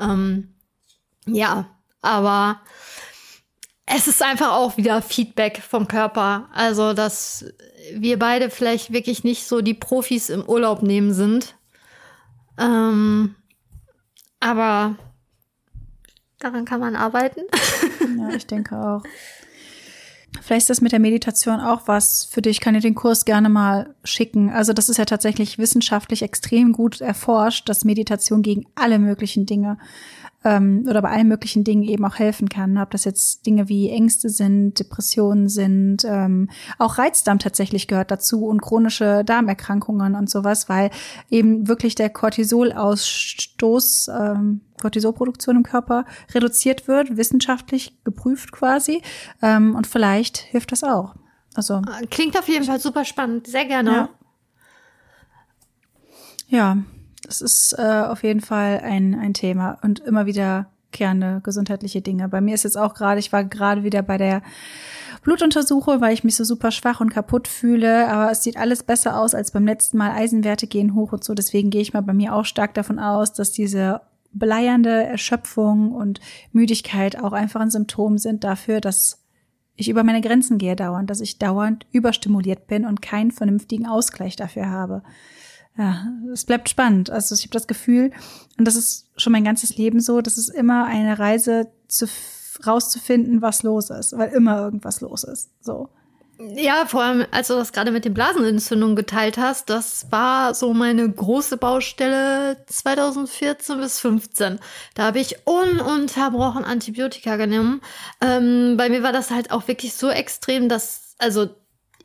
Ähm, 0.00 0.54
ja, 1.26 1.77
aber 2.02 2.60
es 3.86 4.06
ist 4.06 4.22
einfach 4.22 4.52
auch 4.52 4.76
wieder 4.76 5.00
Feedback 5.02 5.62
vom 5.66 5.88
Körper. 5.88 6.48
Also, 6.52 6.92
dass 6.92 7.46
wir 7.94 8.18
beide 8.18 8.50
vielleicht 8.50 8.92
wirklich 8.92 9.24
nicht 9.24 9.46
so 9.46 9.60
die 9.60 9.74
Profis 9.74 10.28
im 10.28 10.44
Urlaub 10.44 10.82
nehmen 10.82 11.14
sind. 11.14 11.56
Ähm, 12.58 13.34
aber 14.40 14.96
daran 16.38 16.64
kann 16.64 16.80
man 16.80 16.96
arbeiten. 16.96 17.42
Ja, 18.18 18.30
ich 18.30 18.46
denke 18.46 18.76
auch. 18.76 19.02
Vielleicht 20.40 20.62
ist 20.62 20.70
das 20.70 20.80
mit 20.80 20.92
der 20.92 20.98
Meditation 20.98 21.60
auch 21.60 21.82
was 21.86 22.24
für 22.24 22.42
dich. 22.42 22.56
Ich 22.56 22.60
kann 22.60 22.74
dir 22.74 22.80
den 22.80 22.94
Kurs 22.94 23.24
gerne 23.24 23.48
mal 23.48 23.94
schicken. 24.04 24.50
Also 24.50 24.72
das 24.72 24.88
ist 24.88 24.96
ja 24.96 25.04
tatsächlich 25.04 25.58
wissenschaftlich 25.58 26.22
extrem 26.22 26.72
gut 26.72 27.00
erforscht, 27.00 27.68
dass 27.68 27.84
Meditation 27.84 28.42
gegen 28.42 28.64
alle 28.74 28.98
möglichen 28.98 29.46
Dinge 29.46 29.78
ähm, 30.44 30.84
oder 30.88 31.02
bei 31.02 31.10
allen 31.10 31.28
möglichen 31.28 31.64
Dingen 31.64 31.82
eben 31.82 32.04
auch 32.04 32.18
helfen 32.18 32.48
kann. 32.48 32.78
Ob 32.78 32.90
das 32.90 33.04
jetzt 33.04 33.44
Dinge 33.46 33.68
wie 33.68 33.90
Ängste 33.90 34.28
sind, 34.30 34.78
Depressionen 34.78 35.48
sind, 35.48 36.04
ähm, 36.04 36.48
auch 36.78 36.98
Reizdarm 36.98 37.38
tatsächlich 37.38 37.88
gehört 37.88 38.10
dazu 38.10 38.46
und 38.46 38.62
chronische 38.62 39.24
Darmerkrankungen 39.24 40.14
und 40.14 40.30
sowas, 40.30 40.68
weil 40.68 40.90
eben 41.30 41.66
wirklich 41.68 41.94
der 41.94 42.10
Cortisolausstoß, 42.10 44.08
ähm, 44.08 44.60
Cortisolproduktion 44.80 45.56
im 45.56 45.64
Körper 45.64 46.04
reduziert 46.32 46.86
wird, 46.86 47.16
wissenschaftlich 47.16 48.04
geprüft 48.04 48.52
quasi. 48.52 49.02
Ähm, 49.42 49.74
und 49.74 49.86
vielleicht 49.86 50.38
hilft 50.38 50.72
das 50.72 50.84
auch. 50.84 51.14
Also 51.54 51.82
klingt 52.10 52.38
auf 52.38 52.48
jeden 52.48 52.64
Fall 52.64 52.78
super 52.78 53.04
spannend, 53.04 53.48
sehr 53.48 53.64
gerne. 53.64 53.90
Ja. 53.90 54.08
Ja, 56.50 56.78
das 57.28 57.42
ist 57.42 57.74
äh, 57.78 57.82
auf 57.82 58.22
jeden 58.22 58.40
Fall 58.40 58.80
ein, 58.82 59.14
ein 59.14 59.34
Thema 59.34 59.78
und 59.82 60.00
immer 60.00 60.24
wieder 60.24 60.66
kehrende 60.92 61.42
gesundheitliche 61.44 62.00
Dinge. 62.00 62.26
Bei 62.30 62.40
mir 62.40 62.54
ist 62.54 62.64
jetzt 62.64 62.78
auch 62.78 62.94
gerade, 62.94 63.20
ich 63.20 63.34
war 63.34 63.44
gerade 63.44 63.84
wieder 63.84 64.00
bei 64.00 64.16
der 64.16 64.42
Blutuntersuchung, 65.22 66.00
weil 66.00 66.14
ich 66.14 66.24
mich 66.24 66.36
so 66.36 66.44
super 66.44 66.70
schwach 66.70 67.02
und 67.02 67.10
kaputt 67.10 67.46
fühle, 67.46 68.08
aber 68.08 68.30
es 68.30 68.42
sieht 68.42 68.56
alles 68.56 68.82
besser 68.82 69.20
aus 69.20 69.34
als 69.34 69.50
beim 69.50 69.66
letzten 69.66 69.98
Mal. 69.98 70.12
Eisenwerte 70.12 70.66
gehen 70.66 70.94
hoch 70.94 71.12
und 71.12 71.22
so, 71.22 71.34
deswegen 71.34 71.68
gehe 71.68 71.82
ich 71.82 71.92
mal 71.92 72.00
bei 72.00 72.14
mir 72.14 72.34
auch 72.34 72.46
stark 72.46 72.72
davon 72.72 72.98
aus, 72.98 73.34
dass 73.34 73.52
diese 73.52 74.00
beleiernde 74.32 75.04
Erschöpfung 75.04 75.92
und 75.92 76.20
Müdigkeit 76.52 77.22
auch 77.22 77.34
einfach 77.34 77.60
ein 77.60 77.70
Symptom 77.70 78.16
sind 78.16 78.42
dafür, 78.42 78.80
dass 78.80 79.22
ich 79.76 79.90
über 79.90 80.02
meine 80.02 80.22
Grenzen 80.22 80.56
gehe 80.56 80.76
dauernd, 80.76 81.10
dass 81.10 81.20
ich 81.20 81.38
dauernd 81.38 81.84
überstimuliert 81.92 82.66
bin 82.66 82.86
und 82.86 83.02
keinen 83.02 83.32
vernünftigen 83.32 83.86
Ausgleich 83.86 84.36
dafür 84.36 84.70
habe 84.70 85.02
ja, 85.78 86.08
es 86.32 86.44
bleibt 86.44 86.68
spannend. 86.68 87.08
Also 87.08 87.34
ich 87.34 87.42
habe 87.42 87.52
das 87.52 87.68
Gefühl, 87.68 88.10
und 88.58 88.66
das 88.66 88.74
ist 88.74 89.06
schon 89.16 89.32
mein 89.32 89.44
ganzes 89.44 89.76
Leben 89.76 90.00
so, 90.00 90.20
das 90.20 90.36
ist 90.36 90.48
immer 90.48 90.84
eine 90.86 91.18
Reise 91.18 91.68
zu 91.86 92.06
rauszufinden, 92.66 93.40
was 93.40 93.62
los 93.62 93.90
ist, 93.90 94.18
weil 94.18 94.30
immer 94.30 94.58
irgendwas 94.58 95.00
los 95.00 95.22
ist. 95.22 95.50
So. 95.60 95.88
Ja, 96.54 96.86
vor 96.86 97.02
allem, 97.02 97.26
als 97.30 97.48
du 97.48 97.54
das 97.54 97.72
gerade 97.72 97.92
mit 97.92 98.04
den 98.04 98.14
Blasenentzündungen 98.14 98.96
geteilt 98.96 99.38
hast, 99.38 99.70
das 99.70 100.10
war 100.10 100.54
so 100.54 100.74
meine 100.74 101.08
große 101.08 101.56
Baustelle 101.56 102.56
2014 102.66 103.78
bis 103.78 104.00
15. 104.00 104.58
Da 104.94 105.04
habe 105.04 105.20
ich 105.20 105.36
ununterbrochen 105.46 106.64
Antibiotika 106.64 107.36
genommen. 107.36 107.80
Ähm, 108.20 108.76
bei 108.76 108.88
mir 108.88 109.04
war 109.04 109.12
das 109.12 109.30
halt 109.30 109.52
auch 109.52 109.68
wirklich 109.68 109.94
so 109.94 110.10
extrem, 110.10 110.68
dass, 110.68 111.14
also 111.18 111.50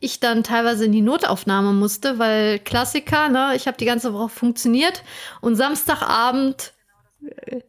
ich 0.04 0.20
dann 0.20 0.44
teilweise 0.44 0.84
in 0.84 0.92
die 0.92 1.02
Notaufnahme 1.02 1.72
musste, 1.72 2.18
weil 2.18 2.58
Klassiker, 2.58 3.28
ne, 3.28 3.52
ich 3.56 3.66
habe 3.66 3.76
die 3.76 3.84
ganze 3.84 4.12
Woche 4.12 4.28
funktioniert 4.28 5.02
und 5.40 5.56
Samstagabend 5.56 6.74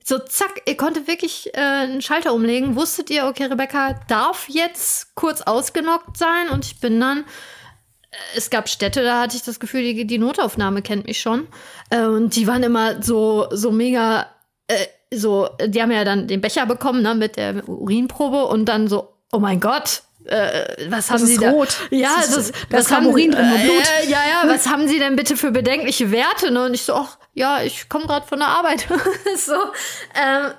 so 0.03 0.19
zack, 0.19 0.61
ihr 0.65 0.77
konntet 0.77 1.07
wirklich 1.07 1.53
äh, 1.53 1.59
einen 1.59 2.01
Schalter 2.01 2.33
umlegen. 2.33 2.75
Wusstet 2.75 3.09
ihr, 3.09 3.25
okay, 3.25 3.45
Rebecca 3.45 3.99
darf 4.07 4.47
jetzt 4.49 5.15
kurz 5.15 5.41
ausgenockt 5.41 6.17
sein 6.17 6.49
und 6.49 6.65
ich 6.65 6.79
bin 6.79 6.99
dann 6.99 7.19
äh, 7.19 8.17
es 8.35 8.49
gab 8.49 8.69
Städte, 8.69 9.03
da 9.03 9.21
hatte 9.21 9.37
ich 9.37 9.43
das 9.43 9.59
Gefühl, 9.59 9.81
die, 9.81 10.05
die 10.05 10.17
Notaufnahme 10.17 10.81
kennt 10.81 11.05
mich 11.05 11.19
schon. 11.19 11.47
Äh, 11.89 12.05
und 12.05 12.35
die 12.35 12.47
waren 12.47 12.63
immer 12.63 13.01
so, 13.01 13.47
so 13.51 13.71
mega, 13.71 14.27
äh, 14.67 14.85
so, 15.13 15.49
die 15.65 15.81
haben 15.81 15.91
ja 15.91 16.03
dann 16.03 16.27
den 16.27 16.41
Becher 16.41 16.65
bekommen, 16.65 17.01
ne, 17.01 17.15
mit 17.15 17.37
der 17.37 17.67
Urinprobe 17.67 18.45
und 18.45 18.65
dann 18.65 18.87
so, 18.87 19.13
oh 19.31 19.39
mein 19.39 19.59
Gott, 19.59 20.03
äh, 20.27 20.89
was 20.89 21.11
haben 21.11 21.21
das 21.21 21.29
Sie 21.29 21.37
da? 21.37 21.51
rot. 21.51 21.77
Ja, 21.91 22.15
das 22.17 22.35
das, 22.35 22.51
da 22.51 22.77
was 22.77 22.85
ist 22.85 22.91
haben 22.91 23.07
Urin 23.07 23.31
drin 23.31 23.51
und 23.51 23.61
Blut. 23.63 23.83
Äh, 24.01 24.09
ja, 24.09 24.19
ja, 24.27 24.43
was 24.49 24.67
haben 24.67 24.87
Sie 24.87 24.99
denn 24.99 25.15
bitte 25.15 25.37
für 25.37 25.51
bedenkliche 25.51 26.11
Werte? 26.11 26.51
Ne? 26.51 26.65
Und 26.65 26.73
ich 26.73 26.83
so, 26.83 26.93
ach, 26.93 27.17
ja, 27.33 27.61
ich 27.61 27.89
komme 27.89 28.05
gerade 28.05 28.25
von 28.25 28.39
der 28.39 28.47
Arbeit. 28.47 28.87
so, 29.37 29.53
ähm, 30.15 30.51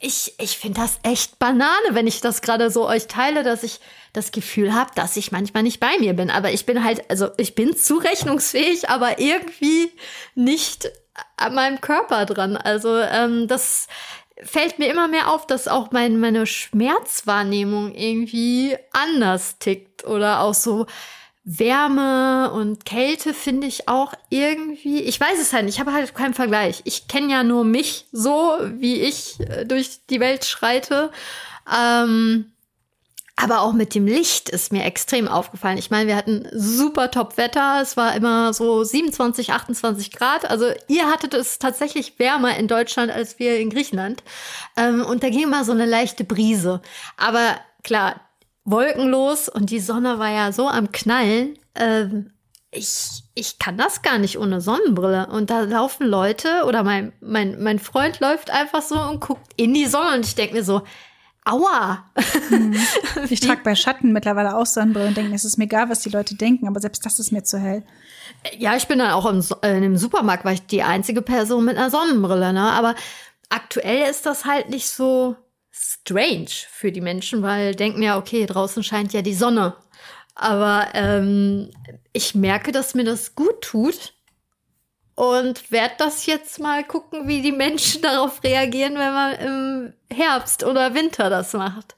ich, 0.00 0.34
ich 0.38 0.58
finde 0.58 0.80
das 0.80 0.98
echt 1.02 1.38
Banane, 1.38 1.90
wenn 1.90 2.06
ich 2.06 2.20
das 2.20 2.42
gerade 2.42 2.70
so 2.70 2.88
euch 2.88 3.06
teile, 3.06 3.42
dass 3.42 3.62
ich 3.62 3.80
das 4.12 4.32
Gefühl 4.32 4.74
habe, 4.74 4.90
dass 4.94 5.16
ich 5.16 5.30
manchmal 5.30 5.62
nicht 5.62 5.78
bei 5.78 5.98
mir 5.98 6.14
bin. 6.14 6.30
Aber 6.30 6.50
ich 6.50 6.66
bin 6.66 6.82
halt, 6.82 7.08
also 7.10 7.28
ich 7.36 7.54
bin 7.54 7.76
zurechnungsfähig, 7.76 8.88
aber 8.88 9.18
irgendwie 9.18 9.92
nicht 10.34 10.90
an 11.36 11.54
meinem 11.54 11.80
Körper 11.80 12.24
dran. 12.26 12.56
Also 12.56 12.98
ähm, 12.98 13.46
das 13.46 13.88
fällt 14.44 14.78
mir 14.78 14.90
immer 14.90 15.08
mehr 15.08 15.32
auf, 15.32 15.46
dass 15.46 15.68
auch 15.68 15.90
mein, 15.90 16.18
meine 16.18 16.46
Schmerzwahrnehmung 16.46 17.94
irgendwie 17.94 18.76
anders 18.92 19.58
tickt 19.58 20.04
oder 20.04 20.40
auch 20.40 20.54
so 20.54 20.86
Wärme 21.44 22.50
und 22.52 22.84
Kälte 22.84 23.32
finde 23.32 23.66
ich 23.66 23.88
auch 23.88 24.12
irgendwie, 24.28 25.00
ich 25.00 25.18
weiß 25.18 25.40
es 25.40 25.52
halt 25.52 25.64
nicht, 25.64 25.74
ich 25.74 25.80
habe 25.80 25.92
halt 25.92 26.14
keinen 26.14 26.34
Vergleich. 26.34 26.82
Ich 26.84 27.08
kenne 27.08 27.32
ja 27.32 27.42
nur 27.42 27.64
mich 27.64 28.06
so, 28.12 28.56
wie 28.62 29.00
ich 29.00 29.40
äh, 29.40 29.64
durch 29.64 30.00
die 30.10 30.20
Welt 30.20 30.44
schreite. 30.44 31.10
Ähm, 31.72 32.52
aber 33.40 33.62
auch 33.62 33.72
mit 33.72 33.94
dem 33.94 34.06
Licht 34.06 34.50
ist 34.50 34.70
mir 34.70 34.84
extrem 34.84 35.26
aufgefallen. 35.26 35.78
Ich 35.78 35.90
meine, 35.90 36.06
wir 36.06 36.16
hatten 36.16 36.46
super 36.52 37.10
Top-Wetter. 37.10 37.80
Es 37.80 37.96
war 37.96 38.14
immer 38.14 38.52
so 38.52 38.84
27, 38.84 39.52
28 39.52 40.12
Grad. 40.12 40.50
Also 40.50 40.66
ihr 40.88 41.06
hattet 41.06 41.32
es 41.32 41.58
tatsächlich 41.58 42.18
wärmer 42.18 42.56
in 42.56 42.68
Deutschland 42.68 43.10
als 43.10 43.38
wir 43.38 43.58
in 43.58 43.70
Griechenland. 43.70 44.22
Ähm, 44.76 45.04
und 45.04 45.22
da 45.22 45.30
ging 45.30 45.44
immer 45.44 45.64
so 45.64 45.72
eine 45.72 45.86
leichte 45.86 46.24
Brise. 46.24 46.82
Aber 47.16 47.56
klar, 47.82 48.20
wolkenlos 48.64 49.48
und 49.48 49.70
die 49.70 49.80
Sonne 49.80 50.18
war 50.18 50.30
ja 50.30 50.52
so 50.52 50.68
am 50.68 50.92
Knallen. 50.92 51.58
Ähm, 51.74 52.32
ich, 52.72 53.22
ich 53.34 53.58
kann 53.58 53.78
das 53.78 54.02
gar 54.02 54.18
nicht 54.18 54.38
ohne 54.38 54.60
Sonnenbrille. 54.60 55.28
Und 55.28 55.48
da 55.48 55.60
laufen 55.62 56.06
Leute 56.06 56.64
oder 56.66 56.82
mein, 56.82 57.14
mein, 57.20 57.62
mein 57.62 57.78
Freund 57.78 58.20
läuft 58.20 58.50
einfach 58.50 58.82
so 58.82 59.00
und 59.00 59.20
guckt 59.20 59.52
in 59.56 59.72
die 59.72 59.86
Sonne 59.86 60.16
und 60.16 60.26
ich 60.26 60.34
denke 60.34 60.56
mir 60.56 60.64
so, 60.64 60.82
Aua! 61.50 62.10
Hm. 62.48 62.74
Ich 63.30 63.40
trage 63.40 63.62
bei 63.62 63.74
Schatten 63.74 64.12
mittlerweile 64.12 64.56
auch 64.56 64.66
Sonnenbrille 64.66 65.08
und 65.08 65.16
denke, 65.16 65.34
es 65.34 65.44
ist 65.44 65.56
mir 65.56 65.64
egal, 65.64 65.88
was 65.88 66.00
die 66.00 66.08
Leute 66.08 66.34
denken, 66.34 66.66
aber 66.66 66.80
selbst 66.80 67.04
das 67.04 67.18
ist 67.18 67.32
mir 67.32 67.42
zu 67.42 67.58
hell. 67.58 67.84
Ja, 68.58 68.76
ich 68.76 68.86
bin 68.86 68.98
dann 68.98 69.10
auch 69.10 69.26
im, 69.26 69.44
äh, 69.62 69.76
in 69.76 69.82
dem 69.82 69.96
Supermarkt, 69.96 70.44
war 70.44 70.52
ich 70.52 70.66
die 70.66 70.82
einzige 70.82 71.22
Person 71.22 71.64
mit 71.64 71.76
einer 71.76 71.90
Sonnenbrille, 71.90 72.52
ne? 72.52 72.70
Aber 72.70 72.94
aktuell 73.48 74.08
ist 74.08 74.26
das 74.26 74.44
halt 74.44 74.70
nicht 74.70 74.88
so 74.88 75.36
strange 75.70 76.50
für 76.70 76.92
die 76.92 77.00
Menschen, 77.00 77.42
weil 77.42 77.74
denken 77.74 78.02
ja, 78.02 78.18
okay, 78.18 78.46
draußen 78.46 78.82
scheint 78.82 79.12
ja 79.12 79.22
die 79.22 79.34
Sonne. 79.34 79.74
Aber 80.34 80.88
ähm, 80.94 81.70
ich 82.12 82.34
merke, 82.34 82.72
dass 82.72 82.94
mir 82.94 83.04
das 83.04 83.34
gut 83.34 83.60
tut, 83.60 84.14
und 85.20 85.70
werde 85.70 85.96
das 85.98 86.24
jetzt 86.24 86.60
mal 86.60 86.82
gucken, 86.82 87.28
wie 87.28 87.42
die 87.42 87.52
Menschen 87.52 88.00
darauf 88.02 88.42
reagieren, 88.42 88.94
wenn 88.94 89.12
man 89.12 89.32
im 89.34 89.92
Herbst 90.10 90.64
oder 90.64 90.94
Winter 90.94 91.28
das 91.28 91.52
macht. 91.52 91.94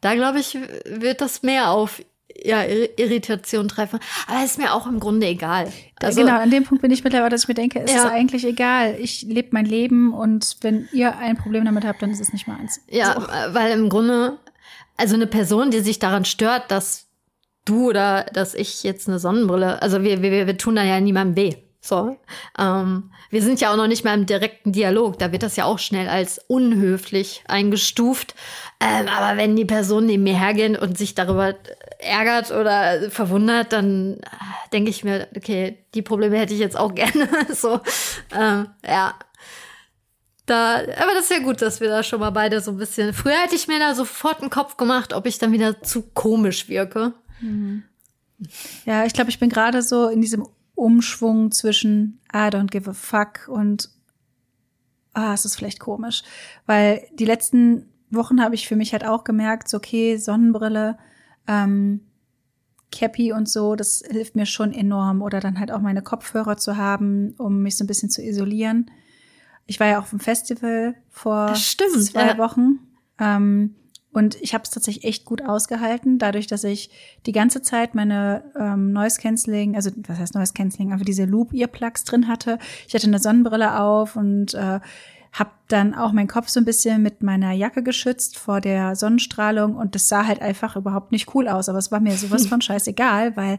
Da 0.00 0.14
glaube 0.14 0.40
ich, 0.40 0.56
wird 0.86 1.20
das 1.20 1.42
mehr 1.42 1.70
auf 1.70 2.02
ja, 2.42 2.64
Irritation 2.64 3.68
treffen. 3.68 4.00
Aber 4.26 4.42
ist 4.42 4.58
mir 4.58 4.72
auch 4.72 4.86
im 4.86 5.00
Grunde 5.00 5.26
egal. 5.26 5.70
Also, 6.02 6.22
genau, 6.22 6.38
an 6.38 6.50
dem 6.50 6.64
Punkt 6.64 6.80
bin 6.80 6.90
ich 6.90 7.04
mittlerweile, 7.04 7.28
dass 7.28 7.42
ich 7.42 7.48
mir 7.48 7.54
denke, 7.54 7.80
es 7.80 7.92
ja. 7.92 8.06
ist 8.06 8.10
eigentlich 8.10 8.46
egal. 8.46 8.96
Ich 8.98 9.20
lebe 9.20 9.48
mein 9.52 9.66
Leben 9.66 10.14
und 10.14 10.56
wenn 10.62 10.88
ihr 10.92 11.18
ein 11.18 11.36
Problem 11.36 11.66
damit 11.66 11.84
habt, 11.84 12.00
dann 12.00 12.10
ist 12.10 12.22
es 12.22 12.32
nicht 12.32 12.48
meins. 12.48 12.80
Ja, 12.88 13.20
so. 13.20 13.54
weil 13.54 13.78
im 13.78 13.90
Grunde, 13.90 14.38
also 14.96 15.14
eine 15.14 15.26
Person, 15.26 15.70
die 15.70 15.80
sich 15.80 15.98
daran 15.98 16.24
stört, 16.24 16.70
dass 16.70 17.06
du 17.66 17.90
oder 17.90 18.24
dass 18.32 18.54
ich 18.54 18.82
jetzt 18.82 19.08
eine 19.08 19.18
Sonnenbrille, 19.18 19.82
also 19.82 20.02
wir, 20.02 20.22
wir, 20.22 20.46
wir 20.46 20.56
tun 20.56 20.76
da 20.76 20.82
ja 20.82 20.98
niemandem 21.00 21.36
weh. 21.36 21.56
So. 21.84 22.16
Ähm, 22.56 23.10
wir 23.30 23.42
sind 23.42 23.60
ja 23.60 23.72
auch 23.72 23.76
noch 23.76 23.88
nicht 23.88 24.04
mal 24.04 24.14
im 24.14 24.24
direkten 24.24 24.70
Dialog. 24.70 25.18
Da 25.18 25.32
wird 25.32 25.42
das 25.42 25.56
ja 25.56 25.64
auch 25.64 25.80
schnell 25.80 26.08
als 26.08 26.38
unhöflich 26.46 27.42
eingestuft. 27.48 28.36
Ähm, 28.78 29.08
aber 29.08 29.36
wenn 29.36 29.56
die 29.56 29.64
Person 29.64 30.06
neben 30.06 30.22
mir 30.22 30.38
hergeht 30.38 30.80
und 30.80 30.96
sich 30.96 31.16
darüber 31.16 31.56
ärgert 31.98 32.52
oder 32.52 33.10
verwundert, 33.10 33.72
dann 33.72 34.18
äh, 34.18 34.70
denke 34.72 34.90
ich 34.90 35.02
mir, 35.02 35.26
okay, 35.36 35.84
die 35.94 36.02
Probleme 36.02 36.38
hätte 36.38 36.54
ich 36.54 36.60
jetzt 36.60 36.78
auch 36.78 36.94
gerne. 36.94 37.28
so, 37.52 37.80
ähm, 38.32 38.68
ja. 38.86 39.14
Da, 40.46 40.76
aber 40.76 41.14
das 41.14 41.24
ist 41.24 41.32
ja 41.32 41.38
gut, 41.40 41.62
dass 41.62 41.80
wir 41.80 41.88
da 41.88 42.04
schon 42.04 42.20
mal 42.20 42.30
beide 42.30 42.60
so 42.60 42.70
ein 42.70 42.76
bisschen. 42.76 43.12
Früher 43.12 43.42
hätte 43.42 43.56
ich 43.56 43.66
mir 43.66 43.80
da 43.80 43.96
sofort 43.96 44.40
einen 44.40 44.50
Kopf 44.50 44.76
gemacht, 44.76 45.14
ob 45.14 45.26
ich 45.26 45.38
dann 45.38 45.50
wieder 45.50 45.82
zu 45.82 46.02
komisch 46.02 46.68
wirke. 46.68 47.12
Mhm. 47.40 47.82
Ja, 48.84 49.04
ich 49.04 49.12
glaube, 49.12 49.30
ich 49.30 49.38
bin 49.40 49.48
gerade 49.48 49.82
so 49.82 50.08
in 50.08 50.20
diesem 50.20 50.46
Umschwung 50.74 51.50
zwischen 51.52 52.20
I 52.32 52.48
don't 52.48 52.70
give 52.70 52.88
a 52.88 52.94
fuck 52.94 53.48
und 53.48 53.90
ah, 55.14 55.34
es 55.34 55.44
ist 55.44 55.56
vielleicht 55.56 55.80
komisch. 55.80 56.22
Weil 56.66 57.06
die 57.12 57.24
letzten 57.24 57.86
Wochen 58.10 58.42
habe 58.42 58.54
ich 58.54 58.68
für 58.68 58.76
mich 58.76 58.92
halt 58.92 59.04
auch 59.04 59.24
gemerkt, 59.24 59.68
so 59.68 59.78
okay, 59.78 60.16
Sonnenbrille, 60.16 60.98
ähm, 61.46 62.00
Cappy 62.90 63.32
und 63.32 63.48
so, 63.48 63.74
das 63.74 64.02
hilft 64.06 64.36
mir 64.36 64.46
schon 64.46 64.72
enorm. 64.72 65.22
Oder 65.22 65.40
dann 65.40 65.58
halt 65.58 65.70
auch 65.72 65.80
meine 65.80 66.02
Kopfhörer 66.02 66.56
zu 66.56 66.76
haben, 66.76 67.34
um 67.38 67.62
mich 67.62 67.76
so 67.76 67.84
ein 67.84 67.86
bisschen 67.86 68.10
zu 68.10 68.22
isolieren. 68.22 68.90
Ich 69.66 69.80
war 69.80 69.86
ja 69.86 69.98
auch 69.98 70.02
auf 70.02 70.10
dem 70.10 70.20
Festival 70.20 70.94
vor 71.08 71.54
stimmt, 71.54 72.04
zwei 72.04 72.28
ja. 72.28 72.38
Wochen. 72.38 72.80
Ähm, 73.18 73.76
Und 74.12 74.34
ich 74.42 74.52
habe 74.52 74.64
es 74.64 74.70
tatsächlich 74.70 75.04
echt 75.04 75.24
gut 75.24 75.42
ausgehalten, 75.42 76.18
dadurch, 76.18 76.46
dass 76.46 76.64
ich 76.64 76.90
die 77.24 77.32
ganze 77.32 77.62
Zeit 77.62 77.94
meine 77.94 78.44
ähm, 78.58 78.92
Noise 78.92 79.20
Cancelling, 79.20 79.74
also 79.74 79.90
was 80.06 80.18
heißt 80.18 80.34
Noise 80.34 80.52
Cancelling, 80.52 80.92
einfach 80.92 81.06
diese 81.06 81.24
Loop 81.24 81.54
Earplugs 81.54 82.04
drin 82.04 82.28
hatte. 82.28 82.58
Ich 82.86 82.94
hatte 82.94 83.06
eine 83.06 83.18
Sonnenbrille 83.18 83.80
auf 83.80 84.14
und 84.16 84.52
äh, 84.52 84.80
habe 85.32 85.50
dann 85.68 85.94
auch 85.94 86.12
meinen 86.12 86.28
Kopf 86.28 86.48
so 86.48 86.60
ein 86.60 86.66
bisschen 86.66 87.02
mit 87.02 87.22
meiner 87.22 87.52
Jacke 87.52 87.82
geschützt 87.82 88.38
vor 88.38 88.60
der 88.60 88.96
Sonnenstrahlung 88.96 89.76
und 89.76 89.94
das 89.94 90.08
sah 90.08 90.26
halt 90.26 90.42
einfach 90.42 90.76
überhaupt 90.76 91.10
nicht 91.10 91.34
cool 91.34 91.48
aus, 91.48 91.70
aber 91.70 91.78
es 91.78 91.90
war 91.90 92.00
mir 92.00 92.16
sowas 92.16 92.46
von 92.48 92.60
scheißegal, 92.60 93.34
weil 93.36 93.58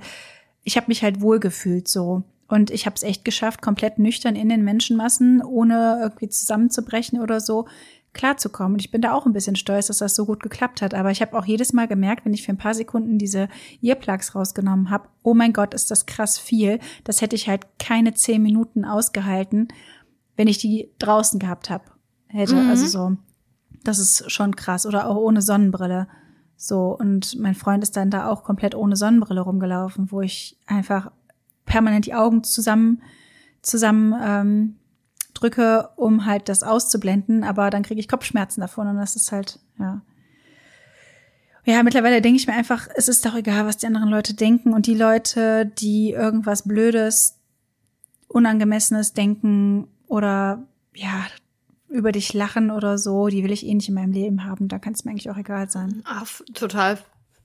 ich 0.63 0.77
habe 0.77 0.87
mich 0.87 1.01
halt 1.01 1.21
wohlgefühlt 1.21 1.87
so. 1.87 2.23
Und 2.47 2.69
ich 2.69 2.85
habe 2.85 2.95
es 2.95 3.01
echt 3.01 3.25
geschafft, 3.25 3.63
komplett 3.63 3.97
nüchtern 3.97 4.35
in 4.35 4.49
den 4.49 4.63
Menschenmassen, 4.63 5.41
ohne 5.41 5.97
irgendwie 6.03 6.29
zusammenzubrechen 6.29 7.19
oder 7.19 7.39
so, 7.39 7.67
klarzukommen. 8.13 8.73
Und 8.73 8.79
ich 8.79 8.91
bin 8.91 9.01
da 9.01 9.13
auch 9.13 9.25
ein 9.25 9.33
bisschen 9.33 9.55
stolz, 9.55 9.87
dass 9.87 9.97
das 9.97 10.15
so 10.15 10.25
gut 10.25 10.41
geklappt 10.41 10.81
hat. 10.81 10.93
Aber 10.93 11.11
ich 11.11 11.21
habe 11.21 11.37
auch 11.37 11.45
jedes 11.45 11.73
Mal 11.73 11.87
gemerkt, 11.87 12.25
wenn 12.25 12.33
ich 12.33 12.43
für 12.43 12.51
ein 12.51 12.57
paar 12.57 12.73
Sekunden 12.73 13.17
diese 13.17 13.49
Earplugs 13.81 14.35
rausgenommen 14.35 14.89
habe, 14.89 15.09
oh 15.23 15.33
mein 15.33 15.53
Gott, 15.53 15.73
ist 15.73 15.91
das 15.91 16.05
krass 16.05 16.37
viel. 16.37 16.79
Das 17.03 17.21
hätte 17.21 17.35
ich 17.35 17.49
halt 17.49 17.65
keine 17.79 18.13
zehn 18.13 18.41
Minuten 18.41 18.85
ausgehalten, 18.85 19.67
wenn 20.35 20.47
ich 20.47 20.59
die 20.59 20.91
draußen 20.99 21.39
gehabt 21.39 21.69
habe. 21.69 21.85
Hätte. 22.27 22.55
Mhm. 22.55 22.69
Also 22.69 22.87
so, 22.87 23.17
das 23.83 23.99
ist 23.99 24.31
schon 24.31 24.55
krass. 24.55 24.85
Oder 24.85 25.07
auch 25.09 25.17
ohne 25.17 25.41
Sonnenbrille. 25.41 26.07
So, 26.55 26.95
und 26.97 27.37
mein 27.39 27.55
Freund 27.55 27.83
ist 27.83 27.97
dann 27.97 28.11
da 28.11 28.29
auch 28.29 28.43
komplett 28.43 28.75
ohne 28.75 28.95
Sonnenbrille 28.95 29.41
rumgelaufen, 29.41 30.11
wo 30.11 30.21
ich 30.21 30.57
einfach 30.67 31.11
permanent 31.65 32.05
die 32.05 32.13
Augen 32.13 32.43
zusammen, 32.43 33.01
zusammen 33.61 34.13
ähm, 34.21 34.75
drücke, 35.43 35.89
um 35.95 36.25
halt 36.25 36.49
das 36.49 36.63
auszublenden, 36.63 37.43
aber 37.43 37.69
dann 37.69 37.83
kriege 37.83 37.99
ich 37.99 38.07
Kopfschmerzen 38.07 38.61
davon 38.61 38.87
und 38.87 38.97
das 38.97 39.15
ist 39.15 39.31
halt, 39.31 39.59
ja. 39.79 40.01
Ja, 41.65 41.81
mittlerweile 41.81 42.21
denke 42.21 42.37
ich 42.37 42.47
mir 42.47 42.53
einfach, 42.53 42.87
es 42.95 43.07
ist 43.07 43.25
doch 43.25 43.35
egal, 43.35 43.65
was 43.65 43.77
die 43.77 43.87
anderen 43.87 44.09
Leute 44.09 44.33
denken 44.33 44.73
und 44.73 44.85
die 44.85 44.95
Leute, 44.95 45.65
die 45.65 46.11
irgendwas 46.11 46.63
Blödes, 46.63 47.39
Unangemessenes 48.27 49.13
denken 49.13 49.87
oder 50.07 50.63
ja, 50.93 51.25
über 51.87 52.11
dich 52.11 52.33
lachen 52.33 52.69
oder 52.71 52.97
so, 52.97 53.27
die 53.27 53.43
will 53.43 53.51
ich 53.51 53.65
eh 53.65 53.73
nicht 53.73 53.87
in 53.87 53.95
meinem 53.95 54.11
Leben 54.11 54.43
haben. 54.43 54.67
Da 54.67 54.79
kann 54.79 54.93
es 54.93 55.05
mir 55.05 55.11
eigentlich 55.11 55.29
auch 55.29 55.37
egal 55.37 55.69
sein. 55.69 56.01
Ach, 56.05 56.27
total 56.53 56.97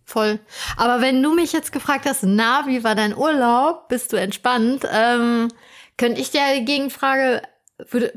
voll. 0.04 0.40
Aber 0.76 1.00
wenn 1.00 1.22
du 1.22 1.34
mich 1.34 1.52
jetzt 1.52 1.70
gefragt 1.70 2.06
hast, 2.06 2.24
na, 2.24 2.64
wie 2.66 2.82
war 2.82 2.94
dein 2.94 3.16
Urlaub? 3.16 3.88
Bist 3.88 4.12
du 4.12 4.16
entspannt? 4.16 4.86
Ähm, 4.90 5.48
könnte 5.98 6.20
ich 6.20 6.30
dir 6.30 6.40
die 6.58 6.64
Gegenfrage 6.64 7.42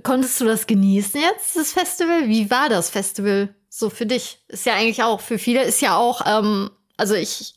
konntest 0.04 0.42
du 0.42 0.46
das 0.46 0.68
genießen 0.68 1.22
jetzt, 1.22 1.56
das 1.56 1.74
Festival? 1.74 2.28
Wie 2.28 2.50
war 2.50 2.70
das 2.70 2.90
Festival 2.90 3.54
so 3.70 3.90
für 3.90 4.06
dich? 4.06 4.40
Ist 4.48 4.66
ja 4.66 4.74
eigentlich 4.74 5.04
auch, 5.04 5.22
für 5.22 5.38
viele 5.38 5.64
ist 5.64 5.82
ja 5.82 5.96
auch, 5.98 6.22
ähm, 6.26 6.72
also 6.98 7.16
ich 7.16 7.56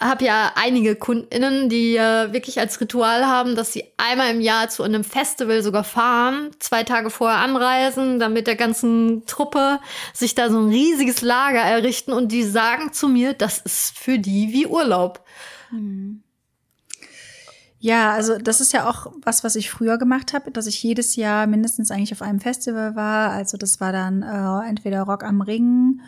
habe 0.00 0.24
ja 0.24 0.52
einige 0.54 0.94
KundInnen, 0.94 1.68
die 1.68 1.96
äh, 1.96 2.32
wirklich 2.32 2.60
als 2.60 2.80
Ritual 2.80 3.26
haben, 3.26 3.56
dass 3.56 3.72
sie 3.72 3.84
einmal 3.96 4.30
im 4.30 4.40
Jahr 4.40 4.68
zu 4.68 4.82
einem 4.82 5.04
Festival 5.04 5.62
sogar 5.62 5.84
fahren, 5.84 6.50
zwei 6.60 6.84
Tage 6.84 7.10
vorher 7.10 7.40
anreisen, 7.40 8.20
dann 8.20 8.32
mit 8.32 8.46
der 8.46 8.56
ganzen 8.56 9.26
Truppe 9.26 9.80
sich 10.12 10.34
da 10.34 10.50
so 10.50 10.60
ein 10.60 10.68
riesiges 10.68 11.22
Lager 11.22 11.60
errichten 11.60 12.12
und 12.12 12.30
die 12.30 12.44
sagen 12.44 12.92
zu 12.92 13.08
mir, 13.08 13.32
das 13.34 13.58
ist 13.58 13.98
für 13.98 14.18
die 14.18 14.52
wie 14.52 14.66
Urlaub. 14.66 15.24
Mhm. 15.70 16.22
Ja, 17.80 18.12
also 18.12 18.38
das 18.38 18.60
ist 18.60 18.72
ja 18.72 18.88
auch 18.88 19.12
was, 19.22 19.44
was 19.44 19.54
ich 19.54 19.70
früher 19.70 19.98
gemacht 19.98 20.32
habe, 20.32 20.50
dass 20.50 20.66
ich 20.66 20.82
jedes 20.82 21.14
Jahr 21.14 21.46
mindestens 21.46 21.90
eigentlich 21.90 22.12
auf 22.12 22.22
einem 22.22 22.40
Festival 22.40 22.96
war. 22.96 23.30
Also 23.30 23.56
das 23.56 23.80
war 23.80 23.92
dann 23.92 24.22
äh, 24.22 24.68
entweder 24.68 25.02
Rock 25.02 25.22
am 25.22 25.40
Ring 25.40 26.00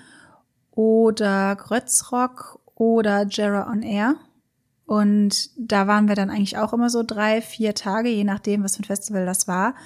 oder 0.72 1.54
Grötzrock 1.54 2.58
oder 2.74 3.26
Jera 3.26 3.70
on 3.70 3.82
Air. 3.82 4.16
Und 4.84 5.50
da 5.56 5.86
waren 5.86 6.08
wir 6.08 6.16
dann 6.16 6.30
eigentlich 6.30 6.58
auch 6.58 6.72
immer 6.72 6.90
so 6.90 7.04
drei, 7.04 7.40
vier 7.40 7.76
Tage, 7.76 8.08
je 8.08 8.24
nachdem, 8.24 8.64
was 8.64 8.74
für 8.74 8.82
ein 8.82 8.86
Festival 8.86 9.24
das 9.24 9.46
war. 9.46 9.76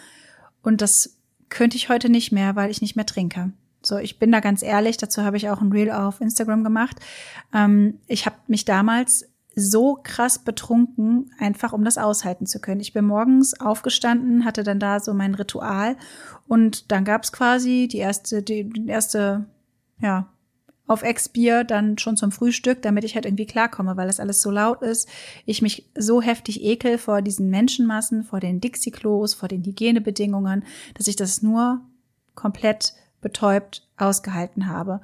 Und 0.62 0.80
das 0.80 1.18
könnte 1.50 1.76
ich 1.76 1.90
heute 1.90 2.08
nicht 2.08 2.32
mehr, 2.32 2.56
weil 2.56 2.70
ich 2.70 2.80
nicht 2.80 2.96
mehr 2.96 3.04
trinke. 3.04 3.52
So, 3.82 3.98
ich 3.98 4.18
bin 4.18 4.32
da 4.32 4.40
ganz 4.40 4.62
ehrlich, 4.62 4.96
dazu 4.96 5.22
habe 5.22 5.36
ich 5.36 5.50
auch 5.50 5.60
ein 5.60 5.72
Reel 5.72 5.90
auf 5.90 6.22
Instagram 6.22 6.64
gemacht. 6.64 6.96
Ähm, 7.52 7.98
ich 8.06 8.24
habe 8.24 8.36
mich 8.46 8.64
damals 8.64 9.26
so 9.56 9.98
krass 10.02 10.38
betrunken, 10.38 11.30
einfach 11.38 11.72
um 11.72 11.84
das 11.84 11.98
aushalten 11.98 12.46
zu 12.46 12.60
können. 12.60 12.80
Ich 12.80 12.92
bin 12.92 13.04
morgens 13.04 13.58
aufgestanden, 13.60 14.44
hatte 14.44 14.62
dann 14.62 14.80
da 14.80 15.00
so 15.00 15.14
mein 15.14 15.34
Ritual 15.34 15.96
und 16.48 16.90
dann 16.90 17.04
gab's 17.04 17.32
quasi 17.32 17.88
die 17.90 17.98
erste, 17.98 18.42
die, 18.42 18.68
die 18.68 18.88
erste, 18.88 19.46
ja, 20.00 20.28
auf 20.86 21.02
Ex-Bier 21.02 21.64
dann 21.64 21.96
schon 21.96 22.16
zum 22.16 22.30
Frühstück, 22.30 22.82
damit 22.82 23.04
ich 23.04 23.14
halt 23.14 23.24
irgendwie 23.24 23.46
klarkomme, 23.46 23.96
weil 23.96 24.06
das 24.06 24.20
alles 24.20 24.42
so 24.42 24.50
laut 24.50 24.82
ist. 24.82 25.08
Ich 25.46 25.62
mich 25.62 25.90
so 25.96 26.20
heftig 26.20 26.62
ekel 26.62 26.98
vor 26.98 27.22
diesen 27.22 27.48
Menschenmassen, 27.48 28.22
vor 28.22 28.38
den 28.38 28.60
Dixie-Klos, 28.60 29.32
vor 29.32 29.48
den 29.48 29.64
Hygienebedingungen, 29.64 30.64
dass 30.92 31.06
ich 31.06 31.16
das 31.16 31.40
nur 31.40 31.80
komplett 32.34 32.92
betäubt 33.22 33.88
ausgehalten 33.96 34.66
habe 34.66 35.00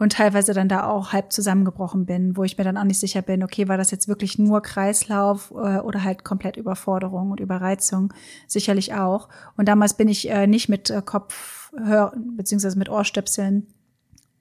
und 0.00 0.12
teilweise 0.12 0.54
dann 0.54 0.68
da 0.68 0.88
auch 0.88 1.12
halb 1.12 1.30
zusammengebrochen 1.30 2.06
bin, 2.06 2.34
wo 2.34 2.42
ich 2.42 2.56
mir 2.56 2.64
dann 2.64 2.78
auch 2.78 2.84
nicht 2.84 2.98
sicher 2.98 3.20
bin, 3.20 3.42
okay, 3.42 3.68
war 3.68 3.76
das 3.76 3.90
jetzt 3.90 4.08
wirklich 4.08 4.38
nur 4.38 4.62
Kreislauf 4.62 5.50
äh, 5.50 5.78
oder 5.78 6.02
halt 6.02 6.24
komplett 6.24 6.56
Überforderung 6.56 7.30
und 7.30 7.38
Überreizung? 7.38 8.14
Sicherlich 8.46 8.94
auch. 8.94 9.28
Und 9.58 9.68
damals 9.68 9.92
bin 9.92 10.08
ich 10.08 10.30
äh, 10.30 10.46
nicht 10.46 10.70
mit 10.70 10.88
äh, 10.88 11.02
Kopfhör 11.04 12.14
beziehungsweise 12.34 12.78
mit 12.78 12.88
Ohrstöpseln 12.88 13.66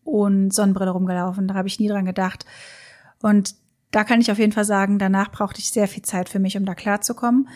und 0.05 0.53
Sonnenbrille 0.53 0.91
rumgelaufen. 0.91 1.49
Da 1.49 1.55
habe 1.55 1.67
ich 1.67 1.77
nie 1.77 1.89
dran 1.89 2.05
gedacht. 2.05 2.45
Und 3.21 3.53
da 3.91 4.05
kann 4.05 4.21
ich 4.21 4.31
auf 4.31 4.39
jeden 4.39 4.53
Fall 4.53 4.63
sagen, 4.63 4.97
danach 4.97 5.29
brauchte 5.29 5.59
ich 5.59 5.71
sehr 5.71 5.89
viel 5.89 6.03
Zeit 6.03 6.29
für 6.29 6.39
mich, 6.39 6.55
um 6.55 6.63
da 6.63 6.73
klarzukommen. 6.73 7.49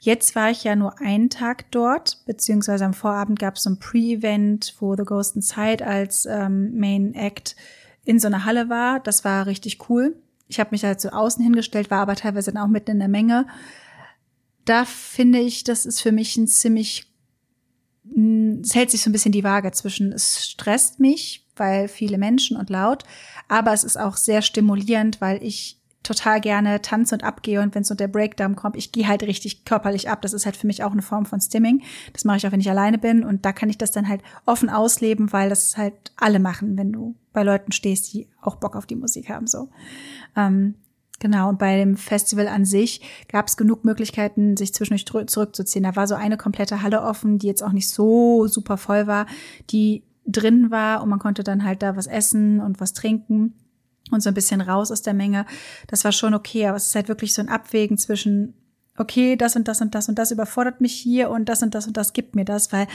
Jetzt 0.00 0.36
war 0.36 0.50
ich 0.50 0.62
ja 0.62 0.76
nur 0.76 1.00
einen 1.00 1.28
Tag 1.28 1.70
dort, 1.72 2.24
beziehungsweise 2.24 2.84
am 2.84 2.94
Vorabend 2.94 3.38
gab 3.38 3.56
es 3.56 3.64
so 3.64 3.70
ein 3.70 3.80
Pre-Event, 3.80 4.76
wo 4.78 4.94
The 4.94 5.02
Ghost 5.02 5.34
Inside 5.34 5.84
als 5.84 6.24
ähm, 6.26 6.78
Main 6.78 7.14
Act 7.14 7.56
in 8.04 8.20
so 8.20 8.28
einer 8.28 8.44
Halle 8.44 8.68
war. 8.68 9.00
Das 9.00 9.24
war 9.24 9.46
richtig 9.46 9.90
cool. 9.90 10.16
Ich 10.46 10.60
habe 10.60 10.70
mich 10.70 10.84
halt 10.84 11.00
so 11.00 11.10
außen 11.10 11.42
hingestellt, 11.42 11.90
war 11.90 12.00
aber 12.00 12.14
teilweise 12.14 12.52
dann 12.52 12.62
auch 12.62 12.68
mitten 12.68 12.92
in 12.92 12.98
der 13.00 13.08
Menge. 13.08 13.46
Da 14.64 14.84
finde 14.84 15.40
ich, 15.40 15.64
das 15.64 15.84
ist 15.84 16.00
für 16.00 16.12
mich 16.12 16.36
ein 16.36 16.46
ziemlich, 16.46 17.12
es 18.62 18.74
hält 18.74 18.90
sich 18.90 19.02
so 19.02 19.10
ein 19.10 19.12
bisschen 19.12 19.32
die 19.32 19.44
Waage 19.44 19.72
zwischen, 19.72 20.12
es 20.12 20.48
stresst 20.48 21.00
mich, 21.00 21.46
weil 21.56 21.88
viele 21.88 22.18
Menschen 22.18 22.56
und 22.56 22.70
laut, 22.70 23.04
aber 23.48 23.72
es 23.72 23.82
ist 23.82 23.98
auch 23.98 24.16
sehr 24.16 24.42
stimulierend, 24.42 25.20
weil 25.20 25.42
ich 25.42 25.77
total 26.02 26.40
gerne 26.40 26.80
tanze 26.80 27.14
und 27.14 27.24
abgehe 27.24 27.60
und 27.60 27.74
wenn 27.74 27.84
so 27.84 27.94
der 27.94 28.08
Breakdown 28.08 28.56
kommt, 28.56 28.76
ich 28.76 28.92
gehe 28.92 29.08
halt 29.08 29.22
richtig 29.22 29.64
körperlich 29.64 30.08
ab. 30.08 30.22
Das 30.22 30.32
ist 30.32 30.46
halt 30.46 30.56
für 30.56 30.66
mich 30.66 30.82
auch 30.84 30.92
eine 30.92 31.02
Form 31.02 31.26
von 31.26 31.40
Stimming. 31.40 31.82
Das 32.12 32.24
mache 32.24 32.38
ich 32.38 32.46
auch, 32.46 32.52
wenn 32.52 32.60
ich 32.60 32.70
alleine 32.70 32.98
bin 32.98 33.24
und 33.24 33.44
da 33.44 33.52
kann 33.52 33.68
ich 33.68 33.78
das 33.78 33.92
dann 33.92 34.08
halt 34.08 34.22
offen 34.46 34.70
ausleben, 34.70 35.32
weil 35.32 35.48
das 35.48 35.76
halt 35.76 35.94
alle 36.16 36.38
machen, 36.38 36.76
wenn 36.76 36.92
du 36.92 37.16
bei 37.32 37.42
Leuten 37.42 37.72
stehst, 37.72 38.12
die 38.12 38.28
auch 38.40 38.56
Bock 38.56 38.76
auf 38.76 38.86
die 38.86 38.96
Musik 38.96 39.28
haben. 39.28 39.46
So. 39.46 39.68
Ähm, 40.36 40.74
Genau, 41.20 41.48
und 41.48 41.58
bei 41.58 41.76
dem 41.76 41.96
Festival 41.96 42.46
an 42.46 42.64
sich 42.64 43.00
gab 43.26 43.48
es 43.48 43.56
genug 43.56 43.84
Möglichkeiten, 43.84 44.56
sich 44.56 44.72
zwischendurch 44.72 45.28
zurückzuziehen. 45.28 45.82
Da 45.82 45.96
war 45.96 46.06
so 46.06 46.14
eine 46.14 46.36
komplette 46.36 46.80
Halle 46.80 47.02
offen, 47.02 47.38
die 47.40 47.48
jetzt 47.48 47.62
auch 47.62 47.72
nicht 47.72 47.88
so 47.88 48.46
super 48.46 48.76
voll 48.76 49.08
war, 49.08 49.26
die 49.70 50.04
drin 50.26 50.70
war 50.70 51.02
und 51.02 51.08
man 51.08 51.18
konnte 51.18 51.42
dann 51.42 51.64
halt 51.64 51.82
da 51.82 51.96
was 51.96 52.06
essen 52.06 52.60
und 52.60 52.80
was 52.80 52.92
trinken 52.92 53.54
und 54.10 54.22
so 54.22 54.30
ein 54.30 54.34
bisschen 54.34 54.60
raus 54.60 54.90
aus 54.90 55.02
der 55.02 55.14
Menge. 55.14 55.46
Das 55.86 56.04
war 56.04 56.12
schon 56.12 56.34
okay, 56.34 56.66
aber 56.66 56.76
es 56.76 56.88
ist 56.88 56.94
halt 56.94 57.08
wirklich 57.08 57.34
so 57.34 57.42
ein 57.42 57.48
Abwägen 57.48 57.98
zwischen, 57.98 58.54
okay, 58.96 59.36
das 59.36 59.56
und 59.56 59.68
das 59.68 59.80
und 59.80 59.94
das 59.94 60.08
und 60.08 60.18
das 60.18 60.30
überfordert 60.30 60.80
mich 60.80 60.92
hier 60.92 61.30
und 61.30 61.48
das 61.48 61.62
und 61.62 61.74
das 61.74 61.86
und 61.86 61.96
das 61.96 62.12
gibt 62.12 62.34
mir 62.34 62.44
das, 62.44 62.72
weil 62.72 62.86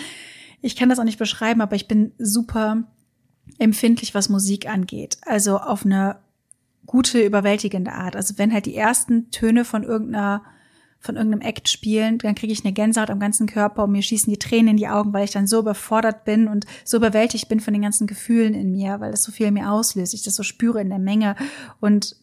ich 0.61 0.75
kann 0.75 0.89
das 0.89 0.99
auch 0.99 1.03
nicht 1.03 1.19
beschreiben, 1.19 1.61
aber 1.61 1.75
ich 1.75 1.87
bin 1.87 2.13
super 2.17 2.83
empfindlich, 3.59 4.15
was 4.15 4.29
Musik 4.29 4.69
angeht. 4.69 5.17
Also 5.25 5.57
auf 5.57 5.85
eine 5.85 6.17
gute, 6.85 7.21
überwältigende 7.21 7.91
Art. 7.91 8.15
Also 8.15 8.37
wenn 8.37 8.53
halt 8.53 8.65
die 8.65 8.75
ersten 8.75 9.29
Töne 9.31 9.65
von 9.65 9.83
irgendeiner 9.83 10.43
von 11.03 11.17
irgendeinem 11.17 11.41
Act 11.41 11.67
spielen, 11.67 12.17
dann 12.17 12.33
kriege 12.33 12.53
ich 12.53 12.63
eine 12.63 12.73
Gänsehaut 12.73 13.09
am 13.09 13.19
ganzen 13.19 13.45
Körper 13.45 13.83
und 13.83 13.91
mir 13.91 14.01
schießen 14.01 14.31
die 14.31 14.39
Tränen 14.39 14.69
in 14.69 14.77
die 14.77 14.87
Augen, 14.87 15.11
weil 15.11 15.25
ich 15.25 15.31
dann 15.31 15.47
so 15.47 15.59
überfordert 15.59 16.23
bin 16.23 16.47
und 16.47 16.65
so 16.85 16.95
überwältigt 16.95 17.49
bin 17.49 17.59
von 17.59 17.73
den 17.73 17.83
ganzen 17.83 18.07
Gefühlen 18.07 18.53
in 18.53 18.71
mir, 18.71 19.01
weil 19.01 19.11
das 19.11 19.23
so 19.23 19.33
viel 19.33 19.47
in 19.47 19.53
mir 19.53 19.69
auslöst, 19.69 20.13
ich 20.13 20.23
das 20.23 20.35
so 20.35 20.43
spüre 20.43 20.79
in 20.79 20.89
der 20.89 20.99
Menge 20.99 21.35
und 21.81 22.15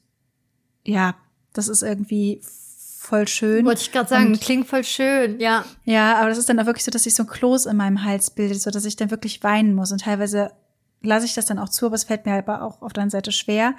ja, 0.82 1.14
das 1.52 1.68
ist 1.68 1.82
irgendwie 1.82 2.40
voll 2.96 3.28
schön. 3.28 3.66
Wollte 3.66 3.82
ich 3.82 3.92
gerade 3.92 4.08
sagen, 4.08 4.28
und, 4.28 4.40
klingt 4.40 4.66
voll 4.66 4.84
schön, 4.84 5.38
ja. 5.40 5.64
Ja, 5.84 6.18
aber 6.18 6.30
das 6.30 6.38
ist 6.38 6.48
dann 6.48 6.58
auch 6.58 6.66
wirklich 6.66 6.84
so, 6.84 6.90
dass 6.90 7.02
sich 7.02 7.14
so 7.14 7.24
ein 7.24 7.28
Kloß 7.28 7.66
in 7.66 7.76
meinem 7.76 8.02
Hals 8.02 8.30
bildet, 8.30 8.62
so 8.62 8.70
dass 8.70 8.86
ich 8.86 8.96
dann 8.96 9.10
wirklich 9.10 9.42
weinen 9.42 9.74
muss 9.74 9.92
und 9.92 10.00
teilweise 10.00 10.52
lasse 11.02 11.26
ich 11.26 11.34
das 11.34 11.46
dann 11.46 11.58
auch 11.58 11.68
zu, 11.68 11.86
aber 11.86 11.96
es 11.96 12.04
fällt 12.04 12.24
mir 12.24 12.32
aber 12.34 12.62
auch 12.62 12.80
auf 12.80 12.92
der 12.94 13.02
anderen 13.02 13.10
Seite 13.10 13.32
schwer. 13.32 13.74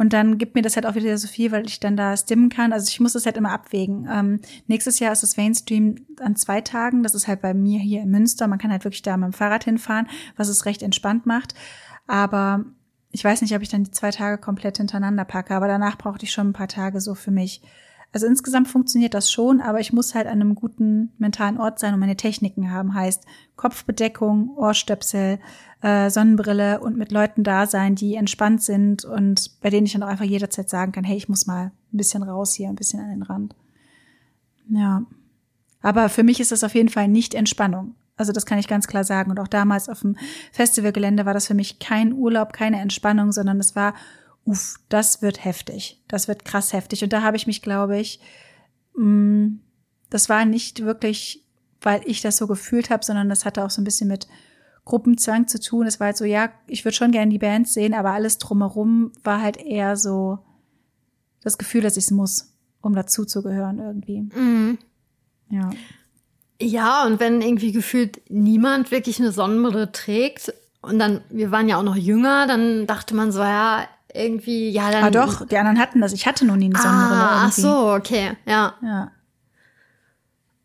Und 0.00 0.14
dann 0.14 0.38
gibt 0.38 0.54
mir 0.54 0.62
das 0.62 0.76
halt 0.76 0.86
auch 0.86 0.94
wieder 0.94 1.18
so 1.18 1.28
viel, 1.28 1.52
weil 1.52 1.66
ich 1.66 1.78
dann 1.78 1.94
da 1.94 2.16
stimmen 2.16 2.48
kann. 2.48 2.72
Also 2.72 2.88
ich 2.88 3.00
muss 3.00 3.12
das 3.12 3.26
halt 3.26 3.36
immer 3.36 3.52
abwägen. 3.52 4.08
Ähm, 4.10 4.40
nächstes 4.66 4.98
Jahr 4.98 5.12
ist 5.12 5.22
das 5.22 5.36
Mainstream 5.36 6.06
an 6.20 6.36
zwei 6.36 6.62
Tagen. 6.62 7.02
Das 7.02 7.14
ist 7.14 7.28
halt 7.28 7.42
bei 7.42 7.52
mir 7.52 7.80
hier 7.80 8.00
in 8.00 8.10
Münster. 8.10 8.48
Man 8.48 8.58
kann 8.58 8.70
halt 8.70 8.84
wirklich 8.84 9.02
da 9.02 9.18
mit 9.18 9.26
dem 9.26 9.34
Fahrrad 9.34 9.64
hinfahren, 9.64 10.08
was 10.36 10.48
es 10.48 10.64
recht 10.64 10.82
entspannt 10.82 11.26
macht. 11.26 11.54
Aber 12.06 12.64
ich 13.10 13.22
weiß 13.22 13.42
nicht, 13.42 13.54
ob 13.54 13.60
ich 13.60 13.68
dann 13.68 13.84
die 13.84 13.90
zwei 13.90 14.10
Tage 14.10 14.38
komplett 14.38 14.78
hintereinander 14.78 15.26
packe, 15.26 15.54
aber 15.54 15.68
danach 15.68 15.98
brauchte 15.98 16.24
ich 16.24 16.32
schon 16.32 16.48
ein 16.48 16.54
paar 16.54 16.68
Tage 16.68 17.02
so 17.02 17.14
für 17.14 17.30
mich. 17.30 17.60
Also 18.12 18.26
insgesamt 18.26 18.66
funktioniert 18.66 19.14
das 19.14 19.30
schon, 19.30 19.60
aber 19.60 19.78
ich 19.78 19.92
muss 19.92 20.14
halt 20.14 20.26
an 20.26 20.40
einem 20.40 20.56
guten 20.56 21.12
mentalen 21.18 21.58
Ort 21.58 21.78
sein 21.78 21.94
und 21.94 22.00
meine 22.00 22.16
Techniken 22.16 22.72
haben. 22.72 22.94
Heißt 22.94 23.24
Kopfbedeckung, 23.54 24.50
Ohrstöpsel, 24.56 25.38
äh, 25.80 26.10
Sonnenbrille 26.10 26.80
und 26.80 26.96
mit 26.96 27.12
Leuten 27.12 27.44
da 27.44 27.66
sein, 27.66 27.94
die 27.94 28.16
entspannt 28.16 28.62
sind 28.62 29.04
und 29.04 29.60
bei 29.60 29.70
denen 29.70 29.86
ich 29.86 29.92
dann 29.92 30.02
auch 30.02 30.08
einfach 30.08 30.24
jederzeit 30.24 30.68
sagen 30.68 30.90
kann, 30.90 31.04
hey, 31.04 31.16
ich 31.16 31.28
muss 31.28 31.46
mal 31.46 31.70
ein 31.92 31.96
bisschen 31.96 32.24
raus 32.24 32.54
hier, 32.54 32.68
ein 32.68 32.74
bisschen 32.74 33.00
an 33.00 33.10
den 33.10 33.22
Rand. 33.22 33.54
Ja. 34.68 35.06
Aber 35.80 36.08
für 36.08 36.24
mich 36.24 36.40
ist 36.40 36.52
das 36.52 36.64
auf 36.64 36.74
jeden 36.74 36.88
Fall 36.88 37.08
nicht 37.08 37.34
Entspannung. 37.34 37.94
Also 38.16 38.32
das 38.32 38.44
kann 38.44 38.58
ich 38.58 38.68
ganz 38.68 38.86
klar 38.86 39.04
sagen. 39.04 39.30
Und 39.30 39.40
auch 39.40 39.48
damals 39.48 39.88
auf 39.88 40.00
dem 40.00 40.16
Festivalgelände 40.52 41.24
war 41.24 41.32
das 41.32 41.46
für 41.46 41.54
mich 41.54 41.78
kein 41.78 42.12
Urlaub, 42.12 42.52
keine 42.52 42.80
Entspannung, 42.80 43.32
sondern 43.32 43.58
es 43.60 43.74
war 43.74 43.94
uff, 44.50 44.76
das 44.88 45.22
wird 45.22 45.44
heftig. 45.44 46.02
Das 46.08 46.28
wird 46.28 46.44
krass 46.44 46.72
heftig. 46.72 47.02
Und 47.02 47.12
da 47.12 47.22
habe 47.22 47.36
ich 47.36 47.46
mich, 47.46 47.62
glaube 47.62 47.98
ich, 47.98 48.20
mh, 48.96 49.04
mm, 49.04 49.60
das 50.10 50.28
war 50.28 50.44
nicht 50.44 50.84
wirklich, 50.84 51.46
weil 51.80 52.02
ich 52.04 52.20
das 52.20 52.36
so 52.36 52.46
gefühlt 52.46 52.90
habe, 52.90 53.04
sondern 53.04 53.28
das 53.28 53.44
hatte 53.44 53.64
auch 53.64 53.70
so 53.70 53.80
ein 53.80 53.84
bisschen 53.84 54.08
mit 54.08 54.26
Gruppenzwang 54.84 55.46
zu 55.46 55.60
tun. 55.60 55.86
Es 55.86 56.00
war 56.00 56.06
halt 56.06 56.16
so, 56.16 56.24
ja, 56.24 56.50
ich 56.66 56.84
würde 56.84 56.96
schon 56.96 57.12
gerne 57.12 57.30
die 57.30 57.38
Band 57.38 57.68
sehen, 57.68 57.94
aber 57.94 58.10
alles 58.10 58.38
drumherum 58.38 59.12
war 59.22 59.40
halt 59.40 59.56
eher 59.56 59.96
so 59.96 60.40
das 61.42 61.58
Gefühl, 61.58 61.82
dass 61.82 61.96
ich 61.96 62.04
es 62.04 62.10
muss, 62.10 62.52
um 62.80 62.94
dazu 62.94 63.24
zu 63.24 63.42
gehören 63.42 63.78
irgendwie. 63.78 64.22
Mhm. 64.22 64.78
Ja. 65.48 65.70
Ja, 66.60 67.06
und 67.06 67.20
wenn 67.20 67.40
irgendwie 67.40 67.72
gefühlt 67.72 68.20
niemand 68.28 68.90
wirklich 68.90 69.18
eine 69.20 69.32
Sonnenbrille 69.32 69.92
trägt 69.92 70.52
und 70.82 70.98
dann, 70.98 71.22
wir 71.30 71.50
waren 71.50 71.68
ja 71.68 71.78
auch 71.78 71.82
noch 71.82 71.96
jünger, 71.96 72.46
dann 72.46 72.86
dachte 72.86 73.14
man 73.14 73.32
so, 73.32 73.40
ja, 73.40 73.86
irgendwie, 74.14 74.70
ja, 74.70 74.90
dann. 74.90 75.04
Ah, 75.04 75.10
doch, 75.10 75.46
die 75.46 75.56
anderen 75.56 75.78
hatten 75.78 76.00
das. 76.00 76.12
Ich 76.12 76.26
hatte 76.26 76.44
noch 76.44 76.56
nie 76.56 76.66
eine 76.66 76.78
Sonnenbrille. 76.78 77.22
Ah, 77.22 77.46
ach 77.46 77.52
so, 77.52 77.92
okay, 77.92 78.36
ja. 78.46 78.74
Ja. 78.82 79.12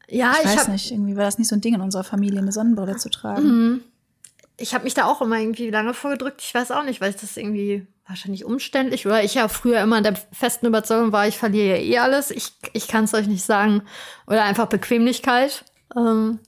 Ja, 0.07 0.33
ich, 0.33 0.49
ich 0.49 0.57
weiß 0.57 0.67
nicht, 0.67 0.91
irgendwie 0.91 1.15
war 1.15 1.23
das 1.23 1.37
nicht 1.37 1.47
so 1.47 1.55
ein 1.55 1.61
Ding 1.61 1.73
in 1.73 1.81
unserer 1.81 2.03
Familie, 2.03 2.39
eine 2.39 2.51
Sonnenbrille 2.51 2.97
zu 2.97 3.09
tragen. 3.09 3.43
Mhm. 3.43 3.81
Ich 4.57 4.73
habe 4.73 4.83
mich 4.83 4.93
da 4.93 5.05
auch 5.05 5.21
immer 5.21 5.37
irgendwie 5.39 5.69
lange 5.69 5.93
vorgedrückt. 5.93 6.41
Ich 6.41 6.53
weiß 6.53 6.71
auch 6.71 6.83
nicht, 6.83 7.01
weil 7.01 7.09
ich 7.09 7.17
das 7.17 7.35
irgendwie 7.35 7.87
wahrscheinlich 8.07 8.45
umständlich 8.45 9.05
oder 9.07 9.23
ich 9.23 9.33
ja 9.33 9.47
früher 9.47 9.81
immer 9.81 10.01
der 10.01 10.15
festen 10.31 10.67
Überzeugung 10.67 11.11
war, 11.11 11.27
ich 11.27 11.37
verliere 11.37 11.77
ja 11.77 11.83
eh 11.83 11.97
alles. 11.97 12.29
Ich, 12.31 12.53
ich 12.73 12.87
kann 12.87 13.05
es 13.05 13.13
euch 13.13 13.27
nicht 13.27 13.43
sagen. 13.43 13.81
Oder 14.27 14.43
einfach 14.43 14.67
Bequemlichkeit. 14.67 15.65
Ähm, 15.95 16.39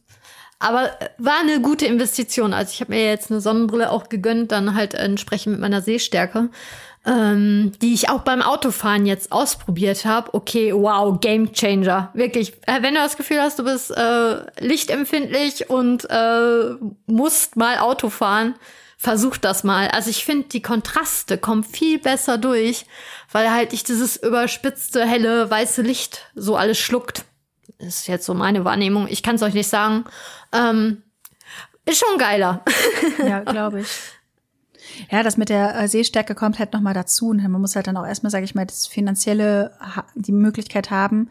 aber 0.59 0.91
war 1.17 1.39
eine 1.39 1.61
gute 1.61 1.85
Investition. 1.85 2.53
Also 2.53 2.71
ich 2.73 2.81
habe 2.81 2.93
mir 2.93 3.05
jetzt 3.05 3.31
eine 3.31 3.41
Sonnenbrille 3.41 3.91
auch 3.91 4.09
gegönnt, 4.09 4.51
dann 4.51 4.75
halt 4.75 4.93
entsprechend 4.93 5.53
mit 5.53 5.61
meiner 5.61 5.81
Sehstärke 5.81 6.49
ähm, 7.07 7.71
die 7.81 7.93
ich 7.93 8.09
auch 8.09 8.21
beim 8.21 8.41
Autofahren 8.41 9.05
jetzt 9.05 9.31
ausprobiert 9.31 10.05
habe. 10.05 10.33
Okay, 10.33 10.73
wow, 10.73 11.19
Game 11.19 11.53
Changer. 11.53 12.11
Wirklich, 12.13 12.53
äh, 12.67 12.81
wenn 12.81 12.95
du 12.95 12.99
das 12.99 13.15
Gefühl 13.15 13.41
hast, 13.41 13.57
du 13.59 13.63
bist 13.63 13.91
äh, 13.91 14.41
lichtempfindlich 14.59 15.69
und 15.69 16.07
äh, 16.09 16.75
musst 17.05 17.55
mal 17.55 17.77
Auto 17.79 18.09
fahren, 18.09 18.55
versuch 18.97 19.37
das 19.37 19.63
mal. 19.63 19.87
Also 19.87 20.09
ich 20.09 20.25
finde, 20.25 20.49
die 20.49 20.61
Kontraste 20.61 21.37
kommen 21.37 21.63
viel 21.63 21.97
besser 21.97 22.37
durch, 22.37 22.85
weil 23.31 23.51
halt 23.51 23.71
nicht 23.71 23.87
dieses 23.87 24.17
überspitzte, 24.17 25.05
helle, 25.05 25.49
weiße 25.49 25.83
Licht 25.83 26.29
so 26.35 26.57
alles 26.57 26.77
schluckt. 26.77 27.23
Das 27.79 27.99
ist 27.99 28.07
jetzt 28.07 28.25
so 28.25 28.33
meine 28.33 28.65
Wahrnehmung. 28.65 29.07
Ich 29.09 29.23
kann 29.23 29.35
es 29.35 29.43
euch 29.43 29.53
nicht 29.53 29.69
sagen. 29.69 30.05
Ähm, 30.51 31.03
ist 31.85 31.99
schon 31.99 32.17
geiler. 32.17 32.63
Ja, 33.19 33.39
glaube 33.41 33.81
ich. 33.81 33.87
Ja, 35.11 35.21
das 35.21 35.37
mit 35.37 35.49
der 35.49 35.75
äh, 35.75 35.87
Sehstärke 35.87 36.33
kommt 36.33 36.59
halt 36.59 36.73
nochmal 36.73 36.93
dazu. 36.93 37.29
Und 37.29 37.43
man 37.43 37.61
muss 37.61 37.75
halt 37.75 37.87
dann 37.87 37.97
auch 37.97 38.05
erstmal, 38.05 38.31
sage 38.31 38.45
ich 38.45 38.55
mal, 38.55 38.65
das 38.65 38.87
finanzielle, 38.87 39.77
die 40.15 40.31
Möglichkeit 40.31 40.89
haben, 40.89 41.29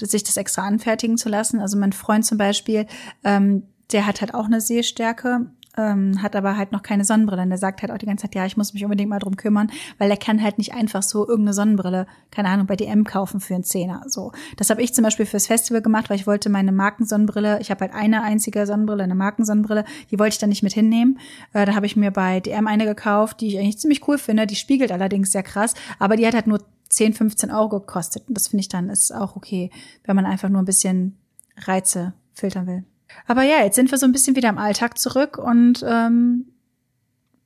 sich 0.00 0.22
das 0.22 0.36
extra 0.36 0.62
anfertigen 0.62 1.18
zu 1.18 1.28
lassen. 1.28 1.58
Also 1.58 1.76
mein 1.76 1.92
Freund 1.92 2.24
zum 2.24 2.38
Beispiel, 2.38 2.86
ähm, 3.24 3.64
der 3.92 4.06
hat 4.06 4.20
halt 4.20 4.34
auch 4.34 4.44
eine 4.44 4.60
Sehstärke 4.60 5.46
ähm, 5.78 6.20
hat 6.22 6.36
aber 6.36 6.56
halt 6.56 6.72
noch 6.72 6.82
keine 6.82 7.04
Sonnenbrille. 7.04 7.42
Und 7.42 7.50
der 7.50 7.58
sagt 7.58 7.82
halt 7.82 7.92
auch 7.92 7.98
die 7.98 8.06
ganze 8.06 8.22
Zeit, 8.22 8.34
ja, 8.34 8.44
ich 8.44 8.56
muss 8.56 8.74
mich 8.74 8.84
unbedingt 8.84 9.08
mal 9.08 9.20
drum 9.20 9.36
kümmern, 9.36 9.70
weil 9.98 10.10
er 10.10 10.16
kann 10.16 10.42
halt 10.42 10.58
nicht 10.58 10.74
einfach 10.74 11.02
so 11.02 11.26
irgendeine 11.26 11.54
Sonnenbrille, 11.54 12.06
keine 12.30 12.48
Ahnung, 12.48 12.66
bei 12.66 12.76
DM 12.76 13.04
kaufen 13.04 13.40
für 13.40 13.54
einen 13.54 13.64
Zehner. 13.64 14.02
So, 14.06 14.32
das 14.56 14.70
habe 14.70 14.82
ich 14.82 14.92
zum 14.92 15.04
Beispiel 15.04 15.24
fürs 15.24 15.46
Festival 15.46 15.80
gemacht, 15.80 16.10
weil 16.10 16.16
ich 16.16 16.26
wollte 16.26 16.50
meine 16.50 16.72
Markensonnenbrille, 16.72 17.60
ich 17.60 17.70
habe 17.70 17.82
halt 17.82 17.94
eine 17.94 18.22
einzige 18.22 18.66
Sonnenbrille, 18.66 19.04
eine 19.04 19.14
Markensonnenbrille, 19.14 19.84
die 20.10 20.18
wollte 20.18 20.34
ich 20.34 20.38
dann 20.38 20.50
nicht 20.50 20.62
mit 20.62 20.72
hinnehmen. 20.72 21.18
Äh, 21.52 21.64
da 21.64 21.74
habe 21.74 21.86
ich 21.86 21.96
mir 21.96 22.10
bei 22.10 22.40
DM 22.40 22.66
eine 22.66 22.84
gekauft, 22.84 23.40
die 23.40 23.48
ich 23.48 23.58
eigentlich 23.58 23.78
ziemlich 23.78 24.06
cool 24.08 24.18
finde. 24.18 24.46
Die 24.46 24.56
spiegelt 24.56 24.90
allerdings 24.90 25.32
sehr 25.32 25.44
krass, 25.44 25.74
aber 25.98 26.16
die 26.16 26.26
hat 26.26 26.34
halt 26.34 26.48
nur 26.48 26.60
10, 26.88 27.14
15 27.14 27.50
Euro 27.50 27.80
gekostet. 27.80 28.24
Und 28.28 28.36
das 28.36 28.48
finde 28.48 28.62
ich 28.62 28.68
dann 28.68 28.88
ist 28.88 29.14
auch 29.14 29.36
okay, 29.36 29.70
wenn 30.04 30.16
man 30.16 30.26
einfach 30.26 30.48
nur 30.48 30.60
ein 30.60 30.66
bisschen 30.66 31.16
Reize 31.56 32.14
filtern 32.32 32.66
will. 32.66 32.84
Aber 33.26 33.42
ja, 33.42 33.62
jetzt 33.62 33.76
sind 33.76 33.90
wir 33.90 33.98
so 33.98 34.06
ein 34.06 34.12
bisschen 34.12 34.36
wieder 34.36 34.48
im 34.48 34.58
Alltag 34.58 34.98
zurück 34.98 35.38
und 35.38 35.84
ähm, 35.86 36.46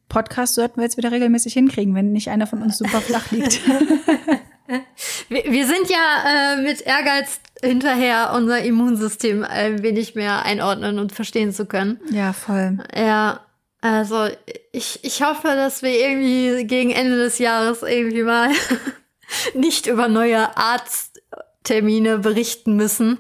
Podcast 0.09 0.55
sollten 0.55 0.77
wir 0.77 0.85
jetzt 0.85 0.97
wieder 0.99 1.11
regelmäßig 1.11 1.55
hinkriegen, 1.55 1.95
wenn 1.95 2.13
nicht 2.13 2.29
einer 2.29 2.47
von 2.47 2.63
uns 2.63 2.79
super 2.79 3.01
flach 3.01 3.31
liegt. 3.31 3.61
wir, 5.29 5.67
sind 5.67 5.89
ja 5.89 6.55
äh, 6.55 6.63
mit 6.63 6.83
Ehrgeiz 6.83 7.41
hinterher, 7.63 8.33
unser 8.35 8.63
Immunsystem 8.63 9.43
ein 9.45 9.83
wenig 9.83 10.15
mehr 10.15 10.45
einordnen 10.45 10.99
und 10.99 11.13
verstehen 11.13 11.53
zu 11.53 11.67
können. 11.67 12.01
Ja, 12.11 12.33
voll. 12.33 12.79
Ja, 12.95 13.41
also 13.81 14.29
ich, 14.71 15.01
ich 15.03 15.23
hoffe, 15.23 15.49
dass 15.49 15.83
wir 15.83 15.91
irgendwie 15.91 16.67
gegen 16.67 16.91
Ende 16.91 17.17
des 17.17 17.39
Jahres 17.39 17.83
irgendwie 17.83 18.23
mal 18.23 18.51
nicht 19.55 19.87
über 19.87 20.09
neue 20.09 20.57
Arzttermine 20.57 22.19
berichten 22.19 22.77
müssen. 22.77 23.19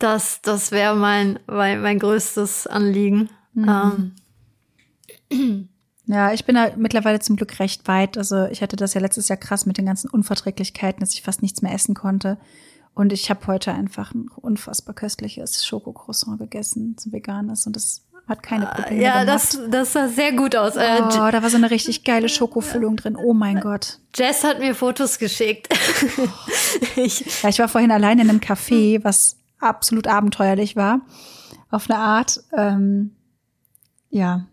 Das, 0.00 0.40
das 0.42 0.72
wäre 0.72 0.96
mein, 0.96 1.38
mein, 1.46 1.80
mein 1.80 1.98
größtes 2.00 2.66
Anliegen. 2.66 3.30
Mhm. 3.54 4.12
Ähm. 5.30 5.68
Ja, 6.06 6.32
ich 6.32 6.44
bin 6.44 6.56
da 6.56 6.72
mittlerweile 6.76 7.20
zum 7.20 7.36
Glück 7.36 7.60
recht 7.60 7.86
weit. 7.86 8.18
Also 8.18 8.46
ich 8.46 8.62
hatte 8.62 8.74
das 8.74 8.94
ja 8.94 9.00
letztes 9.00 9.28
Jahr 9.28 9.36
krass 9.36 9.64
mit 9.64 9.78
den 9.78 9.86
ganzen 9.86 10.10
Unverträglichkeiten, 10.10 10.98
dass 10.98 11.14
ich 11.14 11.22
fast 11.22 11.40
nichts 11.40 11.62
mehr 11.62 11.72
essen 11.72 11.94
konnte. 11.94 12.36
Und 12.94 13.12
ich 13.12 13.30
habe 13.30 13.46
heute 13.46 13.72
einfach 13.72 14.12
ein 14.12 14.26
unfassbar 14.28 14.92
köstliches 14.92 15.64
Schokocroissant 15.64 16.40
gegessen, 16.40 16.96
so 16.98 17.12
veganes. 17.12 17.64
Und 17.68 17.76
das 17.76 18.02
hat 18.26 18.42
keine 18.42 18.70
ah, 18.70 18.74
Probleme 18.74 19.02
Ja, 19.02 19.20
gemacht. 19.24 19.28
das, 19.28 19.60
das 19.70 19.92
sah 19.92 20.08
sehr 20.08 20.32
gut 20.32 20.56
aus. 20.56 20.74
Äh, 20.74 21.00
oh, 21.00 21.30
da 21.30 21.42
war 21.42 21.50
so 21.50 21.56
eine 21.56 21.70
richtig 21.70 22.02
geile 22.02 22.28
Schokofüllung 22.28 22.96
drin. 22.96 23.16
Oh 23.16 23.32
mein 23.32 23.60
Gott. 23.60 24.00
Jess 24.16 24.42
hat 24.42 24.58
mir 24.58 24.74
Fotos 24.74 25.18
geschickt. 25.18 25.68
ich, 26.96 27.42
ja, 27.42 27.48
ich 27.50 27.58
war 27.60 27.68
vorhin 27.68 27.92
allein 27.92 28.18
in 28.18 28.28
einem 28.28 28.40
Café, 28.40 29.04
was 29.04 29.36
absolut 29.60 30.06
abenteuerlich 30.06 30.76
war. 30.76 31.00
Auf 31.70 31.88
eine 31.88 31.98
Art. 31.98 32.42
Ähm, 32.56 33.16
ja. 34.10 34.46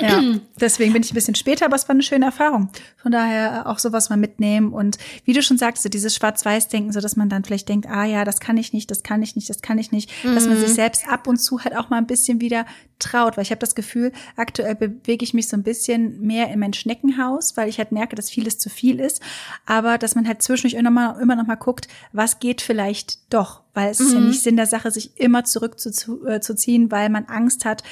Ja, 0.00 0.22
deswegen 0.60 0.92
bin 0.92 1.02
ich 1.02 1.12
ein 1.12 1.14
bisschen 1.14 1.34
später, 1.34 1.66
aber 1.66 1.76
es 1.76 1.88
war 1.88 1.94
eine 1.94 2.02
schöne 2.02 2.26
Erfahrung. 2.26 2.70
Von 2.96 3.12
daher 3.12 3.66
auch 3.66 3.78
sowas 3.78 4.10
mal 4.10 4.16
mitnehmen 4.16 4.72
und 4.72 4.98
wie 5.24 5.32
du 5.32 5.42
schon 5.42 5.58
sagst, 5.58 5.82
so 5.82 5.88
dieses 5.88 6.14
Schwarz-Weiß-Denken, 6.16 6.92
so 6.92 7.00
dass 7.00 7.16
man 7.16 7.28
dann 7.28 7.44
vielleicht 7.44 7.68
denkt, 7.68 7.88
ah 7.88 8.04
ja, 8.04 8.24
das 8.24 8.40
kann 8.40 8.56
ich 8.56 8.72
nicht, 8.72 8.90
das 8.90 9.02
kann 9.02 9.22
ich 9.22 9.36
nicht, 9.36 9.48
das 9.48 9.62
kann 9.62 9.78
ich 9.78 9.92
nicht, 9.92 10.10
mhm. 10.24 10.34
dass 10.34 10.46
man 10.46 10.56
sich 10.56 10.70
mhm. 10.70 10.74
selbst 10.74 11.08
ab 11.08 11.26
und 11.26 11.38
zu 11.38 11.62
halt 11.62 11.76
auch 11.76 11.90
mal 11.90 11.98
ein 11.98 12.06
bisschen 12.06 12.40
wieder 12.40 12.66
traut, 12.98 13.36
weil 13.36 13.42
ich 13.42 13.50
habe 13.50 13.60
das 13.60 13.74
Gefühl, 13.74 14.12
aktuell 14.36 14.74
bewege 14.74 15.24
ich 15.24 15.34
mich 15.34 15.48
so 15.48 15.56
ein 15.56 15.62
bisschen 15.62 16.20
mehr 16.20 16.48
in 16.50 16.58
mein 16.58 16.72
Schneckenhaus, 16.72 17.56
weil 17.56 17.68
ich 17.68 17.78
halt 17.78 17.92
merke, 17.92 18.16
dass 18.16 18.30
vieles 18.30 18.58
zu 18.58 18.70
viel 18.70 19.00
ist, 19.00 19.20
aber 19.66 19.98
dass 19.98 20.14
man 20.14 20.26
halt 20.26 20.42
zwischendurch 20.42 20.74
immer, 20.74 21.18
immer 21.20 21.36
noch 21.36 21.46
mal 21.46 21.56
guckt, 21.56 21.88
was 22.12 22.38
geht 22.38 22.60
vielleicht 22.60 23.32
doch, 23.32 23.61
weil 23.74 23.90
es 23.90 23.98
mhm. 23.98 24.06
ist 24.06 24.12
ja 24.12 24.20
mhm. 24.20 24.28
nicht 24.28 24.42
Sinn 24.42 24.56
der 24.56 24.66
Sache, 24.66 24.90
sich 24.90 25.18
immer 25.18 25.44
zurückzuziehen, 25.44 26.86
äh, 26.86 26.90
weil 26.90 27.08
man 27.08 27.24
Angst 27.26 27.64
hat, 27.64 27.82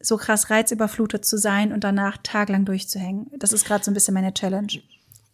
so 0.00 0.16
krass 0.16 0.50
reizüberflutet 0.50 1.24
zu 1.24 1.38
sein 1.38 1.72
und 1.72 1.84
danach 1.84 2.18
tagelang 2.22 2.64
durchzuhängen. 2.64 3.30
Das 3.36 3.52
ist 3.52 3.64
gerade 3.64 3.84
so 3.84 3.90
ein 3.90 3.94
bisschen 3.94 4.14
meine 4.14 4.34
Challenge. 4.34 4.82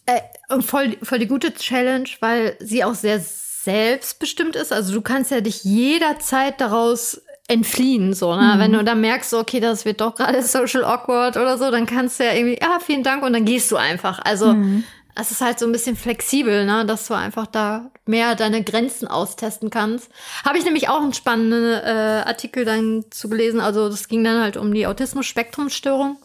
Äh, 0.06 0.20
voll, 0.60 0.96
voll 1.02 1.18
die 1.18 1.26
gute 1.26 1.52
Challenge, 1.54 2.08
weil 2.20 2.56
sie 2.60 2.84
auch 2.84 2.94
sehr 2.94 3.20
selbstbestimmt 3.20 4.56
ist. 4.56 4.72
Also 4.72 4.92
du 4.92 5.00
kannst 5.00 5.30
ja 5.30 5.40
dich 5.40 5.64
jederzeit 5.64 6.60
daraus 6.60 7.20
entfliehen, 7.48 8.12
so, 8.12 8.36
ne? 8.36 8.54
Mhm. 8.54 8.58
Wenn 8.60 8.72
du 8.72 8.84
dann 8.84 9.00
merkst, 9.00 9.32
okay, 9.32 9.58
das 9.58 9.86
wird 9.86 10.02
doch 10.02 10.14
gerade 10.14 10.42
social 10.46 10.84
awkward 10.84 11.36
oder 11.36 11.56
so, 11.56 11.70
dann 11.70 11.86
kannst 11.86 12.20
du 12.20 12.24
ja 12.24 12.34
irgendwie, 12.34 12.58
ja, 12.60 12.78
vielen 12.78 13.02
Dank 13.02 13.22
und 13.22 13.32
dann 13.32 13.46
gehst 13.46 13.70
du 13.72 13.76
einfach. 13.76 14.20
Also, 14.22 14.52
mhm. 14.52 14.84
Es 15.18 15.30
ist 15.30 15.40
halt 15.40 15.58
so 15.58 15.66
ein 15.66 15.72
bisschen 15.72 15.96
flexibel, 15.96 16.64
ne, 16.64 16.86
dass 16.86 17.08
du 17.08 17.14
einfach 17.14 17.46
da 17.46 17.90
mehr 18.06 18.34
deine 18.36 18.62
Grenzen 18.62 19.08
austesten 19.08 19.68
kannst. 19.70 20.10
Habe 20.44 20.58
ich 20.58 20.64
nämlich 20.64 20.88
auch 20.88 21.00
einen 21.00 21.12
spannenden 21.12 21.64
äh, 21.64 22.22
Artikel 22.24 22.64
dann 22.64 23.04
zu 23.10 23.28
gelesen. 23.28 23.60
Also, 23.60 23.88
das 23.88 24.08
ging 24.08 24.22
dann 24.22 24.40
halt 24.40 24.56
um 24.56 24.72
die 24.72 24.86
Autismus-Spektrum-Störung. 24.86 26.16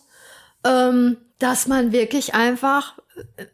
Ähm, 0.66 1.18
dass 1.40 1.68
man 1.68 1.92
wirklich 1.92 2.36
einfach 2.36 2.96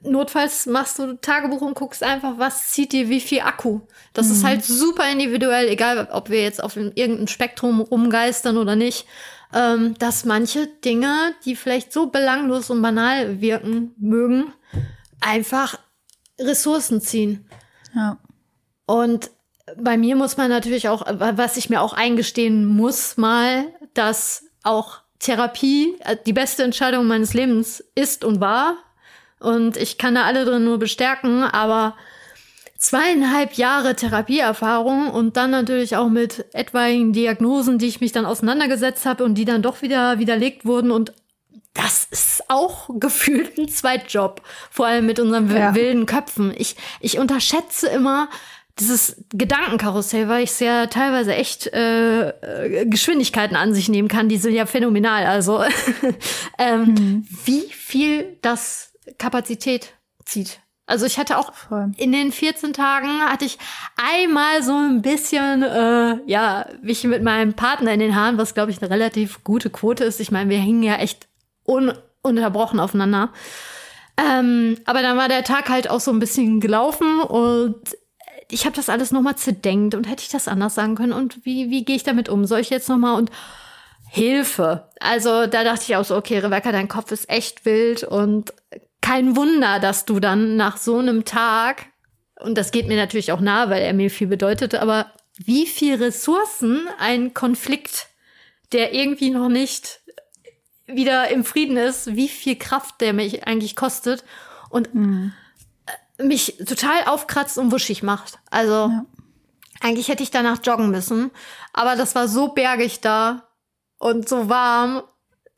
notfalls 0.03 0.65
machst 0.65 0.99
du 0.99 1.17
Tagebuch 1.19 1.61
und 1.61 1.75
guckst 1.75 2.03
einfach, 2.03 2.37
was 2.37 2.69
zieht 2.71 2.93
dir 2.93 3.09
wie 3.09 3.19
viel 3.19 3.41
Akku. 3.41 3.81
Das 4.13 4.27
mhm. 4.27 4.33
ist 4.33 4.43
halt 4.43 4.63
super 4.63 5.09
individuell, 5.11 5.67
egal 5.67 6.07
ob 6.11 6.29
wir 6.29 6.41
jetzt 6.41 6.63
auf 6.63 6.75
irgendeinem 6.77 7.27
Spektrum 7.27 7.81
rumgeistern 7.81 8.57
oder 8.57 8.75
nicht. 8.75 9.05
Ähm, 9.53 9.95
dass 9.97 10.25
manche 10.25 10.67
Dinge, 10.67 11.33
die 11.43 11.55
vielleicht 11.55 11.91
so 11.91 12.07
belanglos 12.07 12.69
und 12.69 12.83
banal 12.83 13.41
wirken 13.41 13.95
mögen, 13.97 14.53
einfach 15.21 15.79
Ressourcen 16.39 17.01
ziehen. 17.01 17.47
Ja. 17.95 18.17
Und 18.85 19.31
bei 19.77 19.97
mir 19.97 20.15
muss 20.15 20.37
man 20.37 20.49
natürlich 20.49 20.89
auch, 20.89 21.05
was 21.07 21.57
ich 21.57 21.69
mir 21.69 21.81
auch 21.81 21.93
eingestehen 21.93 22.65
muss, 22.65 23.17
mal, 23.17 23.65
dass 23.93 24.45
auch 24.63 25.01
Therapie 25.19 25.95
äh, 25.99 26.15
die 26.25 26.33
beste 26.33 26.63
Entscheidung 26.63 27.05
meines 27.05 27.33
Lebens 27.33 27.83
ist 27.95 28.23
und 28.23 28.39
war 28.39 28.77
und 29.39 29.77
ich 29.77 29.97
kann 29.97 30.15
da 30.15 30.23
alle 30.23 30.45
drin 30.45 30.65
nur 30.65 30.79
bestärken, 30.79 31.43
aber 31.43 31.95
zweieinhalb 32.77 33.53
Jahre 33.53 33.95
Therapieerfahrung 33.95 35.09
und 35.09 35.37
dann 35.37 35.51
natürlich 35.51 35.97
auch 35.97 36.09
mit 36.09 36.45
etwaigen 36.53 37.13
Diagnosen, 37.13 37.77
die 37.77 37.87
ich 37.87 38.01
mich 38.01 38.11
dann 38.11 38.25
auseinandergesetzt 38.25 39.05
habe 39.05 39.23
und 39.23 39.35
die 39.35 39.45
dann 39.45 39.61
doch 39.61 39.81
wieder 39.81 40.19
widerlegt 40.19 40.65
wurden 40.65 40.91
und 40.91 41.13
das 41.81 42.07
ist 42.11 42.43
auch 42.49 42.89
gefühlt 42.99 43.57
ein 43.57 43.69
Zweitjob, 43.69 44.41
vor 44.69 44.87
allem 44.87 45.05
mit 45.05 45.19
unseren 45.19 45.49
ja. 45.55 45.73
wilden 45.73 46.05
Köpfen. 46.05 46.53
Ich, 46.57 46.75
ich 46.99 47.19
unterschätze 47.19 47.87
immer 47.87 48.29
dieses 48.79 49.23
Gedankenkarussell, 49.33 50.27
weil 50.27 50.43
ich 50.43 50.51
es 50.51 50.59
ja 50.59 50.87
teilweise 50.87 51.35
echt 51.35 51.67
äh, 51.67 52.29
äh, 52.29 52.85
Geschwindigkeiten 52.85 53.55
an 53.55 53.73
sich 53.73 53.87
nehmen 53.87 54.09
kann, 54.09 54.29
die 54.29 54.37
sind 54.37 54.53
ja 54.53 54.65
phänomenal. 54.65 55.25
Also 55.25 55.63
ähm, 56.57 56.83
mhm. 56.83 57.27
wie 57.45 57.61
viel 57.71 58.37
das 58.41 58.93
Kapazität 59.17 59.93
zieht. 60.25 60.59
Also 60.85 61.05
ich 61.05 61.17
hatte 61.19 61.37
auch 61.37 61.53
Voll. 61.53 61.91
in 61.97 62.11
den 62.11 62.31
14 62.31 62.73
Tagen 62.73 63.21
hatte 63.21 63.45
ich 63.45 63.57
einmal 63.95 64.63
so 64.63 64.73
ein 64.73 65.01
bisschen, 65.01 65.61
äh, 65.61 66.17
ja, 66.25 66.65
mich 66.81 67.03
mit 67.03 67.21
meinem 67.21 67.53
Partner 67.53 67.93
in 67.93 67.99
den 67.99 68.15
Haaren, 68.15 68.37
was 68.37 68.53
glaube 68.53 68.71
ich 68.71 68.81
eine 68.81 68.89
relativ 68.89 69.43
gute 69.43 69.69
Quote 69.69 70.03
ist. 70.03 70.19
Ich 70.19 70.31
meine, 70.31 70.49
wir 70.49 70.57
hingen 70.57 70.81
ja 70.81 70.95
echt 70.95 71.28
ununterbrochen 71.69 72.79
aufeinander. 72.79 73.31
Ähm, 74.17 74.77
aber 74.85 75.01
dann 75.01 75.17
war 75.17 75.29
der 75.29 75.43
Tag 75.43 75.69
halt 75.69 75.89
auch 75.89 75.99
so 75.99 76.11
ein 76.11 76.19
bisschen 76.19 76.59
gelaufen 76.59 77.21
und 77.21 77.75
ich 78.51 78.65
habe 78.65 78.75
das 78.75 78.89
alles 78.89 79.11
nochmal 79.11 79.35
zerdenkt 79.35 79.95
und 79.95 80.09
hätte 80.09 80.23
ich 80.23 80.29
das 80.29 80.47
anders 80.47 80.75
sagen 80.75 80.95
können 80.95 81.13
und 81.13 81.45
wie, 81.45 81.69
wie 81.69 81.85
gehe 81.85 81.95
ich 81.95 82.03
damit 82.03 82.29
um? 82.29 82.45
Soll 82.45 82.59
ich 82.59 82.69
jetzt 82.69 82.89
nochmal 82.89 83.15
und 83.15 83.31
Hilfe. 84.11 84.89
Also 84.99 85.45
da 85.45 85.63
dachte 85.63 85.83
ich 85.87 85.95
auch 85.95 86.03
so, 86.03 86.15
okay, 86.15 86.39
Rebecca, 86.39 86.71
dein 86.71 86.87
Kopf 86.87 87.11
ist 87.11 87.29
echt 87.29 87.65
wild 87.65 88.03
und 88.03 88.51
kein 89.01 89.35
Wunder, 89.35 89.79
dass 89.79 90.05
du 90.05 90.19
dann 90.19 90.55
nach 90.57 90.77
so 90.77 90.97
einem 90.97 91.25
Tag, 91.25 91.85
und 92.39 92.57
das 92.57 92.71
geht 92.71 92.87
mir 92.87 92.97
natürlich 92.97 93.31
auch 93.31 93.39
nahe, 93.39 93.69
weil 93.69 93.83
er 93.83 93.93
mir 93.93 94.09
viel 94.09 94.27
bedeutete, 94.27 94.81
aber 94.81 95.13
wie 95.37 95.67
viel 95.67 95.95
Ressourcen 95.95 96.87
ein 96.97 97.33
Konflikt, 97.33 98.07
der 98.71 98.93
irgendwie 98.93 99.29
noch 99.29 99.47
nicht 99.47 100.01
wieder 100.95 101.29
im 101.29 101.43
Frieden 101.43 101.77
ist, 101.77 102.15
wie 102.15 102.29
viel 102.29 102.55
Kraft 102.55 103.01
der 103.01 103.13
mich 103.13 103.47
eigentlich 103.47 103.75
kostet 103.75 104.23
und 104.69 104.93
mhm. 104.93 105.33
mich 106.17 106.57
total 106.65 107.05
aufkratzt 107.05 107.57
und 107.57 107.71
wuschig 107.71 108.03
macht. 108.03 108.39
Also 108.49 108.89
ja. 108.89 109.05
eigentlich 109.81 110.07
hätte 110.09 110.23
ich 110.23 110.31
danach 110.31 110.59
joggen 110.63 110.91
müssen, 110.91 111.31
aber 111.73 111.95
das 111.95 112.15
war 112.15 112.27
so 112.27 112.49
bergig 112.49 113.01
da 113.01 113.49
und 113.97 114.27
so 114.27 114.49
warm 114.49 115.03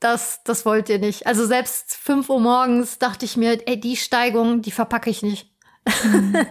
das, 0.02 0.42
das 0.44 0.66
wollt 0.66 0.90
ihr 0.90 1.00
nicht. 1.00 1.28
Also 1.28 1.46
selbst 1.46 1.96
5 1.96 2.28
Uhr 2.30 2.40
morgens 2.40 2.98
dachte 2.98 3.24
ich 3.24 3.38
mir, 3.38 3.66
ey, 3.68 3.80
die 3.80 3.96
Steigung, 3.96 4.62
die 4.64 4.72
verpacke 4.72 5.10
ich 5.10 5.22
nicht. 5.22 5.50
Mhm. 6.04 6.46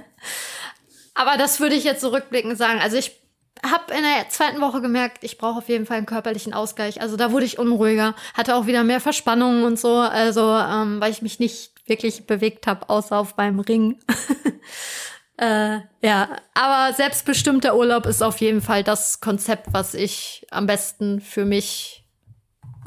Aber 1.14 1.36
das 1.36 1.60
würde 1.60 1.74
ich 1.74 1.84
jetzt 1.84 2.00
zurückblickend 2.00 2.56
so 2.56 2.64
sagen. 2.64 2.80
Also 2.80 2.96
ich 2.96 3.19
habe 3.64 3.92
in 3.94 4.02
der 4.02 4.28
zweiten 4.28 4.61
Woche 4.61 4.80
gemerkt, 4.80 5.22
ich 5.22 5.38
brauche 5.38 5.58
auf 5.58 5.68
jeden 5.68 5.86
Fall 5.86 5.98
einen 5.98 6.06
körperlichen 6.06 6.54
Ausgleich. 6.54 7.00
Also 7.00 7.16
da 7.16 7.32
wurde 7.32 7.44
ich 7.44 7.58
unruhiger, 7.58 8.14
hatte 8.34 8.56
auch 8.56 8.66
wieder 8.66 8.84
mehr 8.84 9.00
Verspannungen 9.00 9.64
und 9.64 9.78
so, 9.78 9.96
also 9.96 10.56
ähm, 10.56 11.00
weil 11.00 11.12
ich 11.12 11.22
mich 11.22 11.38
nicht 11.38 11.72
wirklich 11.86 12.26
bewegt 12.26 12.66
habe, 12.66 12.88
außer 12.88 13.18
auf 13.18 13.36
meinem 13.36 13.61
Ring. 13.61 13.98
äh, 15.36 15.80
ja, 16.02 16.28
aber 16.54 16.94
selbstbestimmter 16.94 17.76
Urlaub 17.76 18.06
ist 18.06 18.22
auf 18.22 18.40
jeden 18.40 18.62
Fall 18.62 18.82
das 18.82 19.20
Konzept, 19.20 19.66
was 19.72 19.94
ich 19.94 20.46
am 20.50 20.66
besten 20.66 21.20
für 21.20 21.44
mich 21.44 22.06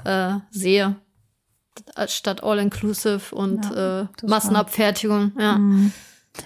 äh, 0.06 0.36
sehe. 0.50 0.96
Statt 2.08 2.44
All-Inclusive 2.44 3.34
und 3.34 3.66
ja, 3.66 4.02
äh, 4.02 4.08
Massenabfertigung. 4.26 5.34
Ja, 5.38 5.58
mhm. 5.58 5.92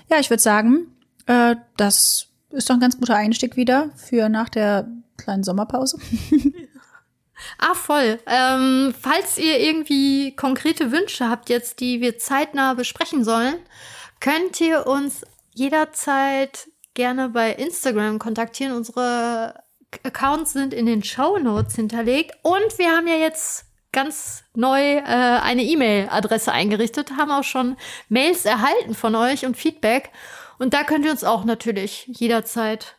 ja 0.09 0.19
ich 0.19 0.29
würde 0.29 0.41
sagen, 0.41 0.87
äh, 1.25 1.55
das 1.75 2.27
ist 2.49 2.69
doch 2.69 2.75
ein 2.75 2.81
ganz 2.81 2.97
guter 2.97 3.15
Einstieg 3.15 3.55
wieder 3.55 3.89
für 3.95 4.29
nach 4.29 4.49
der 4.49 4.87
kleinen 5.17 5.43
Sommerpause. 5.43 5.99
Ah, 7.59 7.75
voll. 7.75 8.19
Ähm, 8.25 8.93
falls 8.99 9.37
ihr 9.37 9.59
irgendwie 9.59 10.35
konkrete 10.35 10.91
Wünsche 10.91 11.29
habt 11.29 11.49
jetzt, 11.49 11.79
die 11.79 12.01
wir 12.01 12.17
zeitnah 12.17 12.73
besprechen 12.73 13.23
sollen, 13.23 13.55
könnt 14.19 14.59
ihr 14.59 14.87
uns 14.87 15.23
jederzeit 15.53 16.67
gerne 16.93 17.29
bei 17.29 17.51
Instagram 17.53 18.17
kontaktieren. 18.19 18.75
Unsere 18.75 19.63
Accounts 20.03 20.53
sind 20.53 20.73
in 20.73 20.85
den 20.85 21.03
Show 21.03 21.37
Notes 21.37 21.75
hinterlegt 21.75 22.35
und 22.41 22.77
wir 22.77 22.89
haben 22.89 23.07
ja 23.07 23.15
jetzt 23.15 23.65
ganz 23.91 24.43
neu 24.53 24.97
äh, 24.97 25.03
eine 25.03 25.63
E-Mail-Adresse 25.63 26.51
eingerichtet, 26.51 27.11
haben 27.17 27.31
auch 27.31 27.43
schon 27.43 27.77
Mails 28.09 28.45
erhalten 28.45 28.95
von 28.95 29.15
euch 29.15 29.45
und 29.45 29.55
Feedback. 29.55 30.11
Und 30.59 30.73
da 30.73 30.83
könnt 30.83 31.05
ihr 31.05 31.11
uns 31.11 31.23
auch 31.23 31.45
natürlich 31.45 32.07
jederzeit 32.07 32.97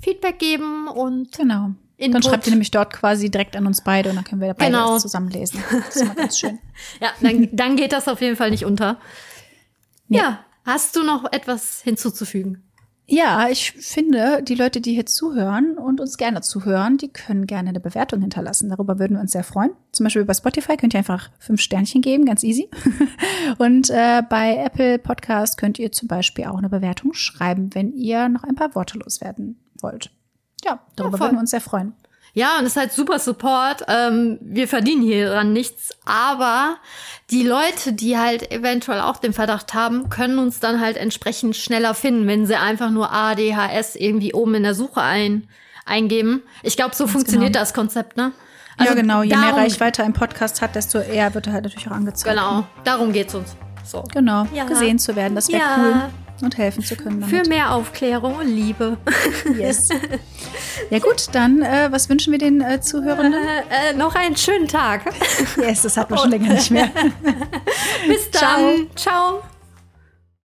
Feedback 0.00 0.38
geben 0.38 0.88
und 0.88 1.36
genau. 1.36 1.70
Input. 1.98 2.14
Dann 2.14 2.30
schreibt 2.30 2.46
ihr 2.46 2.50
nämlich 2.50 2.70
dort 2.70 2.92
quasi 2.92 3.30
direkt 3.30 3.56
an 3.56 3.66
uns 3.66 3.82
beide 3.82 4.10
und 4.10 4.16
dann 4.16 4.24
können 4.24 4.42
wir 4.42 4.52
beide 4.52 4.70
genau. 4.70 4.94
das 4.94 5.02
zusammenlesen. 5.02 5.62
Das 5.70 5.96
ist 5.96 6.02
immer 6.02 6.14
ganz 6.14 6.38
schön. 6.38 6.58
ja, 7.00 7.08
dann, 7.20 7.48
dann 7.52 7.76
geht 7.76 7.92
das 7.92 8.06
auf 8.06 8.20
jeden 8.20 8.36
Fall 8.36 8.50
nicht 8.50 8.66
unter. 8.66 8.98
Nee. 10.08 10.18
Ja, 10.18 10.44
hast 10.64 10.94
du 10.96 11.02
noch 11.02 11.24
etwas 11.32 11.80
hinzuzufügen? 11.82 12.62
Ja, 13.08 13.48
ich 13.48 13.70
finde, 13.72 14.42
die 14.42 14.56
Leute, 14.56 14.80
die 14.80 14.92
hier 14.92 15.06
zuhören 15.06 15.78
und 15.78 16.00
uns 16.00 16.16
gerne 16.16 16.40
zuhören, 16.40 16.98
die 16.98 17.08
können 17.08 17.46
gerne 17.46 17.68
eine 17.68 17.78
Bewertung 17.78 18.20
hinterlassen. 18.20 18.68
Darüber 18.68 18.98
würden 18.98 19.14
wir 19.14 19.20
uns 19.20 19.30
sehr 19.30 19.44
freuen. 19.44 19.70
Zum 19.92 20.04
Beispiel 20.04 20.24
bei 20.24 20.34
Spotify 20.34 20.76
könnt 20.76 20.92
ihr 20.92 20.98
einfach 20.98 21.30
fünf 21.38 21.60
Sternchen 21.60 22.02
geben, 22.02 22.24
ganz 22.24 22.42
easy. 22.42 22.68
Und 23.58 23.90
äh, 23.90 24.22
bei 24.28 24.56
Apple 24.56 24.98
Podcast 24.98 25.56
könnt 25.56 25.78
ihr 25.78 25.92
zum 25.92 26.08
Beispiel 26.08 26.46
auch 26.46 26.58
eine 26.58 26.68
Bewertung 26.68 27.12
schreiben, 27.12 27.72
wenn 27.74 27.92
ihr 27.92 28.28
noch 28.28 28.42
ein 28.42 28.56
paar 28.56 28.74
Worte 28.74 28.98
loswerden 28.98 29.56
wollt. 29.80 30.10
Ja, 30.64 30.80
darüber 30.96 31.18
ja, 31.18 31.24
würden 31.24 31.36
wir 31.36 31.40
uns 31.40 31.50
sehr 31.50 31.60
freuen. 31.60 31.92
Ja, 32.36 32.58
und 32.58 32.66
es 32.66 32.72
ist 32.72 32.76
halt 32.76 32.92
super 32.92 33.18
Support. 33.18 33.84
Ähm, 33.88 34.36
wir 34.42 34.68
verdienen 34.68 35.00
hier 35.00 35.30
dran 35.30 35.54
nichts, 35.54 35.96
aber 36.04 36.76
die 37.30 37.42
Leute, 37.42 37.94
die 37.94 38.18
halt 38.18 38.52
eventuell 38.52 39.00
auch 39.00 39.16
den 39.16 39.32
Verdacht 39.32 39.72
haben, 39.72 40.10
können 40.10 40.38
uns 40.38 40.60
dann 40.60 40.78
halt 40.78 40.98
entsprechend 40.98 41.56
schneller 41.56 41.94
finden, 41.94 42.26
wenn 42.26 42.44
sie 42.44 42.56
einfach 42.56 42.90
nur 42.90 43.10
ADHS 43.10 43.96
irgendwie 43.96 44.34
oben 44.34 44.54
in 44.56 44.64
der 44.64 44.74
Suche 44.74 45.00
ein, 45.00 45.48
eingeben. 45.86 46.42
Ich 46.62 46.76
glaube, 46.76 46.94
so 46.94 47.04
Ganz 47.04 47.12
funktioniert 47.12 47.54
genau. 47.54 47.62
das 47.62 47.72
Konzept, 47.72 48.18
ne? 48.18 48.32
Also 48.76 48.92
ja, 48.92 49.00
genau. 49.00 49.22
Je 49.22 49.30
darum, 49.30 49.46
mehr 49.46 49.56
Reichweite 49.56 50.04
ein 50.04 50.12
Podcast 50.12 50.60
hat, 50.60 50.74
desto 50.74 50.98
eher 50.98 51.32
wird 51.32 51.46
er 51.46 51.54
halt 51.54 51.64
natürlich 51.64 51.88
auch 51.88 51.92
angezeigt. 51.92 52.36
Genau. 52.36 52.66
Darum 52.84 53.14
geht's 53.14 53.34
uns. 53.34 53.56
So. 53.82 54.04
Genau. 54.12 54.46
Ja. 54.52 54.64
Gesehen 54.64 54.98
zu 54.98 55.16
werden, 55.16 55.36
das 55.36 55.48
wäre 55.48 55.62
ja. 55.62 55.76
cool 55.78 56.25
und 56.42 56.58
helfen 56.58 56.82
zu 56.82 56.96
können. 56.96 57.20
Damit. 57.20 57.34
Für 57.34 57.48
mehr 57.48 57.72
Aufklärung 57.72 58.36
und 58.36 58.48
Liebe. 58.48 58.98
Yes. 59.56 59.88
Ja 60.90 60.98
gut, 60.98 61.28
dann 61.32 61.62
äh, 61.62 61.88
was 61.90 62.08
wünschen 62.10 62.32
wir 62.32 62.38
den 62.38 62.60
äh, 62.60 62.80
Zuhörenden? 62.80 63.32
Äh, 63.32 63.90
äh 63.90 63.94
noch 63.94 64.14
einen 64.14 64.36
schönen 64.36 64.68
Tag. 64.68 65.10
Yes, 65.56 65.82
das 65.82 65.96
hat 65.96 66.10
man 66.10 66.18
schon 66.18 66.30
länger 66.30 66.52
nicht 66.52 66.70
mehr. 66.70 66.90
Bis 68.06 68.30
dann. 68.30 68.88
Ciao. 68.94 69.40
Ciao. 69.40 69.42